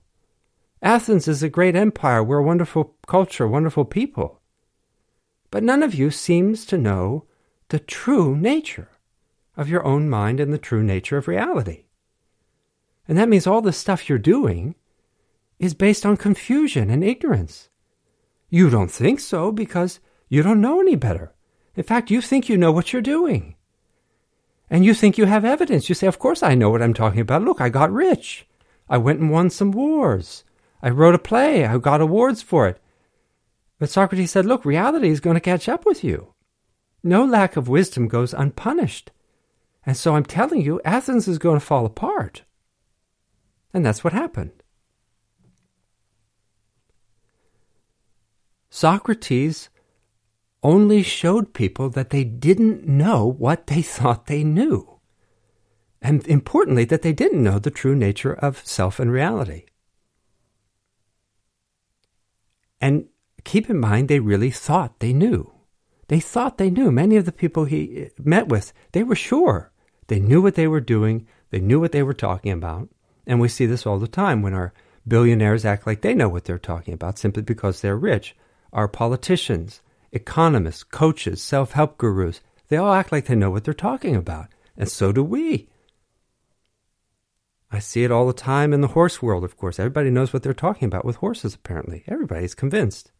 Athens 0.82 1.28
is 1.28 1.42
a 1.42 1.50
great 1.50 1.76
empire. 1.76 2.24
We're 2.24 2.40
a 2.40 2.44
wonderful 2.44 2.96
culture, 3.08 3.48
wonderful 3.48 3.86
people. 3.86 4.42
But 5.50 5.64
none 5.64 5.82
of 5.82 5.96
you 5.96 6.12
seems 6.12 6.66
to 6.68 6.78
know 6.78 7.26
the 7.70 7.80
true 7.80 8.36
nature 8.36 8.90
of 9.56 9.70
your 9.70 9.84
own 9.84 10.10
mind 10.10 10.40
and 10.40 10.54
the 10.54 10.58
true 10.58 10.84
nature 10.84 11.18
of 11.18 11.28
reality. 11.28 11.86
And 13.08 13.18
that 13.18 13.30
means 13.30 13.48
all 13.48 13.62
the 13.62 13.74
stuff 13.74 14.08
you're 14.08 14.20
doing 14.20 14.76
is 15.60 15.74
based 15.74 16.06
on 16.06 16.18
confusion 16.18 16.90
and 16.90 17.04
ignorance. 17.04 17.70
You 18.50 18.70
don't 18.70 18.92
think 18.92 19.20
so 19.20 19.52
because 19.52 20.00
you 20.30 20.44
don't 20.44 20.62
know 20.62 20.80
any 20.80 20.96
better. 20.96 21.34
In 21.76 21.84
fact, 21.84 22.12
you 22.12 22.22
think 22.22 22.50
you 22.50 22.58
know 22.58 22.72
what 22.72 22.94
you're 22.94 23.02
doing. 23.02 23.56
And 24.70 24.86
you 24.86 24.94
think 24.94 25.18
you 25.18 25.26
have 25.26 25.46
evidence. 25.46 25.90
You 25.90 25.96
say, 25.96 26.08
Of 26.08 26.20
course 26.20 26.44
I 26.44 26.56
know 26.56 26.70
what 26.70 26.82
I'm 26.82 26.94
talking 26.94 27.22
about. 27.22 27.44
Look, 27.44 27.62
I 27.62 27.70
got 27.70 27.92
rich. 27.92 28.46
I 28.90 28.98
went 28.98 29.20
and 29.20 29.32
won 29.32 29.50
some 29.50 29.72
wars. 29.72 30.44
I 30.82 30.90
wrote 30.90 31.16
a 31.16 31.20
play. 31.20 31.66
I 31.66 31.78
got 31.78 32.02
awards 32.02 32.42
for 32.42 32.68
it. 32.68 32.80
But 33.80 33.90
Socrates 33.90 34.32
said, 34.32 34.46
Look, 34.46 34.66
reality 34.66 35.10
is 35.10 35.20
going 35.20 35.36
to 35.36 35.42
catch 35.42 35.70
up 35.70 35.86
with 35.86 36.04
you. 36.04 36.34
No 37.04 37.24
lack 37.24 37.56
of 37.56 37.68
wisdom 37.68 38.08
goes 38.08 38.34
unpunished. 38.34 39.12
And 39.86 39.96
so 39.96 40.16
I'm 40.16 40.26
telling 40.26 40.62
you, 40.62 40.82
Athens 40.84 41.28
is 41.28 41.38
going 41.38 41.60
to 41.60 41.66
fall 41.66 41.86
apart. 41.86 42.44
And 43.74 43.86
that's 43.86 44.04
what 44.04 44.14
happened. 44.14 44.52
Socrates 48.70 49.70
only 50.62 51.02
showed 51.02 51.54
people 51.54 51.90
that 51.90 52.10
they 52.10 52.24
didn't 52.24 52.88
know 52.88 53.26
what 53.26 53.68
they 53.68 53.82
thought 53.96 54.26
they 54.26 54.44
knew. 54.44 55.00
And 56.02 56.28
importantly, 56.28 56.86
that 56.86 57.02
they 57.02 57.14
didn't 57.14 57.44
know 57.44 57.60
the 57.60 57.72
true 57.72 57.96
nature 57.96 58.34
of 58.34 58.66
self 58.66 59.00
and 59.00 59.12
reality. 59.12 59.66
And 62.80 63.08
keep 63.44 63.70
in 63.70 63.80
mind, 63.80 64.08
they 64.08 64.20
really 64.20 64.52
thought 64.52 65.00
they 65.00 65.14
knew. 65.14 65.52
They 66.08 66.20
thought 66.20 66.58
they 66.58 66.70
knew. 66.70 66.92
Many 66.92 67.18
of 67.18 67.26
the 67.26 67.32
people 67.32 67.66
he 67.66 68.06
uh, 68.06 68.10
met 68.24 68.48
with, 68.48 68.74
they 68.92 69.04
were 69.04 69.16
sure. 69.16 69.72
They 70.08 70.20
knew 70.20 70.42
what 70.42 70.56
they 70.56 70.68
were 70.68 70.82
doing, 70.82 71.28
they 71.50 71.60
knew 71.60 71.80
what 71.80 71.92
they 71.92 72.04
were 72.04 72.14
talking 72.14 72.52
about. 72.52 72.90
And 73.26 73.40
we 73.40 73.50
see 73.50 73.66
this 73.66 73.86
all 73.86 74.00
the 74.00 74.08
time 74.08 74.42
when 74.42 74.54
our 74.54 74.74
billionaires 75.08 75.66
act 75.66 75.86
like 75.86 76.02
they 76.02 76.14
know 76.14 76.30
what 76.30 76.46
they're 76.46 76.58
talking 76.58 76.94
about 76.94 77.18
simply 77.18 77.44
because 77.44 77.82
they're 77.82 77.98
rich. 77.98 78.36
Our 78.72 78.88
politicians, 78.88 79.82
economists, 80.12 80.84
coaches, 80.84 81.42
self 81.42 81.74
help 81.74 81.98
gurus, 81.98 82.42
they 82.70 82.78
all 82.78 82.94
act 82.94 83.12
like 83.12 83.26
they 83.26 83.36
know 83.36 83.52
what 83.52 83.64
they're 83.64 83.74
talking 83.74 84.16
about. 84.16 84.48
And 84.78 84.90
so 84.90 85.12
do 85.12 85.24
we. 85.24 85.70
I 87.72 87.80
see 87.80 88.04
it 88.04 88.12
all 88.12 88.28
the 88.28 88.34
time 88.34 88.74
in 88.74 88.82
the 88.82 88.88
horse 88.90 89.22
world, 89.22 89.44
of 89.44 89.58
course. 89.58 89.80
Everybody 89.80 90.10
knows 90.10 90.32
what 90.32 90.42
they're 90.42 90.54
talking 90.54 90.86
about 90.86 91.04
with 91.04 91.18
horses, 91.18 91.56
apparently. 91.56 92.04
Everybody's 92.08 92.56
convinced. 92.56 93.12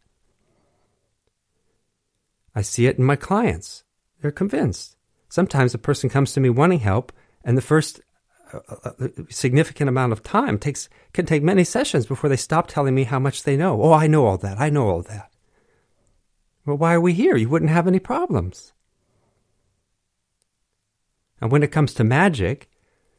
I 2.54 2.62
see 2.62 2.86
it 2.86 2.98
in 2.98 3.04
my 3.04 3.16
clients. 3.16 3.84
They're 4.20 4.30
convinced. 4.30 4.96
Sometimes 5.28 5.74
a 5.74 5.78
person 5.78 6.08
comes 6.08 6.32
to 6.32 6.40
me 6.40 6.48
wanting 6.48 6.80
help, 6.80 7.12
and 7.44 7.56
the 7.56 7.62
first 7.62 8.00
uh, 8.52 8.60
uh, 8.84 8.90
uh, 9.00 9.08
significant 9.28 9.88
amount 9.88 10.12
of 10.12 10.22
time 10.22 10.58
takes 10.58 10.88
can 11.12 11.26
take 11.26 11.42
many 11.42 11.64
sessions 11.64 12.06
before 12.06 12.30
they 12.30 12.36
stop 12.36 12.66
telling 12.66 12.94
me 12.94 13.04
how 13.04 13.18
much 13.18 13.42
they 13.42 13.56
know. 13.56 13.80
Oh, 13.82 13.92
I 13.92 14.06
know 14.06 14.24
all 14.26 14.38
that. 14.38 14.58
I 14.58 14.70
know 14.70 14.88
all 14.88 15.02
that. 15.02 15.30
Well, 16.64 16.78
why 16.78 16.94
are 16.94 17.00
we 17.00 17.12
here? 17.12 17.36
You 17.36 17.48
wouldn't 17.50 17.70
have 17.70 17.86
any 17.86 17.98
problems. 17.98 18.72
And 21.40 21.52
when 21.52 21.62
it 21.62 21.72
comes 21.72 21.94
to 21.94 22.04
magic, 22.04 22.68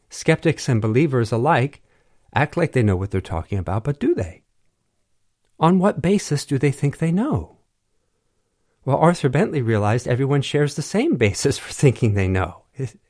skeptics 0.10 0.68
and 0.68 0.82
believers 0.82 1.32
alike 1.32 1.82
act 2.34 2.57
like 2.57 2.74
they 2.74 2.84
know 2.84 2.95
what 2.95 3.12
they're 3.12 3.22
talking 3.22 3.57
about, 3.57 3.84
but 3.84 3.99
do 3.99 4.14
they? 4.14 4.43
On 5.60 5.80
what 5.80 6.01
basis 6.01 6.45
do 6.45 6.57
they 6.57 6.72
think 6.72 6.97
they 6.97 7.12
know? 7.12 7.57
Well, 8.86 8.97
Arthur 8.97 9.30
Bentley 9.30 9.62
realized 9.62 10.07
everyone 10.07 10.41
shares 10.41 10.76
the 10.76 10.82
same 10.82 11.16
basis 11.16 11.57
for 11.57 11.72
thinking 11.72 12.14
they 12.14 12.28
know. 12.28 12.64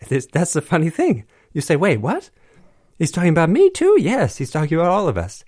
That's 0.10 0.54
the 0.54 0.62
funny 0.62 0.90
thing. 0.90 1.26
You 1.54 1.62
say, 1.62 1.76
wait, 1.76 1.98
what? 1.98 2.30
He's 2.98 3.12
talking 3.12 3.30
about 3.30 3.50
me 3.50 3.70
too? 3.70 3.98
Yes, 4.00 4.38
he's 4.38 4.52
talking 4.52 4.78
about 4.78 4.92
all 4.92 5.08
of 5.08 5.18
us. 5.18 5.46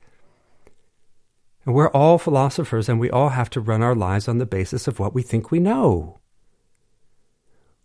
And 1.65 1.75
we're 1.75 1.89
all 1.89 2.17
philosophers 2.17 2.87
and 2.87 2.99
we 2.99 3.09
all 3.09 3.29
have 3.29 3.49
to 3.51 3.61
run 3.61 3.83
our 3.83 3.95
lives 3.95 4.27
on 4.27 4.37
the 4.37 4.45
basis 4.45 4.87
of 4.87 4.99
what 4.99 5.13
we 5.13 5.21
think 5.21 5.51
we 5.51 5.59
know. 5.59 6.20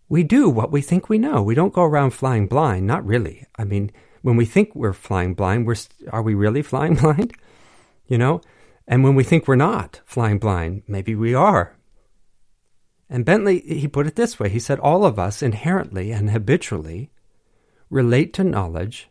We 0.08 0.22
do 0.22 0.48
what 0.48 0.70
we 0.70 0.82
think 0.82 1.08
we 1.08 1.18
know. 1.18 1.42
We 1.42 1.54
don't 1.54 1.74
go 1.74 1.82
around 1.82 2.10
flying 2.10 2.46
blind, 2.46 2.86
not 2.86 3.04
really. 3.04 3.44
I 3.58 3.64
mean, 3.64 3.90
when 4.22 4.36
we 4.36 4.44
think 4.44 4.74
we're 4.74 4.92
flying 4.92 5.34
blind, 5.34 5.66
we're 5.66 5.76
are 6.10 6.22
we 6.22 6.34
really 6.34 6.62
flying 6.72 6.94
blind? 6.94 7.32
You 8.06 8.18
know? 8.18 8.40
And 8.88 9.02
when 9.02 9.16
we 9.16 9.24
think 9.24 9.48
we're 9.48 9.56
not 9.56 10.00
flying 10.04 10.38
blind, 10.38 10.82
maybe 10.86 11.14
we 11.14 11.34
are. 11.34 11.76
And 13.08 13.24
Bentley, 13.24 13.60
he 13.60 13.88
put 13.88 14.06
it 14.06 14.16
this 14.16 14.38
way 14.38 14.48
he 14.48 14.58
said, 14.58 14.78
All 14.78 15.04
of 15.04 15.18
us 15.18 15.42
inherently 15.42 16.12
and 16.12 16.30
habitually 16.30 17.10
relate 17.90 18.32
to 18.34 18.44
knowledge 18.44 19.08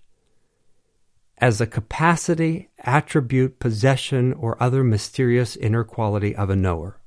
as 1.38 1.60
a 1.60 1.68
capacity, 1.68 2.70
attribute, 2.80 3.60
possession, 3.60 4.34
or 4.34 4.62
other 4.62 4.84
mysterious 4.84 5.56
inner 5.58 5.84
quality 5.84 6.36
of 6.36 6.50
a 6.50 6.56
knower. 6.56 6.98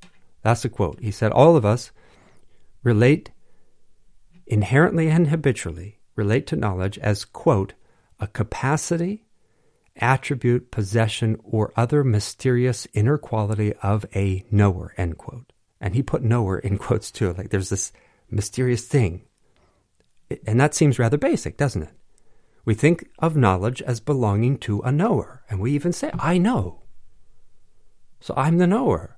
That's 0.43 0.65
a 0.65 0.69
quote. 0.69 0.99
He 0.99 1.11
said, 1.11 1.31
All 1.31 1.55
of 1.55 1.65
us 1.65 1.91
relate 2.83 3.31
inherently 4.49 5.07
and 5.09 5.27
habitually, 5.27 5.99
relate 6.15 6.47
to 6.47 6.55
knowledge 6.55 6.97
as, 6.99 7.23
quote, 7.23 7.73
a 8.19 8.27
capacity, 8.27 9.23
attribute, 9.95 10.71
possession, 10.71 11.39
or 11.43 11.71
other 11.77 12.03
mysterious 12.03 12.87
inner 12.93 13.17
quality 13.17 13.73
of 13.75 14.05
a 14.13 14.43
knower, 14.51 14.93
end 14.97 15.17
quote. 15.17 15.53
And 15.79 15.95
he 15.95 16.03
put 16.03 16.23
knower 16.23 16.59
in 16.59 16.77
quotes 16.77 17.11
too, 17.11 17.33
like 17.33 17.49
there's 17.49 17.69
this 17.69 17.93
mysterious 18.29 18.85
thing. 18.85 19.21
And 20.45 20.59
that 20.59 20.75
seems 20.75 20.99
rather 20.99 21.17
basic, 21.17 21.55
doesn't 21.55 21.83
it? 21.83 21.93
We 22.65 22.73
think 22.73 23.09
of 23.19 23.37
knowledge 23.37 23.81
as 23.81 23.99
belonging 23.99 24.57
to 24.59 24.81
a 24.81 24.91
knower, 24.91 25.43
and 25.49 25.59
we 25.59 25.71
even 25.71 25.93
say, 25.93 26.11
I 26.19 26.37
know. 26.37 26.83
So 28.19 28.33
I'm 28.35 28.57
the 28.57 28.67
knower. 28.67 29.17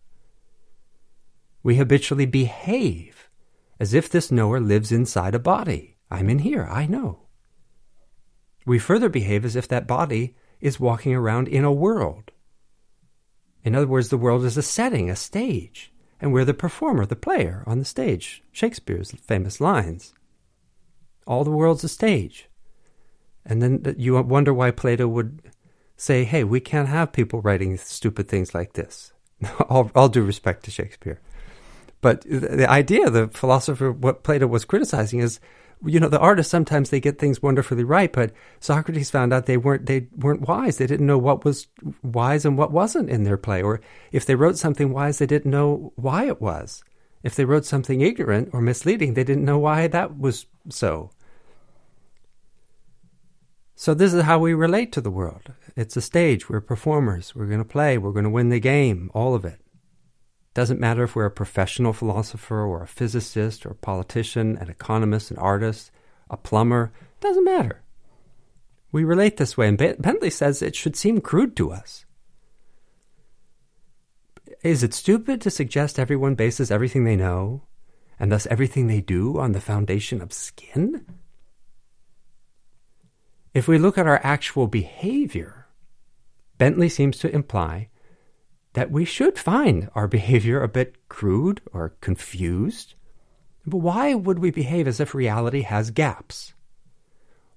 We 1.64 1.78
habitually 1.78 2.26
behave 2.26 3.21
as 3.82 3.96
if 3.96 4.08
this 4.08 4.32
knower 4.32 4.60
lives 4.60 4.92
inside 4.92 5.34
a 5.34 5.40
body. 5.40 5.98
I'm 6.12 6.30
in 6.30 6.38
here, 6.38 6.68
I 6.70 6.86
know. 6.86 7.22
We 8.64 8.78
further 8.78 9.10
behave 9.10 9.44
as 9.44 9.56
if 9.56 9.68
that 9.70 9.88
body 9.88 10.36
is 10.60 10.80
walking 10.80 11.16
around 11.16 11.48
in 11.48 11.64
a 11.64 11.74
world. 11.74 12.30
In 13.64 13.74
other 13.74 13.88
words, 13.88 14.10
the 14.10 14.20
world 14.20 14.46
is 14.46 14.56
a 14.56 14.62
setting, 14.62 15.10
a 15.10 15.16
stage, 15.16 15.92
and 16.20 16.32
we're 16.32 16.46
the 16.46 16.54
performer, 16.54 17.08
the 17.08 17.16
player 17.16 17.64
on 17.66 17.80
the 17.80 17.86
stage. 17.86 18.44
Shakespeare's 18.52 19.14
famous 19.14 19.60
lines. 19.60 20.14
All 21.26 21.44
the 21.44 21.50
world's 21.50 21.84
a 21.84 21.90
stage. 21.90 22.50
And 23.44 23.64
then 23.64 23.96
you 23.98 24.22
wonder 24.22 24.54
why 24.54 24.70
Plato 24.70 25.08
would 25.08 25.42
say, 25.98 26.24
hey, 26.24 26.44
we 26.44 26.60
can't 26.60 26.88
have 26.88 27.14
people 27.14 27.42
writing 27.42 27.78
stupid 27.78 28.28
things 28.28 28.54
like 28.54 28.74
this. 28.74 29.12
all, 29.70 29.90
all 29.96 30.08
due 30.08 30.22
respect 30.22 30.66
to 30.66 30.72
Shakespeare. 30.72 31.20
But 32.02 32.22
the 32.22 32.70
idea, 32.70 33.10
the 33.10 33.28
philosopher, 33.28 33.92
what 33.92 34.24
Plato 34.24 34.48
was 34.48 34.66
criticizing 34.66 35.20
is, 35.20 35.40
you 35.86 36.00
know, 36.00 36.10
the 36.10 36.20
artists 36.20 36.52
sometimes 36.52 36.90
they 36.90 37.00
get 37.00 37.20
things 37.20 37.42
wonderfully 37.42 37.84
right, 37.84 38.12
but 38.12 38.32
Socrates 38.60 39.10
found 39.10 39.34
out 39.34 39.46
they 39.46 39.58
weren't 39.58 39.86
they 39.86 40.08
weren't 40.16 40.48
wise. 40.48 40.78
They 40.78 40.88
didn't 40.88 41.08
know 41.08 41.18
what 41.18 41.46
was 41.46 41.68
wise 42.04 42.46
and 42.46 42.58
what 42.58 42.72
wasn't 42.72 43.10
in 43.10 43.24
their 43.24 43.38
play, 43.38 43.62
or 43.62 43.82
if 44.12 44.26
they 44.26 44.36
wrote 44.36 44.58
something 44.58 44.92
wise, 44.92 45.18
they 45.18 45.26
didn't 45.26 45.50
know 45.50 45.94
why 45.96 46.26
it 46.26 46.42
was. 46.42 46.84
If 47.24 47.36
they 47.36 47.46
wrote 47.46 47.66
something 47.66 48.02
ignorant 48.02 48.50
or 48.52 48.62
misleading, 48.62 49.14
they 49.14 49.24
didn't 49.24 49.46
know 49.46 49.60
why 49.60 49.88
that 49.88 50.18
was 50.18 50.48
so. 50.70 51.12
So, 53.76 53.94
this 53.94 54.14
is 54.14 54.24
how 54.24 54.38
we 54.40 54.54
relate 54.54 54.92
to 54.92 55.02
the 55.02 55.10
world. 55.10 55.54
It's 55.76 55.98
a 55.98 56.02
stage. 56.02 56.50
We're 56.50 56.62
performers. 56.62 57.34
We're 57.34 57.48
going 57.48 57.60
to 57.60 57.66
play. 57.66 57.98
We're 57.98 58.12
going 58.12 58.26
to 58.26 58.30
win 58.30 58.50
the 58.50 58.60
game. 58.60 59.10
All 59.14 59.34
of 59.34 59.46
it. 59.46 59.61
Doesn't 60.54 60.80
matter 60.80 61.04
if 61.04 61.16
we're 61.16 61.26
a 61.26 61.32
professional 61.32 61.94
philosopher 61.94 62.62
or 62.62 62.84
a 62.84 62.88
physicist 62.88 63.66
or 63.66 63.70
a 63.70 63.76
politician, 63.76 64.58
an 64.58 64.70
economist, 64.70 65.32
an 65.32 65.38
artist, 65.38 65.92
a 66.30 66.36
plumber. 66.36 66.92
Doesn't 67.22 67.46
matter. 67.46 67.82
We 68.92 69.06
relate 69.06 69.38
this 69.38 69.58
way. 69.58 69.70
And 69.70 69.78
Bentley 69.78 70.30
says 70.30 70.62
it 70.62 70.76
should 70.76 70.98
seem 70.98 71.22
crude 71.22 71.56
to 71.56 71.72
us. 71.72 72.06
Is 74.62 74.84
it 74.84 74.94
stupid 74.94 75.40
to 75.42 75.50
suggest 75.50 75.98
everyone 75.98 76.36
bases 76.36 76.70
everything 76.70 77.06
they 77.06 77.16
know, 77.16 77.64
and 78.20 78.32
thus 78.32 78.46
everything 78.48 78.88
they 78.88 79.02
do, 79.02 79.40
on 79.40 79.54
the 79.54 79.62
foundation 79.62 80.22
of 80.22 80.34
skin? 80.34 81.06
If 83.54 83.68
we 83.68 83.78
look 83.78 83.98
at 83.98 84.08
our 84.08 84.20
actual 84.24 84.68
behavior, 84.68 85.68
Bentley 86.58 86.90
seems 86.90 87.18
to 87.20 87.34
imply 87.34 87.90
that 88.74 88.92
we 88.92 89.06
should 89.06 89.38
find 89.38 89.90
our 89.96 90.08
behavior 90.08 90.62
a 90.62 90.68
bit 90.68 91.08
crude 91.10 91.62
or 91.74 91.96
confused. 92.02 92.94
But 93.66 93.78
why 93.78 94.14
would 94.14 94.40
we 94.40 94.52
behave 94.52 94.88
as 94.88 95.00
if 95.00 95.14
reality 95.14 95.62
has 95.62 95.92
gaps? 95.92 96.54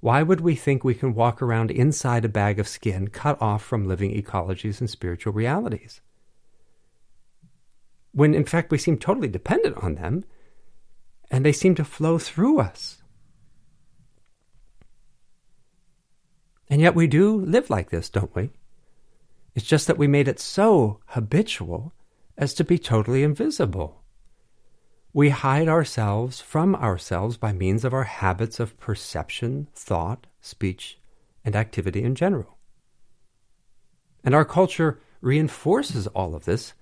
Why 0.00 0.22
would 0.22 0.40
we 0.40 0.54
think 0.54 0.84
we 0.84 0.94
can 0.94 1.14
walk 1.14 1.40
around 1.40 1.70
inside 1.70 2.24
a 2.24 2.28
bag 2.28 2.58
of 2.58 2.68
skin 2.68 3.08
cut 3.08 3.40
off 3.40 3.64
from 3.64 3.88
living 3.88 4.10
ecologies 4.10 4.80
and 4.80 4.90
spiritual 4.90 5.32
realities? 5.32 6.02
When 8.12 8.34
in 8.34 8.44
fact 8.44 8.70
we 8.70 8.78
seem 8.78 8.98
totally 8.98 9.28
dependent 9.28 9.78
on 9.78 9.94
them 9.94 10.24
and 11.30 11.44
they 11.44 11.52
seem 11.52 11.74
to 11.76 11.84
flow 11.84 12.18
through 12.18 12.60
us. 12.60 13.02
And 16.68 16.80
yet 16.80 16.94
we 16.94 17.06
do 17.06 17.40
live 17.40 17.70
like 17.70 17.90
this, 17.90 18.08
don't 18.08 18.34
we? 18.34 18.50
It's 19.54 19.66
just 19.66 19.86
that 19.86 19.98
we 19.98 20.06
made 20.06 20.28
it 20.28 20.40
so 20.40 21.00
habitual 21.08 21.92
as 22.36 22.54
to 22.54 22.64
be 22.64 22.78
totally 22.78 23.22
invisible. 23.22 24.02
We 25.12 25.30
hide 25.30 25.68
ourselves 25.68 26.40
from 26.40 26.74
ourselves 26.74 27.36
by 27.36 27.52
means 27.52 27.84
of 27.84 27.94
our 27.94 28.02
habits 28.04 28.58
of 28.58 28.78
perception, 28.80 29.68
thought, 29.72 30.26
speech, 30.40 30.98
and 31.44 31.54
activity 31.54 32.02
in 32.02 32.16
general. 32.16 32.58
And 34.24 34.34
our 34.34 34.44
culture 34.44 35.00
reinforces 35.20 36.08
all 36.08 36.34
of 36.34 36.46
this 36.46 36.74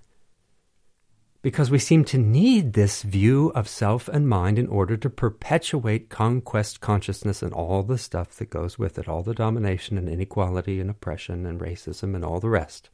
because 1.43 1.73
we 1.73 1.79
seem 1.79 2.05
to 2.05 2.19
need 2.19 2.73
this 2.73 3.03
view 3.03 3.51
of 3.57 3.69
self 3.69 4.09
and 4.09 4.29
mind 4.29 4.59
in 4.59 4.69
order 4.69 4.97
to 4.97 5.11
perpetuate 5.11 6.09
conquest 6.09 6.81
consciousness 6.81 7.43
and 7.43 7.53
all 7.53 7.83
the 7.83 7.99
stuff 7.99 8.37
that 8.37 8.49
goes 8.49 8.79
with 8.79 8.97
it, 8.97 9.09
all 9.09 9.25
the 9.25 9.35
domination 9.35 9.99
and 9.99 10.09
inequality 10.09 10.81
and 10.81 10.89
oppression 10.89 11.45
and 11.45 11.61
racism 11.61 12.15
and 12.15 12.25
all 12.25 12.39
the 12.39 12.49
rest. 12.49 12.91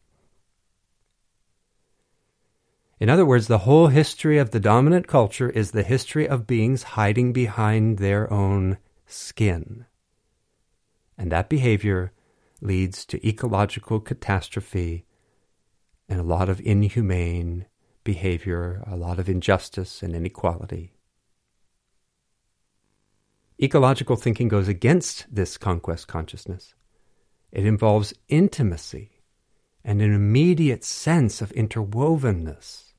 In 2.98 3.10
other 3.10 3.26
words, 3.26 3.46
the 3.46 3.58
whole 3.58 3.88
history 3.88 4.38
of 4.38 4.50
the 4.50 4.58
dominant 4.58 5.06
culture 5.06 5.50
is 5.50 5.70
the 5.70 5.84
history 5.84 6.26
of 6.26 6.46
beings 6.46 6.82
hiding 6.82 7.32
behind 7.32 7.98
their 7.98 8.32
own 8.32 8.78
skin. 9.06 9.84
And 11.18 11.30
that 11.30 11.48
behavior 11.48 12.12
leads 12.60 13.04
to 13.06 13.28
ecological 13.28 14.00
catastrophe 14.00 15.04
and 16.08 16.18
a 16.18 16.24
lot 16.24 16.48
of 16.48 16.60
inhumane 16.62 17.66
behavior, 18.08 18.82
a 18.86 18.96
lot 18.96 19.18
of 19.18 19.28
injustice 19.28 20.02
and 20.02 20.14
inequality. 20.14 20.94
Ecological 23.62 24.16
thinking 24.16 24.48
goes 24.48 24.66
against 24.66 25.26
this 25.30 25.58
conquest 25.58 26.08
consciousness. 26.08 26.74
It 27.52 27.66
involves 27.66 28.14
intimacy 28.28 29.20
and 29.84 30.00
an 30.00 30.14
immediate 30.14 30.84
sense 30.84 31.42
of 31.42 31.52
interwovenness, 31.52 32.94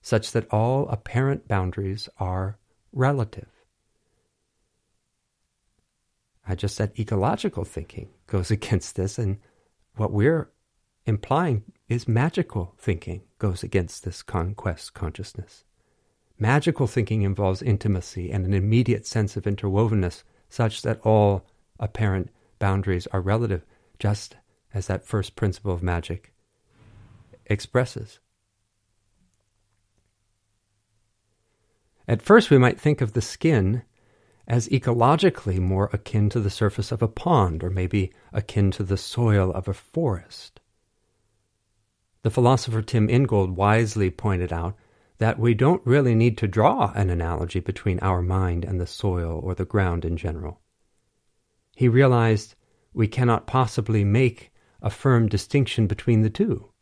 such 0.00 0.30
that 0.30 0.48
all 0.52 0.88
apparent 0.90 1.48
boundaries 1.48 2.08
are 2.18 2.56
relative. 2.92 3.50
I 6.46 6.54
just 6.54 6.76
said 6.76 6.92
ecological 6.96 7.64
thinking 7.64 8.10
goes 8.28 8.50
against 8.58 8.94
this, 8.94 9.18
and 9.18 9.38
what 9.96 10.12
we're 10.12 10.52
implying 11.04 11.64
is 11.88 12.08
magical 12.08 12.74
thinking 12.78 13.22
goes 13.38 13.62
against 13.62 14.04
this 14.04 14.22
conquest 14.22 14.92
consciousness. 14.94 15.64
Magical 16.38 16.86
thinking 16.86 17.22
involves 17.22 17.62
intimacy 17.62 18.30
and 18.30 18.44
an 18.44 18.52
immediate 18.52 19.06
sense 19.06 19.36
of 19.36 19.44
interwovenness, 19.44 20.22
such 20.48 20.82
that 20.82 21.00
all 21.02 21.46
apparent 21.78 22.30
boundaries 22.58 23.06
are 23.08 23.20
relative, 23.20 23.64
just 23.98 24.36
as 24.74 24.86
that 24.86 25.06
first 25.06 25.36
principle 25.36 25.72
of 25.72 25.82
magic 25.82 26.32
expresses. 27.46 28.18
At 32.08 32.22
first, 32.22 32.50
we 32.50 32.58
might 32.58 32.80
think 32.80 33.00
of 33.00 33.12
the 33.12 33.22
skin 33.22 33.82
as 34.46 34.68
ecologically 34.68 35.58
more 35.58 35.90
akin 35.92 36.28
to 36.30 36.40
the 36.40 36.50
surface 36.50 36.92
of 36.92 37.02
a 37.02 37.08
pond, 37.08 37.64
or 37.64 37.70
maybe 37.70 38.12
akin 38.32 38.70
to 38.72 38.84
the 38.84 38.96
soil 38.96 39.50
of 39.52 39.66
a 39.66 39.74
forest. 39.74 40.60
The 42.26 42.30
philosopher 42.32 42.82
Tim 42.82 43.08
Ingold 43.08 43.54
wisely 43.54 44.10
pointed 44.10 44.52
out 44.52 44.74
that 45.18 45.38
we 45.38 45.54
don't 45.54 45.86
really 45.86 46.12
need 46.12 46.36
to 46.38 46.48
draw 46.48 46.90
an 46.96 47.08
analogy 47.08 47.60
between 47.60 48.00
our 48.00 48.20
mind 48.20 48.64
and 48.64 48.80
the 48.80 48.86
soil 48.88 49.38
or 49.44 49.54
the 49.54 49.64
ground 49.64 50.04
in 50.04 50.16
general. 50.16 50.60
He 51.76 51.86
realized 51.86 52.56
we 52.92 53.06
cannot 53.06 53.46
possibly 53.46 54.02
make 54.02 54.50
a 54.82 54.90
firm 54.90 55.28
distinction 55.28 55.86
between 55.86 56.22
the 56.22 56.28
two. 56.28 56.72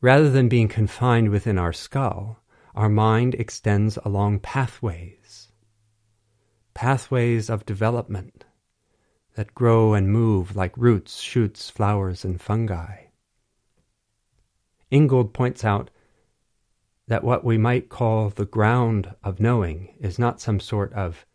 Rather 0.00 0.30
than 0.30 0.48
being 0.48 0.68
confined 0.68 1.30
within 1.30 1.58
our 1.58 1.72
skull, 1.72 2.44
our 2.76 2.88
mind 2.88 3.34
extends 3.34 3.98
along 4.04 4.38
pathways, 4.38 5.50
pathways 6.74 7.50
of 7.50 7.66
development 7.66 8.44
that 9.34 9.52
grow 9.56 9.94
and 9.94 10.12
move 10.12 10.54
like 10.54 10.76
roots, 10.76 11.18
shoots, 11.18 11.70
flowers, 11.70 12.24
and 12.24 12.40
fungi. 12.40 13.05
Ingold 14.90 15.34
points 15.34 15.64
out 15.64 15.90
that 17.08 17.24
what 17.24 17.44
we 17.44 17.58
might 17.58 17.88
call 17.88 18.30
the 18.30 18.44
ground 18.44 19.14
of 19.22 19.40
knowing 19.40 19.94
is 20.00 20.18
not 20.18 20.40
some 20.40 20.60
sort 20.60 20.92
of 20.92 21.26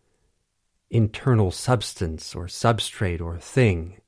internal 0.89 1.51
substance 1.51 2.35
or 2.35 2.45
substrate 2.45 3.21
or 3.21 3.37
thing 3.39 4.01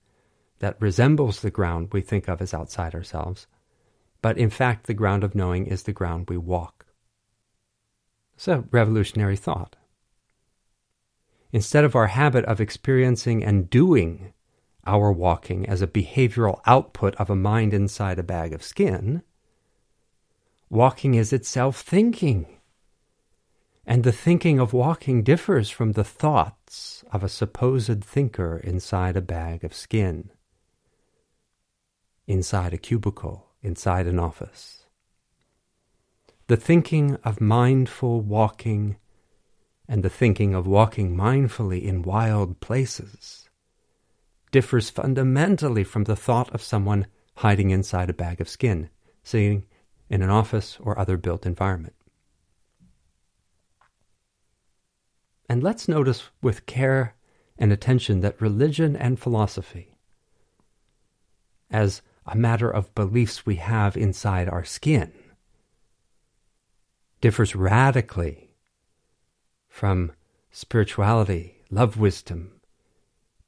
that 0.59 0.81
resembles 0.81 1.41
the 1.41 1.51
ground 1.51 1.89
we 1.91 2.01
think 2.01 2.27
of 2.27 2.41
as 2.41 2.53
outside 2.53 2.93
ourselves, 2.93 3.47
but 4.21 4.37
in 4.37 4.49
fact, 4.49 4.87
the 4.87 4.93
ground 4.93 5.23
of 5.23 5.35
knowing 5.35 5.65
is 5.65 5.83
the 5.83 5.93
ground 5.93 6.29
we 6.29 6.37
walk. 6.37 6.85
It's 8.35 8.47
a 8.47 8.63
revolutionary 8.71 9.37
thought. 9.37 9.75
Instead 11.51 11.83
of 11.83 11.95
our 11.95 12.07
habit 12.07 12.43
of 12.45 12.59
experiencing 12.59 13.43
and 13.43 13.69
doing 13.69 14.33
our 14.85 15.11
walking 15.11 15.67
as 15.67 15.81
a 15.81 15.87
behavioral 15.87 16.59
output 16.65 17.15
of 17.15 17.29
a 17.29 17.35
mind 17.35 17.73
inside 17.73 18.19
a 18.19 18.23
bag 18.23 18.53
of 18.53 18.63
skin, 18.63 19.21
Walking 20.73 21.13
is 21.13 21.31
itself 21.31 21.81
thinking. 21.81 22.47
And 23.85 24.03
the 24.03 24.11
thinking 24.11 24.59
of 24.59 24.73
walking 24.73 25.21
differs 25.21 25.69
from 25.69 25.91
the 25.91 26.03
thoughts 26.03 27.03
of 27.11 27.23
a 27.23 27.29
supposed 27.29 28.03
thinker 28.03 28.57
inside 28.57 29.15
a 29.15 29.21
bag 29.21 29.63
of 29.63 29.75
skin, 29.75 30.31
inside 32.25 32.73
a 32.73 32.79
cubicle, 32.79 33.51
inside 33.61 34.07
an 34.07 34.17
office. 34.17 34.87
The 36.47 36.57
thinking 36.57 37.17
of 37.23 37.39
mindful 37.39 38.21
walking 38.21 38.97
and 39.87 40.01
the 40.01 40.09
thinking 40.09 40.55
of 40.55 40.65
walking 40.65 41.15
mindfully 41.15 41.83
in 41.83 42.01
wild 42.01 42.61
places 42.61 43.47
differs 44.51 44.89
fundamentally 44.89 45.83
from 45.83 46.05
the 46.05 46.15
thought 46.15 46.49
of 46.51 46.63
someone 46.63 47.05
hiding 47.35 47.69
inside 47.69 48.09
a 48.09 48.13
bag 48.13 48.41
of 48.41 48.49
skin, 48.49 48.89
sitting 49.21 49.65
in 50.13 50.21
an 50.21 50.29
office 50.29 50.77
or 50.79 50.99
other 50.99 51.17
built 51.17 51.43
environment. 51.43 51.95
And 55.49 55.63
let's 55.63 55.87
notice 55.87 56.29
with 56.39 56.67
care 56.67 57.15
and 57.57 57.73
attention 57.73 58.21
that 58.21 58.39
religion 58.39 58.95
and 58.95 59.19
philosophy, 59.19 59.97
as 61.71 62.03
a 62.27 62.37
matter 62.37 62.69
of 62.69 62.93
beliefs 62.93 63.47
we 63.47 63.55
have 63.55 63.97
inside 63.97 64.47
our 64.47 64.63
skin, 64.63 65.11
differs 67.19 67.55
radically 67.55 68.53
from 69.67 70.11
spirituality, 70.51 71.63
love 71.71 71.97
wisdom, 71.97 72.61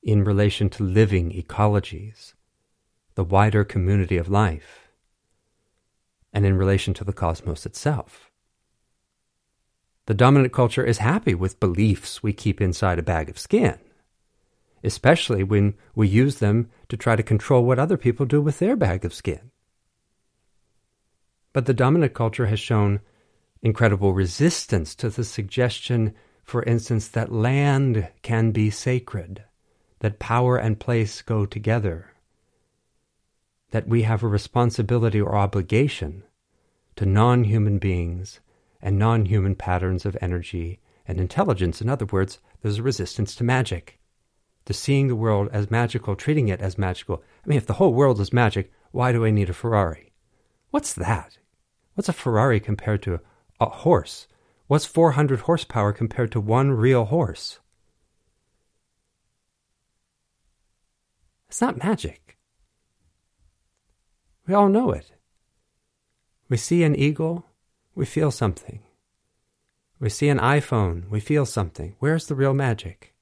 in 0.02 0.24
relation 0.24 0.68
to 0.72 0.84
living 0.84 1.30
ecologies, 1.32 2.34
the 3.14 3.24
wider 3.24 3.64
community 3.64 4.18
of 4.18 4.28
life 4.28 4.85
and 6.36 6.46
in 6.46 6.58
relation 6.58 6.94
to 6.94 7.06
the 7.06 7.14
cosmos 7.14 7.66
itself. 7.66 8.30
The 10.06 10.14
dominant 10.14 10.54
culture 10.54 10.84
is 10.84 11.00
happy 11.00 11.34
with 11.34 11.62
beliefs 11.62 12.22
we 12.22 12.34
keep 12.34 12.60
inside 12.62 13.00
a 13.00 13.04
bag 13.04 13.30
of 13.30 13.40
skin, 13.40 13.80
especially 14.84 15.44
when 15.44 15.76
we 15.96 16.10
use 16.10 16.38
them 16.38 16.70
to 16.90 16.98
try 16.98 17.16
to 17.16 17.24
control 17.24 17.64
what 17.64 17.80
other 17.80 17.98
people 17.98 18.26
do 18.26 18.42
with 18.42 18.60
their 18.60 18.76
bag 18.76 19.06
of 19.06 19.14
skin. 19.14 19.50
But 21.54 21.66
the 21.66 21.74
dominant 21.74 22.14
culture 22.14 22.48
has 22.48 22.60
shown 22.60 23.00
incredible 23.62 24.14
resistance 24.14 24.94
to 24.96 25.10
the 25.10 25.24
suggestion, 25.24 26.14
for 26.44 26.64
instance, 26.64 27.08
that 27.08 27.32
land 27.32 28.10
can 28.22 28.52
be 28.52 28.70
sacred, 28.70 29.46
that 30.00 30.20
power 30.20 30.58
and 30.58 30.80
place 30.80 31.22
go 31.22 31.46
together, 31.46 32.12
that 33.72 33.88
we 33.88 34.04
have 34.04 34.24
a 34.24 34.28
responsibility 34.28 35.20
or 35.20 35.36
obligation 35.36 36.24
to 36.96 37.06
non 37.06 37.44
human 37.44 37.78
beings 37.78 38.40
and 38.82 38.98
non 38.98 39.26
human 39.26 39.56
patterns 39.56 40.06
of 40.06 40.18
energy 40.22 40.80
and 41.08 41.20
intelligence. 41.20 41.82
In 41.82 41.90
other 41.90 42.06
words, 42.06 42.40
there's 42.62 42.80
a 42.80 42.84
resistance 42.84 43.36
to 43.36 43.44
magic, 43.44 44.00
to 44.66 44.74
seeing 44.74 45.08
the 45.08 45.16
world 45.16 45.50
as 45.52 45.72
magical, 45.72 46.16
treating 46.16 46.48
it 46.48 46.62
as 46.62 46.78
magical. 46.78 47.24
I 47.44 47.50
mean, 47.50 47.58
if 47.58 47.68
the 47.68 47.74
whole 47.74 47.94
world 47.94 48.20
is 48.20 48.34
magic, 48.34 48.72
why 48.92 49.12
do 49.12 49.26
I 49.26 49.32
need 49.32 49.50
a 49.50 49.54
Ferrari? 49.54 50.14
What's 50.72 50.94
that? 50.94 51.38
What's 51.96 52.10
a 52.10 52.14
Ferrari 52.14 52.60
compared 52.60 53.02
to 53.04 53.20
a 53.60 53.66
horse? 53.68 54.28
What's 54.68 54.86
400 54.86 55.42
horsepower 55.42 55.94
compared 55.94 56.32
to 56.32 56.40
one 56.40 56.72
real 56.72 57.06
horse? 57.06 57.60
It's 61.48 61.62
not 61.62 61.84
magic. 61.84 62.35
We 64.48 64.54
all 64.54 64.70
know 64.70 64.92
it. 64.92 65.12
We 66.50 66.58
see 66.58 66.84
an 66.84 66.96
eagle, 66.96 67.46
we 67.96 68.06
feel 68.06 68.30
something. 68.30 68.82
We 70.00 70.10
see 70.10 70.30
an 70.30 70.40
iPhone, 70.40 71.10
we 71.10 71.20
feel 71.20 71.46
something. 71.46 71.96
Where's 72.00 72.28
the 72.28 72.36
real 72.36 72.54
magic? 72.54 73.14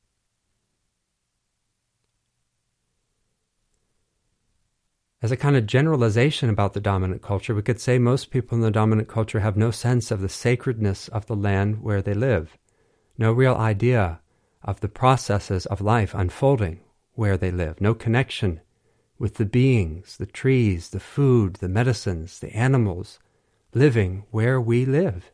As 5.21 5.31
a 5.31 5.37
kind 5.37 5.55
of 5.55 5.65
generalization 5.65 6.49
about 6.49 6.73
the 6.73 6.81
dominant 6.81 7.21
culture, 7.21 7.55
we 7.55 7.61
could 7.61 7.79
say 7.79 7.97
most 7.97 8.29
people 8.29 8.57
in 8.57 8.61
the 8.61 8.69
dominant 8.69 9.07
culture 9.07 9.39
have 9.39 9.55
no 9.55 9.71
sense 9.71 10.11
of 10.11 10.19
the 10.19 10.27
sacredness 10.27 11.07
of 11.07 11.27
the 11.27 11.35
land 11.35 11.81
where 11.81 12.01
they 12.01 12.13
live, 12.13 12.57
no 13.17 13.31
real 13.31 13.55
idea 13.55 14.19
of 14.61 14.81
the 14.81 14.89
processes 14.89 15.65
of 15.67 15.79
life 15.79 16.13
unfolding 16.13 16.81
where 17.13 17.37
they 17.37 17.51
live, 17.51 17.79
no 17.79 17.93
connection 17.93 18.59
with 19.23 19.35
the 19.35 19.45
beings, 19.45 20.17
the 20.17 20.25
trees, 20.25 20.89
the 20.89 20.99
food, 20.99 21.53
the 21.53 21.69
medicines, 21.69 22.39
the 22.39 22.53
animals 22.53 23.19
living 23.73 24.25
where 24.31 24.59
we 24.59 24.83
live, 24.83 25.31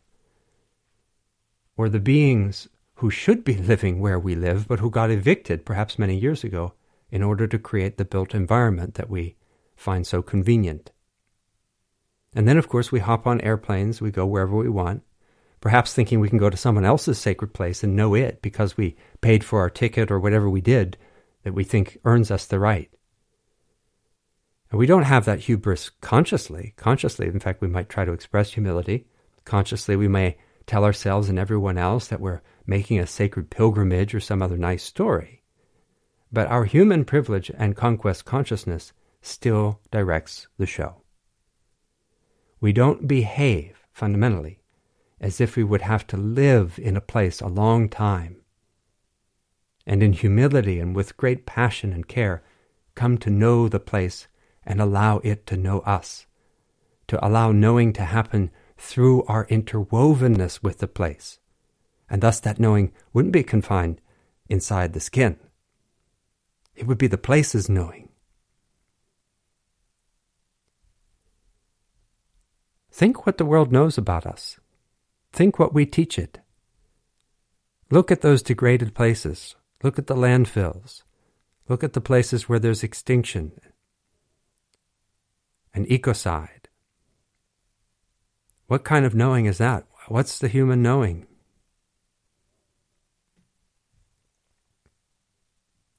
or 1.76 1.90
the 1.90 2.00
beings 2.00 2.68
who 2.98 3.10
should 3.10 3.44
be 3.44 3.56
living 3.72 4.00
where 4.00 4.20
we 4.20 4.36
live, 4.36 4.68
but 4.68 4.78
who 4.78 4.92
got 4.92 5.10
evicted 5.10 5.66
perhaps 5.66 5.98
many 5.98 6.16
years 6.16 6.44
ago 6.44 6.72
in 7.10 7.24
order 7.24 7.48
to 7.48 7.58
create 7.58 7.98
the 7.98 8.06
built 8.06 8.36
environment 8.36 8.94
that 8.94 9.10
we 9.10 9.36
find 9.76 10.06
so 10.06 10.22
convenient. 10.22 10.92
And 12.36 12.48
then, 12.48 12.60
of 12.60 12.70
course, 12.70 12.92
we 12.92 13.00
hop 13.00 13.26
on 13.26 13.42
airplanes, 13.42 14.00
we 14.00 14.12
go 14.12 14.28
wherever 14.28 14.56
we 14.56 14.70
want, 14.70 15.02
perhaps 15.62 15.96
thinking 15.96 16.20
we 16.20 16.30
can 16.30 16.38
go 16.38 16.52
to 16.52 16.56
someone 16.58 16.86
else's 16.86 17.18
sacred 17.18 17.56
place 17.56 17.84
and 17.84 17.96
know 17.96 18.14
it 18.14 18.44
because 18.44 18.78
we 18.78 18.98
paid 19.20 19.44
for 19.44 19.62
our 19.62 19.70
ticket 19.72 20.12
or 20.12 20.20
whatever 20.20 20.48
we 20.48 20.62
did 20.62 20.96
that 21.42 21.56
we 21.56 21.64
think 21.64 21.98
earns 22.06 22.30
us 22.30 22.46
the 22.46 22.60
right. 22.60 22.92
And 24.72 24.80
we 24.80 24.86
don't 24.86 25.04
have 25.04 25.26
that 25.26 25.42
hubris 25.42 25.90
consciously. 26.02 26.74
Consciously, 26.78 27.28
in 27.28 27.40
fact, 27.40 27.62
we 27.62 27.68
might 27.68 27.90
try 27.90 28.06
to 28.06 28.12
express 28.12 28.54
humility. 28.54 29.08
Consciously, 29.46 29.96
we 29.96 30.08
may 30.08 30.38
tell 30.68 30.86
ourselves 30.86 31.30
and 31.30 31.40
everyone 31.40 31.78
else 31.78 32.08
that 32.08 32.22
we're 32.22 32.42
making 32.68 33.00
a 33.00 33.08
sacred 33.08 33.50
pilgrimage 33.50 34.14
or 34.14 34.20
some 34.20 34.42
other 34.42 34.58
nice 34.58 34.84
story. 34.84 35.44
But 36.32 36.48
our 36.48 36.66
human 36.66 37.06
privilege 37.06 37.50
and 37.58 37.76
conquest 37.76 38.26
consciousness 38.26 38.94
still 39.22 39.80
directs 39.92 40.48
the 40.58 40.68
show. 40.68 41.02
We 42.62 42.72
don't 42.72 43.08
behave 43.08 43.84
fundamentally 43.92 44.60
as 45.20 45.42
if 45.42 45.56
we 45.56 45.64
would 45.64 45.82
have 45.82 46.08
to 46.08 46.18
live 46.18 46.80
in 46.80 46.96
a 46.96 47.02
place 47.02 47.42
a 47.42 47.48
long 47.48 47.90
time. 47.90 48.38
And 49.86 50.02
in 50.04 50.14
humility 50.14 50.80
and 50.80 50.96
with 50.96 51.18
great 51.18 51.46
passion 51.46 51.92
and 51.92 52.08
care, 52.08 52.44
come 52.96 53.18
to 53.18 53.30
know 53.30 53.68
the 53.68 53.80
place 53.80 54.28
and 54.70 54.80
allow 54.80 55.18
it 55.24 55.48
to 55.48 55.58
know 55.58 55.80
us, 55.80 56.28
to 57.08 57.26
allow 57.26 57.52
knowing 57.52 57.92
to 57.92 58.04
happen 58.04 58.52
through 58.78 59.24
our 59.24 59.48
interwovenness 59.48 60.62
with 60.62 60.78
the 60.78 60.88
place. 60.88 61.40
And 62.08 62.22
thus 62.22 62.40
that 62.42 62.60
knowing 62.60 62.94
wouldn't 63.12 63.34
be 63.34 63.44
confined 63.44 64.00
inside 64.48 64.94
the 64.94 65.00
skin. 65.00 65.38
It 66.76 66.86
would 66.86 67.00
be 67.00 67.08
the 67.08 67.18
place's 67.18 67.68
knowing. 67.68 68.10
Think 72.92 73.26
what 73.26 73.38
the 73.38 73.46
world 73.46 73.72
knows 73.72 73.98
about 73.98 74.28
us. 74.28 74.60
Think 75.34 75.58
what 75.58 75.74
we 75.74 75.86
teach 75.86 76.20
it. 76.20 76.40
Look 77.90 78.12
at 78.12 78.22
those 78.22 78.44
degraded 78.44 78.94
places. 78.94 79.56
Look 79.84 79.98
at 79.98 80.08
the 80.08 80.16
landfills. 80.16 81.04
Look 81.68 81.84
at 81.84 81.94
the 81.94 82.02
places 82.02 82.48
where 82.48 82.60
there's 82.60 82.84
extinction 82.84 83.54
an 85.74 85.86
ecocide. 85.86 86.68
What 88.68 88.84
kind 88.84 89.06
of 89.06 89.16
knowing 89.16 89.46
is 89.46 89.58
that? 89.58 89.86
What's 90.08 90.40
the 90.40 90.48
human 90.48 90.82
knowing? 90.82 91.26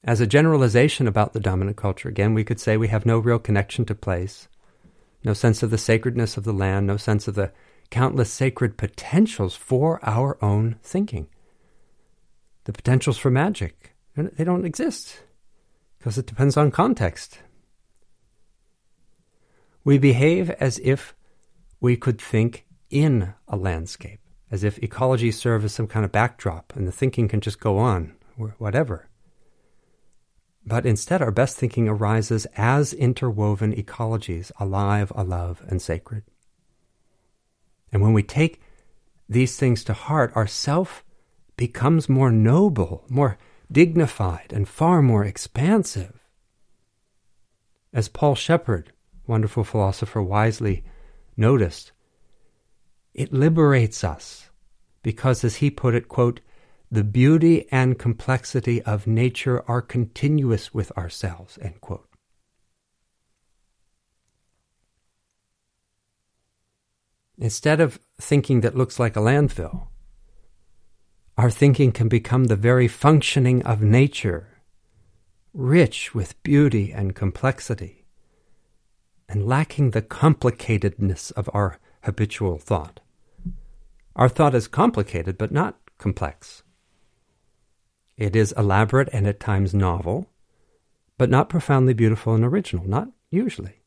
As 0.03 0.19
a 0.19 0.27
generalization 0.27 1.07
about 1.07 1.33
the 1.33 1.39
dominant 1.39 1.77
culture, 1.77 2.09
again, 2.09 2.33
we 2.33 2.43
could 2.43 2.59
say 2.59 2.75
we 2.75 2.87
have 2.87 3.05
no 3.05 3.19
real 3.19 3.39
connection 3.39 3.85
to 3.85 3.93
place, 3.93 4.47
no 5.23 5.33
sense 5.33 5.61
of 5.61 5.69
the 5.69 5.77
sacredness 5.77 6.37
of 6.37 6.43
the 6.43 6.53
land, 6.53 6.87
no 6.87 6.97
sense 6.97 7.27
of 7.27 7.35
the 7.35 7.51
countless 7.91 8.31
sacred 8.31 8.77
potentials 8.77 9.55
for 9.55 9.99
our 10.03 10.43
own 10.43 10.77
thinking. 10.81 11.27
The 12.63 12.73
potentials 12.73 13.17
for 13.17 13.29
magic, 13.29 13.95
they 14.15 14.43
don't 14.43 14.65
exist 14.65 15.21
because 15.99 16.17
it 16.17 16.25
depends 16.25 16.57
on 16.57 16.71
context. 16.71 17.39
We 19.83 19.97
behave 19.97 20.49
as 20.51 20.79
if 20.79 21.15
we 21.79 21.97
could 21.97 22.21
think 22.21 22.65
in 22.89 23.33
a 23.47 23.57
landscape, 23.57 24.19
as 24.51 24.63
if 24.63 24.77
ecology 24.79 25.31
serves 25.31 25.65
as 25.65 25.73
some 25.73 25.87
kind 25.87 26.05
of 26.05 26.11
backdrop 26.11 26.73
and 26.75 26.87
the 26.87 26.91
thinking 26.91 27.27
can 27.27 27.41
just 27.41 27.59
go 27.59 27.77
on, 27.77 28.15
whatever. 28.57 29.07
But 30.65 30.85
instead, 30.85 31.21
our 31.21 31.31
best 31.31 31.57
thinking 31.57 31.87
arises 31.87 32.45
as 32.55 32.93
interwoven 32.93 33.73
ecologies, 33.73 34.51
alive, 34.59 35.11
alive, 35.15 35.63
and 35.67 35.81
sacred. 35.81 36.23
And 37.91 38.01
when 38.01 38.13
we 38.13 38.23
take 38.23 38.61
these 39.27 39.57
things 39.57 39.83
to 39.85 39.93
heart, 39.93 40.31
our 40.35 40.47
self 40.47 41.03
becomes 41.57 42.07
more 42.07 42.31
noble, 42.31 43.05
more 43.09 43.37
dignified, 43.71 44.53
and 44.53 44.67
far 44.67 45.01
more 45.01 45.25
expansive. 45.25 46.19
As 47.93 48.07
Paul 48.07 48.35
Shepard 48.35 48.93
wonderful 49.31 49.63
philosopher 49.63 50.21
wisely 50.21 50.83
noticed. 51.37 51.93
It 53.13 53.31
liberates 53.31 54.03
us 54.03 54.49
because, 55.03 55.45
as 55.45 55.55
he 55.55 55.71
put 55.71 55.95
it, 55.95 56.09
quote, 56.09 56.41
the 56.91 57.05
beauty 57.05 57.65
and 57.71 57.97
complexity 57.97 58.81
of 58.81 59.07
nature 59.07 59.63
are 59.69 59.81
continuous 59.81 60.73
with 60.73 60.91
ourselves, 60.97 61.57
end 61.61 61.79
quote. 61.79 62.09
Instead 67.37 67.79
of 67.79 67.99
thinking 68.19 68.59
that 68.61 68.75
looks 68.75 68.99
like 68.99 69.15
a 69.15 69.21
landfill, 69.21 69.87
our 71.37 71.49
thinking 71.49 71.93
can 71.93 72.09
become 72.09 72.45
the 72.45 72.57
very 72.57 72.89
functioning 72.89 73.63
of 73.63 73.81
nature, 73.81 74.61
rich 75.53 76.13
with 76.13 76.43
beauty 76.43 76.91
and 76.91 77.15
complexity 77.15 78.00
and 79.31 79.47
lacking 79.47 79.91
the 79.91 80.01
complicatedness 80.01 81.31
of 81.31 81.49
our 81.53 81.79
habitual 82.01 82.57
thought. 82.57 82.99
Our 84.13 84.27
thought 84.27 84.53
is 84.53 84.67
complicated, 84.67 85.37
but 85.37 85.53
not 85.53 85.77
complex. 85.97 86.63
It 88.17 88.35
is 88.35 88.51
elaborate 88.57 89.07
and 89.13 89.25
at 89.25 89.39
times 89.39 89.73
novel, 89.73 90.29
but 91.17 91.29
not 91.29 91.47
profoundly 91.47 91.93
beautiful 91.93 92.35
and 92.35 92.43
original, 92.43 92.85
not 92.85 93.07
usually. 93.29 93.79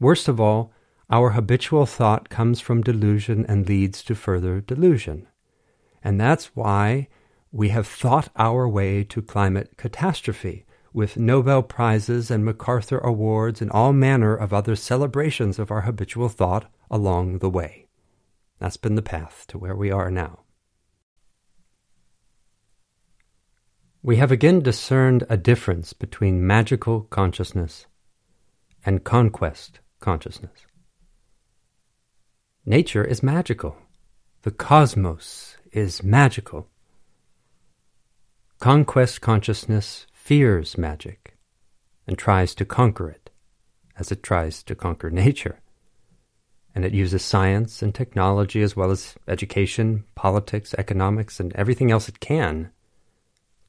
Worst 0.00 0.26
of 0.26 0.40
all, 0.40 0.72
our 1.08 1.30
habitual 1.30 1.86
thought 1.86 2.28
comes 2.28 2.60
from 2.60 2.82
delusion 2.82 3.46
and 3.48 3.68
leads 3.68 4.02
to 4.02 4.16
further 4.16 4.60
delusion. 4.60 5.28
And 6.02 6.20
that's 6.20 6.56
why 6.56 7.06
we 7.52 7.68
have 7.68 7.86
thought 7.86 8.30
our 8.34 8.68
way 8.68 9.04
to 9.04 9.22
climate 9.22 9.76
catastrophe 9.76 10.66
with 10.98 11.16
Nobel 11.16 11.62
Prizes 11.62 12.28
and 12.28 12.44
MacArthur 12.44 12.98
Awards 12.98 13.62
and 13.62 13.70
all 13.70 13.92
manner 13.92 14.34
of 14.34 14.52
other 14.52 14.74
celebrations 14.74 15.56
of 15.56 15.70
our 15.70 15.82
habitual 15.82 16.28
thought 16.28 16.68
along 16.90 17.38
the 17.38 17.48
way. 17.48 17.86
That's 18.58 18.76
been 18.76 18.96
the 18.96 19.00
path 19.00 19.44
to 19.50 19.58
where 19.58 19.76
we 19.76 19.92
are 19.92 20.10
now. 20.10 20.40
We 24.02 24.16
have 24.16 24.32
again 24.32 24.58
discerned 24.58 25.22
a 25.28 25.36
difference 25.36 25.92
between 25.92 26.44
magical 26.44 27.02
consciousness 27.02 27.86
and 28.84 29.04
conquest 29.04 29.78
consciousness. 30.00 30.66
Nature 32.66 33.04
is 33.04 33.22
magical. 33.22 33.76
The 34.42 34.50
cosmos 34.50 35.58
is 35.70 36.02
magical. 36.02 36.66
Conquest 38.58 39.20
consciousness 39.20 40.07
fears 40.28 40.76
magic 40.76 41.38
and 42.06 42.18
tries 42.18 42.54
to 42.54 42.62
conquer 42.62 43.08
it, 43.08 43.30
as 43.98 44.12
it 44.12 44.22
tries 44.22 44.62
to 44.62 44.74
conquer 44.74 45.08
nature. 45.08 45.60
And 46.74 46.84
it 46.84 46.92
uses 46.92 47.24
science 47.24 47.80
and 47.80 47.94
technology 47.94 48.60
as 48.60 48.76
well 48.76 48.90
as 48.90 49.14
education, 49.26 50.04
politics, 50.14 50.74
economics, 50.76 51.40
and 51.40 51.54
everything 51.54 51.90
else 51.90 52.10
it 52.10 52.20
can 52.20 52.72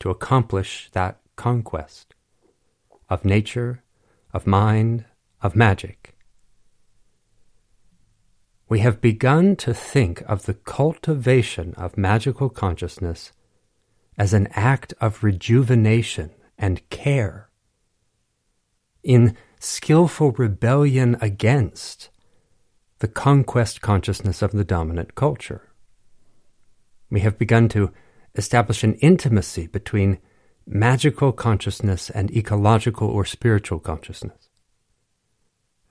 to 0.01 0.09
accomplish 0.09 0.89
that 0.91 1.21
conquest 1.37 2.13
of 3.09 3.23
nature, 3.23 3.81
of 4.33 4.45
mind, 4.45 5.05
of 5.41 5.55
magic. 5.55 6.13
We 8.67 8.79
have 8.79 8.99
begun 8.99 9.55
to 9.63 9.73
think 9.73 10.23
of 10.27 10.45
the 10.45 10.55
cultivation 10.55 11.73
of 11.75 11.97
magical 11.97 12.49
consciousness 12.49 13.31
as 14.17 14.33
an 14.33 14.49
act 14.51 14.93
of 14.99 15.23
rejuvenation 15.23 16.31
and 16.59 16.87
care, 16.89 17.49
in 19.01 19.35
skillful 19.59 20.33
rebellion 20.33 21.17
against 21.21 22.09
the 22.99 23.07
conquest 23.07 23.81
consciousness 23.81 24.41
of 24.41 24.51
the 24.51 24.65
dominant 24.65 25.15
culture. 25.15 25.69
We 27.09 27.21
have 27.21 27.39
begun 27.39 27.69
to 27.69 27.91
establish 28.35 28.83
an 28.83 28.95
intimacy 28.95 29.67
between 29.67 30.19
magical 30.67 31.31
consciousness 31.31 32.09
and 32.09 32.29
ecological 32.29 33.07
or 33.07 33.25
spiritual 33.25 33.79
consciousness. 33.79 34.49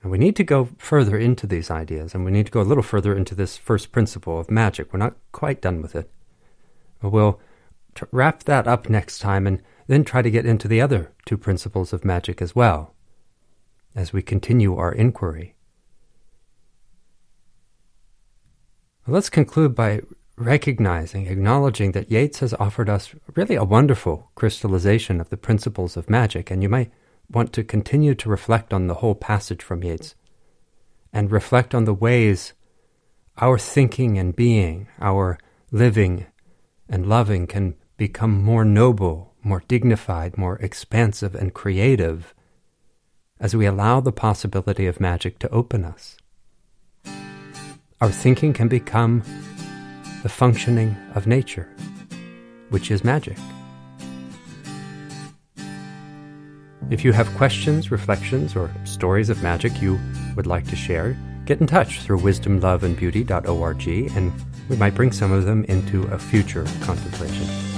And 0.01 0.11
we 0.11 0.17
need 0.17 0.37
to 0.37 0.45
go 0.45 0.69
further 0.77 1.17
into 1.17 1.45
these 1.45 1.69
ideas, 1.69 2.15
and 2.15 2.23
we 2.23 2.31
need 2.31 2.45
to 2.45 2.51
go 2.51 2.61
a 2.61 2.63
little 2.63 2.83
further 2.83 3.15
into 3.15 3.35
this 3.35 3.57
first 3.57 3.91
principle 3.91 4.39
of 4.39 4.49
magic. 4.49 4.93
We're 4.93 4.99
not 4.99 5.17
quite 5.33 5.61
done 5.61 5.81
with 5.81 5.95
it. 5.95 6.09
We'll 7.01 7.41
wrap 8.11 8.43
that 8.43 8.67
up 8.67 8.89
next 8.89 9.19
time 9.19 9.45
and 9.45 9.61
then 9.89 10.03
try 10.03 10.21
to 10.21 10.29
get 10.29 10.45
into 10.45 10.67
the 10.67 10.79
other 10.79 11.11
two 11.25 11.35
principles 11.35 11.91
of 11.91 12.05
magic 12.05 12.43
as 12.43 12.55
well 12.55 12.93
as 13.95 14.13
we 14.13 14.21
continue 14.21 14.77
our 14.77 14.91
inquiry. 14.91 15.55
Let's 19.07 19.31
conclude 19.31 19.73
by 19.73 20.01
recognizing, 20.35 21.25
acknowledging 21.25 21.93
that 21.93 22.11
Yeats 22.11 22.39
has 22.41 22.53
offered 22.53 22.87
us 22.87 23.15
really 23.35 23.55
a 23.55 23.63
wonderful 23.63 24.29
crystallization 24.35 25.19
of 25.19 25.31
the 25.31 25.37
principles 25.37 25.97
of 25.97 26.07
magic, 26.07 26.51
and 26.51 26.61
you 26.61 26.69
might 26.69 26.91
want 27.31 27.51
to 27.53 27.63
continue 27.63 28.13
to 28.13 28.29
reflect 28.29 28.71
on 28.71 28.85
the 28.85 28.95
whole 28.95 29.15
passage 29.15 29.63
from 29.63 29.83
Yeats 29.83 30.13
and 31.11 31.31
reflect 31.31 31.73
on 31.73 31.85
the 31.85 31.95
ways 31.95 32.53
our 33.39 33.57
thinking 33.57 34.19
and 34.19 34.35
being, 34.35 34.87
our 35.01 35.39
living 35.71 36.27
and 36.87 37.09
loving 37.09 37.47
can 37.47 37.73
become 37.97 38.43
more 38.43 38.63
noble, 38.63 39.28
more 39.41 39.63
dignified, 39.67 40.37
more 40.37 40.57
expansive 40.57 41.35
and 41.35 41.53
creative 41.53 42.33
as 43.39 43.55
we 43.55 43.65
allow 43.65 43.99
the 43.99 44.11
possibility 44.11 44.85
of 44.85 44.99
magic 44.99 45.39
to 45.39 45.49
open 45.49 45.85
us. 45.85 46.17
Our 48.01 48.11
thinking 48.11 48.53
can 48.53 48.67
become 48.67 49.23
the 50.23 50.29
functioning 50.29 50.95
of 51.15 51.27
nature, 51.27 51.69
which 52.69 52.91
is 52.91 53.03
magic. 53.03 53.37
If 56.89 57.05
you 57.05 57.13
have 57.13 57.33
questions, 57.37 57.91
reflections, 57.91 58.55
or 58.55 58.73
stories 58.83 59.29
of 59.29 59.43
magic 59.43 59.81
you 59.81 59.99
would 60.35 60.47
like 60.47 60.67
to 60.67 60.75
share, 60.75 61.15
get 61.45 61.61
in 61.61 61.67
touch 61.67 62.01
through 62.01 62.19
wisdomloveandbeauty.org 62.19 63.87
and 63.87 64.33
we 64.69 64.75
might 64.75 64.95
bring 64.95 65.11
some 65.11 65.31
of 65.31 65.45
them 65.45 65.63
into 65.65 66.03
a 66.05 66.17
future 66.17 66.65
contemplation. 66.81 67.68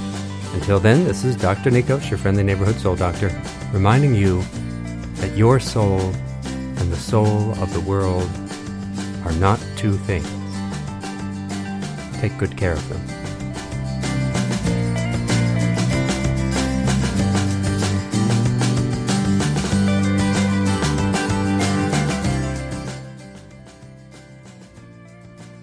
Until 0.53 0.79
then, 0.79 1.05
this 1.05 1.23
is 1.23 1.35
Dr. 1.35 1.71
Nikos, 1.71 2.09
your 2.09 2.17
friendly 2.17 2.43
neighborhood 2.43 2.75
soul 2.75 2.95
doctor, 2.95 3.31
reminding 3.71 4.15
you 4.15 4.43
that 5.15 5.35
your 5.37 5.59
soul 5.59 5.99
and 6.43 6.91
the 6.91 6.97
soul 6.97 7.51
of 7.61 7.73
the 7.73 7.81
world 7.81 8.29
are 9.25 9.33
not 9.33 9.59
two 9.77 9.93
things. 9.93 10.27
Take 12.19 12.37
good 12.37 12.57
care 12.57 12.73
of 12.73 12.89
them. 12.89 13.20